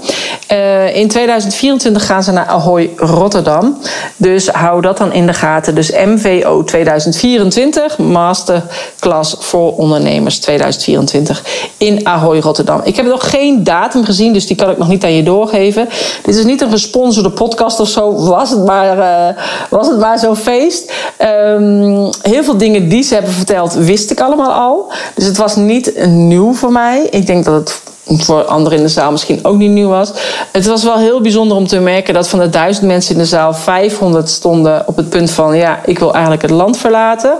Uh, 0.52 0.96
in 0.96 1.08
2024 1.08 2.06
gaan 2.06 2.22
ze 2.22 2.32
naar 2.32 2.46
Ahoy 2.46 2.90
Rotterdam. 2.96 3.78
Dus 4.16 4.48
hou 4.48 4.80
dat 4.80 4.98
dan 4.98 5.12
in 5.12 5.26
de 5.26 5.32
gaten. 5.32 5.74
Dus 5.74 5.90
MVO 5.90 6.64
2024, 6.64 7.98
Masterclass 7.98 9.36
voor 9.38 9.76
ondernemers 9.76 10.38
2024 10.38 11.44
in 11.76 12.06
Ahoy 12.06 12.38
Rotterdam. 12.38 12.80
Ik 12.84 12.96
heb 12.96 13.06
nog 13.06 13.30
geen 13.30 13.64
datum 13.64 14.04
gezien, 14.04 14.32
dus 14.32 14.46
die 14.46 14.56
kan 14.56 14.70
ik 14.70 14.78
nog 14.78 14.88
niet 14.88 15.04
aan 15.04 15.14
je 15.14 15.22
doorgeven. 15.22 15.88
Dit 16.22 16.36
is 16.36 16.44
niet 16.44 16.57
een 16.60 16.70
gesponsorde 16.70 17.30
podcast 17.30 17.80
of 17.80 17.88
zo. 17.88 18.28
Was 18.28 18.50
het 18.50 18.64
maar, 18.64 18.98
uh, 18.98 19.42
was 19.70 19.88
het 19.88 19.98
maar 19.98 20.18
zo'n 20.18 20.36
feest. 20.36 20.92
Um, 21.20 22.10
heel 22.22 22.44
veel 22.44 22.56
dingen 22.56 22.88
die 22.88 23.02
ze 23.02 23.14
hebben 23.14 23.32
verteld, 23.32 23.74
wist 23.74 24.10
ik 24.10 24.20
allemaal 24.20 24.52
al. 24.52 24.92
Dus 25.14 25.24
het 25.24 25.36
was 25.36 25.56
niet 25.56 26.06
nieuw 26.06 26.54
voor 26.54 26.72
mij. 26.72 27.06
Ik 27.10 27.26
denk 27.26 27.44
dat 27.44 27.54
het 27.54 27.80
voor 28.08 28.44
anderen 28.44 28.78
in 28.78 28.84
de 28.84 28.90
zaal 28.90 29.10
misschien 29.10 29.44
ook 29.44 29.56
niet 29.56 29.70
nieuw 29.70 29.88
was. 29.88 30.12
Het 30.52 30.66
was 30.66 30.84
wel 30.84 30.98
heel 30.98 31.20
bijzonder 31.20 31.56
om 31.56 31.66
te 31.66 31.80
merken 31.80 32.14
dat 32.14 32.28
van 32.28 32.38
de 32.38 32.48
duizend 32.48 32.86
mensen 32.86 33.12
in 33.12 33.20
de 33.20 33.26
zaal 33.26 33.54
500 33.54 34.28
stonden 34.28 34.82
op 34.86 34.96
het 34.96 35.08
punt 35.08 35.30
van 35.30 35.56
ja, 35.56 35.80
ik 35.84 35.98
wil 35.98 36.12
eigenlijk 36.12 36.42
het 36.42 36.50
land 36.50 36.76
verlaten. 36.76 37.38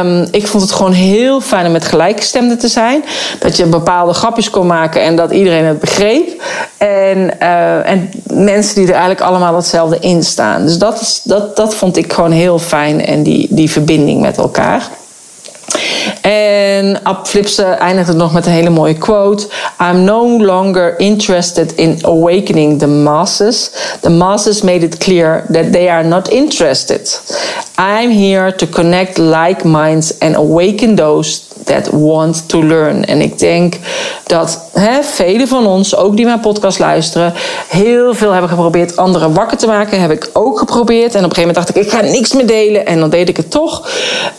Um, 0.00 0.28
ik 0.30 0.46
vond 0.46 0.62
het 0.62 0.72
gewoon 0.72 0.92
heel 0.92 1.40
fijn 1.40 1.66
om 1.66 1.72
met 1.72 1.84
gelijkgestemden 1.84 2.58
te 2.58 2.68
zijn. 2.68 3.04
Dat 3.38 3.56
je 3.56 3.66
bepaalde 3.66 4.12
grapjes 4.12 4.50
kon 4.50 4.66
maken 4.66 5.02
en 5.02 5.16
dat 5.16 5.30
iedereen 5.30 5.64
het 5.64 5.80
begreep. 5.80 6.42
En, 6.76 7.30
uh, 7.42 7.90
en 7.90 8.10
mensen 8.32 8.74
die 8.74 8.84
er 8.84 8.90
eigenlijk 8.90 9.20
allemaal 9.20 9.56
hetzelfde 9.56 9.98
in 10.00 10.24
staan. 10.24 10.62
Dus 10.62 10.78
dat, 10.78 11.00
is, 11.00 11.20
dat, 11.24 11.56
dat 11.56 11.74
vond 11.74 11.96
ik 11.96 12.12
gewoon 12.12 12.32
heel 12.32 12.58
fijn 12.58 13.04
en 13.04 13.22
die, 13.22 13.46
die 13.50 13.70
verbinding 13.70 14.20
met 14.20 14.38
elkaar. 14.38 14.88
En 16.20 17.00
Ab 17.02 17.26
Flipse 17.26 17.64
eindigt 17.64 18.08
het 18.08 18.16
nog 18.16 18.32
met 18.32 18.46
een 18.46 18.52
hele 18.52 18.70
mooie 18.70 18.94
quote. 18.94 19.46
I'm 19.80 20.04
no 20.04 20.44
longer 20.44 20.98
interested 20.98 21.72
in 21.72 21.98
awakening 22.02 22.78
the 22.78 22.86
masses. 22.86 23.70
The 24.00 24.10
masses 24.10 24.62
made 24.62 24.84
it 24.84 24.98
clear 24.98 25.44
that 25.48 25.72
they 25.72 25.88
are 25.88 26.04
not 26.04 26.28
interested. 26.28 27.20
I'm 27.78 28.10
here 28.10 28.54
to 28.54 28.66
connect 28.66 29.18
like 29.18 29.64
minds 29.64 30.18
and 30.18 30.36
awaken 30.36 30.94
those 30.94 31.45
that 31.66 31.88
want 31.92 32.48
to 32.48 32.64
learn. 32.64 33.04
En 33.04 33.20
ik 33.20 33.38
denk 33.38 33.74
dat 34.26 34.68
hè, 34.72 35.02
velen 35.02 35.48
van 35.48 35.66
ons, 35.66 35.96
ook 35.96 36.16
die 36.16 36.24
mijn 36.24 36.40
podcast 36.40 36.78
luisteren, 36.78 37.34
heel 37.68 38.14
veel 38.14 38.30
hebben 38.30 38.50
geprobeerd 38.50 38.96
anderen 38.96 39.34
wakker 39.34 39.56
te 39.56 39.66
maken. 39.66 40.00
Heb 40.00 40.10
ik 40.10 40.30
ook 40.32 40.58
geprobeerd. 40.58 41.14
En 41.14 41.24
op 41.24 41.30
een 41.30 41.34
gegeven 41.34 41.54
moment 41.54 41.56
dacht 41.56 41.68
ik, 41.68 41.84
ik 41.84 41.90
ga 41.90 42.00
niks 42.00 42.32
meer 42.32 42.46
delen. 42.46 42.86
En 42.86 43.00
dan 43.00 43.10
deed 43.10 43.28
ik 43.28 43.36
het 43.36 43.50
toch. 43.50 43.88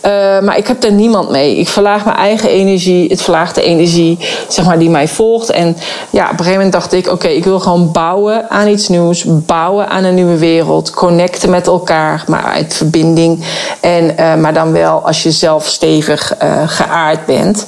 Uh, 0.06 0.12
maar 0.40 0.58
ik 0.58 0.68
heb 0.68 0.84
er 0.84 0.92
niemand 0.92 1.30
mee. 1.30 1.58
Ik 1.58 1.68
verlaag 1.68 2.06
mijn 2.06 2.18
eigen 2.18 2.50
energie. 2.50 3.10
Het 3.10 3.22
verlaagt 3.22 3.56
de 3.56 3.62
energie 3.62 4.18
zeg 4.48 4.66
maar, 4.66 4.80
die 4.80 4.90
mij 4.90 5.08
volgt. 5.08 5.50
En 5.50 5.78
ja, 6.10 6.24
op 6.24 6.32
een 6.32 6.38
gegeven 6.38 6.54
moment 6.54 6.72
dacht 6.72 6.94
ik, 6.94 7.12
oké, 7.12 7.28
ik 7.28 7.44
wil 7.44 7.60
gewoon 7.60 7.92
bouwen 7.92 8.50
aan 8.50 8.68
iets 8.68 8.88
nieuws. 8.88 9.26
Bouwen 9.28 9.90
aan 9.90 10.04
een 10.04 10.16
nieuwe 10.16 10.38
wereld. 10.38 10.90
Connecten 10.90 11.50
met 11.50 11.68
elkaar, 11.68 12.24
maar 12.28 12.44
uit 12.44 12.74
verbinding. 12.74 13.44
En, 13.80 14.16
uh, 14.20 14.36
maar 14.36 14.54
dan 14.54 14.72
wel 14.72 15.06
als 15.06 15.24
je 15.24 15.32
zelf 15.32 15.68
stevig 15.68 16.34
uh, 16.44 16.62
geaard 16.66 17.17
bent. 17.26 17.66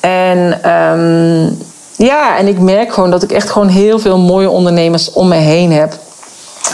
En 0.00 0.70
um, 0.70 1.58
ja, 1.96 2.38
en 2.38 2.46
ik 2.48 2.58
merk 2.58 2.92
gewoon 2.92 3.10
dat 3.10 3.22
ik 3.22 3.32
echt 3.32 3.50
gewoon 3.50 3.68
heel 3.68 3.98
veel 3.98 4.18
mooie 4.18 4.50
ondernemers 4.50 5.12
om 5.12 5.28
me 5.28 5.34
heen 5.34 5.72
heb. 5.72 5.92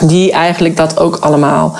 Die 0.01 0.33
eigenlijk 0.33 0.77
dat 0.77 0.99
ook 0.99 1.16
allemaal 1.16 1.77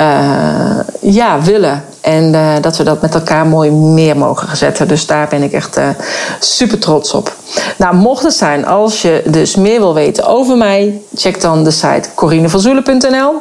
uh, 0.00 0.78
ja, 1.00 1.42
willen. 1.42 1.84
En 2.00 2.32
uh, 2.32 2.54
dat 2.60 2.76
we 2.76 2.84
dat 2.84 3.02
met 3.02 3.14
elkaar 3.14 3.46
mooi 3.46 3.70
meer 3.70 4.16
mogen 4.16 4.56
zetten. 4.56 4.88
Dus 4.88 5.06
daar 5.06 5.28
ben 5.28 5.42
ik 5.42 5.52
echt 5.52 5.78
uh, 5.78 5.88
super 6.40 6.78
trots 6.78 7.12
op. 7.12 7.32
Nou, 7.76 7.94
mocht 7.94 8.22
het 8.22 8.34
zijn, 8.34 8.66
als 8.66 9.02
je 9.02 9.22
dus 9.26 9.56
meer 9.56 9.78
wil 9.78 9.94
weten 9.94 10.26
over 10.26 10.56
mij, 10.56 11.02
check 11.14 11.40
dan 11.40 11.64
de 11.64 11.70
site 11.70 12.08
corinevanzoelen.nl. 12.14 13.32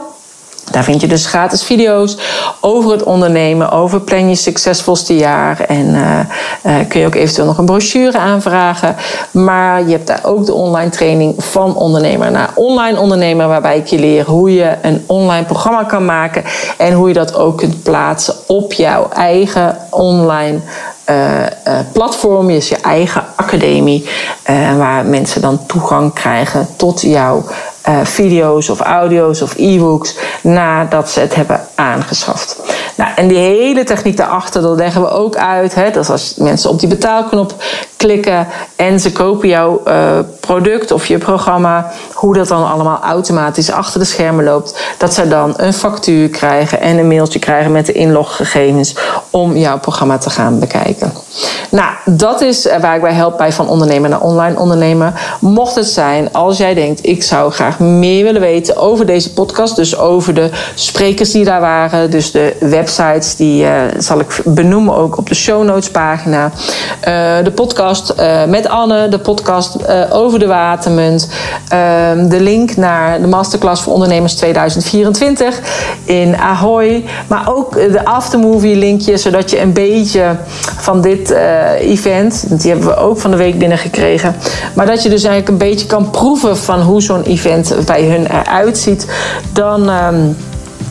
Daar 0.72 0.84
vind 0.84 1.01
je 1.01 1.07
dus 1.07 1.26
gratis 1.26 1.64
video's 1.64 2.18
over 2.61 2.91
het 2.91 3.03
ondernemen, 3.03 3.72
over 3.72 4.01
plan 4.01 4.30
je 4.30 4.36
succesvolste 4.36 5.16
jaar. 5.16 5.59
En 5.59 5.86
uh, 5.86 6.20
uh, 6.66 6.88
kun 6.88 6.99
je 6.99 7.05
ook 7.05 7.16
eventueel 7.16 7.47
nog 7.47 7.57
een 7.57 7.66
brochure 7.66 8.18
aanvragen. 8.18 8.95
Maar 9.32 9.84
je 9.84 9.91
hebt 9.91 10.07
daar 10.07 10.22
ook 10.24 10.45
de 10.45 10.53
online 10.53 10.89
training 10.89 11.43
van 11.43 11.76
ondernemer 11.76 12.32
naar 12.32 12.49
online 12.53 12.99
ondernemer, 12.99 13.47
waarbij 13.47 13.78
ik 13.78 13.88
je 13.88 13.99
leer 13.99 14.26
hoe 14.26 14.53
je 14.53 14.76
een 14.82 15.03
online 15.05 15.45
programma 15.45 15.84
kan 15.84 16.05
maken 16.05 16.43
en 16.78 16.93
hoe 16.93 17.07
je 17.07 17.14
dat 17.14 17.36
ook 17.36 17.57
kunt 17.57 17.84
plaatsen 17.84 18.34
op 18.47 18.74
jouw 18.74 19.09
eigen 19.09 19.78
online 19.89 20.59
uh, 21.09 21.26
platform, 21.91 22.49
is 22.49 22.70
je 22.70 22.78
eigen 22.78 23.24
academie, 23.36 24.09
waar 24.78 25.05
mensen 25.05 25.41
dan 25.41 25.66
toegang 25.66 26.14
krijgen 26.14 26.68
tot 26.76 27.01
jouw 27.01 27.43
uh, 27.89 27.97
video's 28.03 28.69
of 28.69 28.79
audio's 28.79 29.41
of 29.41 29.53
e-books 29.57 30.15
nadat 30.41 31.09
ze 31.09 31.19
het 31.19 31.36
hebben 31.36 31.61
aangeschaft. 31.75 32.61
Nou, 32.95 33.11
en 33.15 33.27
die 33.27 33.38
hele 33.38 33.84
techniek 33.84 34.17
daarachter, 34.17 34.61
dat 34.61 34.77
leggen 34.77 35.01
we 35.01 35.09
ook 35.09 35.36
uit. 35.36 35.75
Hè? 35.75 35.91
Dat 35.91 36.09
als 36.09 36.36
mensen 36.38 36.69
op 36.69 36.79
die 36.79 36.89
betaalknop 36.89 37.53
klikken 37.97 38.47
en 38.75 38.99
ze 38.99 39.11
kopen 39.11 39.47
jouw 39.47 39.81
uh, 39.88 40.19
product 40.39 40.91
of 40.91 41.05
je 41.05 41.17
programma, 41.17 41.91
hoe 42.13 42.34
dat 42.34 42.47
dan 42.47 42.71
allemaal 42.71 42.99
automatisch 43.01 43.71
achter 43.71 43.99
de 43.99 44.05
schermen 44.05 44.43
loopt. 44.43 44.79
Dat 44.97 45.13
ze 45.13 45.27
dan 45.27 45.53
een 45.57 45.73
factuur 45.73 46.29
krijgen 46.29 46.81
en 46.81 46.97
een 46.97 47.07
mailtje 47.07 47.39
krijgen 47.39 47.71
met 47.71 47.86
de 47.86 47.91
inloggegevens 47.91 48.95
om 49.29 49.57
jouw 49.57 49.79
programma 49.79 50.17
te 50.17 50.29
gaan 50.29 50.59
bekijken. 50.59 51.13
Nou, 51.69 51.89
dat 52.05 52.41
is 52.41 52.67
waar 52.81 52.95
ik 52.95 53.01
bij 53.01 53.13
help 53.13 53.38
bij 53.38 53.53
van 53.53 53.67
ondernemer 53.67 54.09
naar 54.09 54.21
online 54.21 54.59
ondernemer. 54.59 55.38
Mocht 55.39 55.75
het 55.75 55.88
zijn, 55.88 56.31
als 56.31 56.57
jij 56.57 56.73
denkt, 56.73 57.05
ik 57.05 57.23
zou 57.23 57.51
graag 57.51 57.72
meer 57.80 58.24
willen 58.24 58.41
weten 58.41 58.78
over 58.78 59.05
deze 59.05 59.34
podcast, 59.34 59.76
dus 59.76 59.97
over 59.97 60.34
de 60.34 60.49
sprekers 60.76 61.32
die 61.32 61.45
daar 61.45 61.61
waren, 61.61 62.11
dus 62.11 62.32
de 62.32 62.55
websites, 62.59 63.36
die 63.36 63.63
uh, 63.63 63.71
zal 63.97 64.19
ik 64.19 64.41
benoemen 64.45 64.95
ook 64.95 65.17
op 65.17 65.28
de 65.30 65.36
show 65.36 65.63
notes 65.63 65.89
pagina. 65.89 66.51
Uh, 67.07 67.43
de 67.43 67.51
podcast 67.55 68.13
uh, 68.19 68.45
met 68.45 68.67
Anne, 68.67 69.07
de 69.07 69.19
podcast 69.19 69.78
over 70.11 70.39
de 70.39 70.47
Watermunt, 70.47 71.30
ehm, 71.67 72.28
de 72.28 72.41
link 72.41 72.76
naar 72.76 73.21
de 73.21 73.28
masterclass 73.28 73.82
voor 73.82 73.93
ondernemers 73.93 74.36
2024 74.36 75.59
in 76.03 76.38
Ahoy, 76.38 77.03
maar 77.28 77.53
ook 77.53 77.74
de 77.74 78.05
aftermovie 78.05 78.76
linkje, 78.76 79.17
zodat 79.17 79.49
je 79.49 79.61
een 79.61 79.74
beetje 79.74 80.36
van 80.78 81.01
dit 81.01 81.30
event, 81.80 82.45
die 82.49 82.71
hebben 82.71 82.88
we 82.88 82.95
ook 82.95 83.19
van 83.19 83.32
de 83.32 83.38
week 83.38 83.59
binnengekregen, 83.59 84.36
maar 84.74 84.86
dat 84.86 85.03
je 85.03 85.09
dus 85.09 85.24
eigenlijk 85.24 85.61
een 85.61 85.69
beetje 85.69 85.88
kan 85.88 86.09
proeven 86.09 86.57
van 86.57 86.82
hoe 86.82 87.01
zo'n 87.01 87.24
event 87.24 87.62
bij 87.86 88.03
hun 88.03 88.26
eruit 88.26 88.78
ziet, 88.78 89.07
dan. 89.53 89.89
Um, 89.89 90.36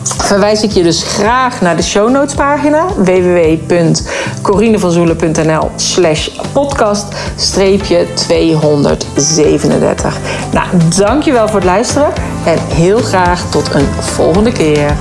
verwijs 0.04 0.62
ik 0.62 0.70
je 0.70 0.82
dus 0.82 1.02
graag 1.02 1.60
naar 1.60 1.76
de 1.76 1.82
show 1.82 2.10
notes 2.10 2.34
pagina 2.34 2.86
www.corinevanzoelen.nl 2.96 5.70
slash 5.76 6.28
podcast 6.52 7.06
streepje 7.36 8.06
237. 8.14 10.18
Nou, 10.52 10.66
dankjewel 10.96 11.46
voor 11.46 11.56
het 11.56 11.64
luisteren 11.64 12.12
en 12.44 12.58
heel 12.74 12.98
graag 12.98 13.50
tot 13.50 13.74
een 13.74 13.86
volgende 14.00 14.52
keer. 14.52 14.96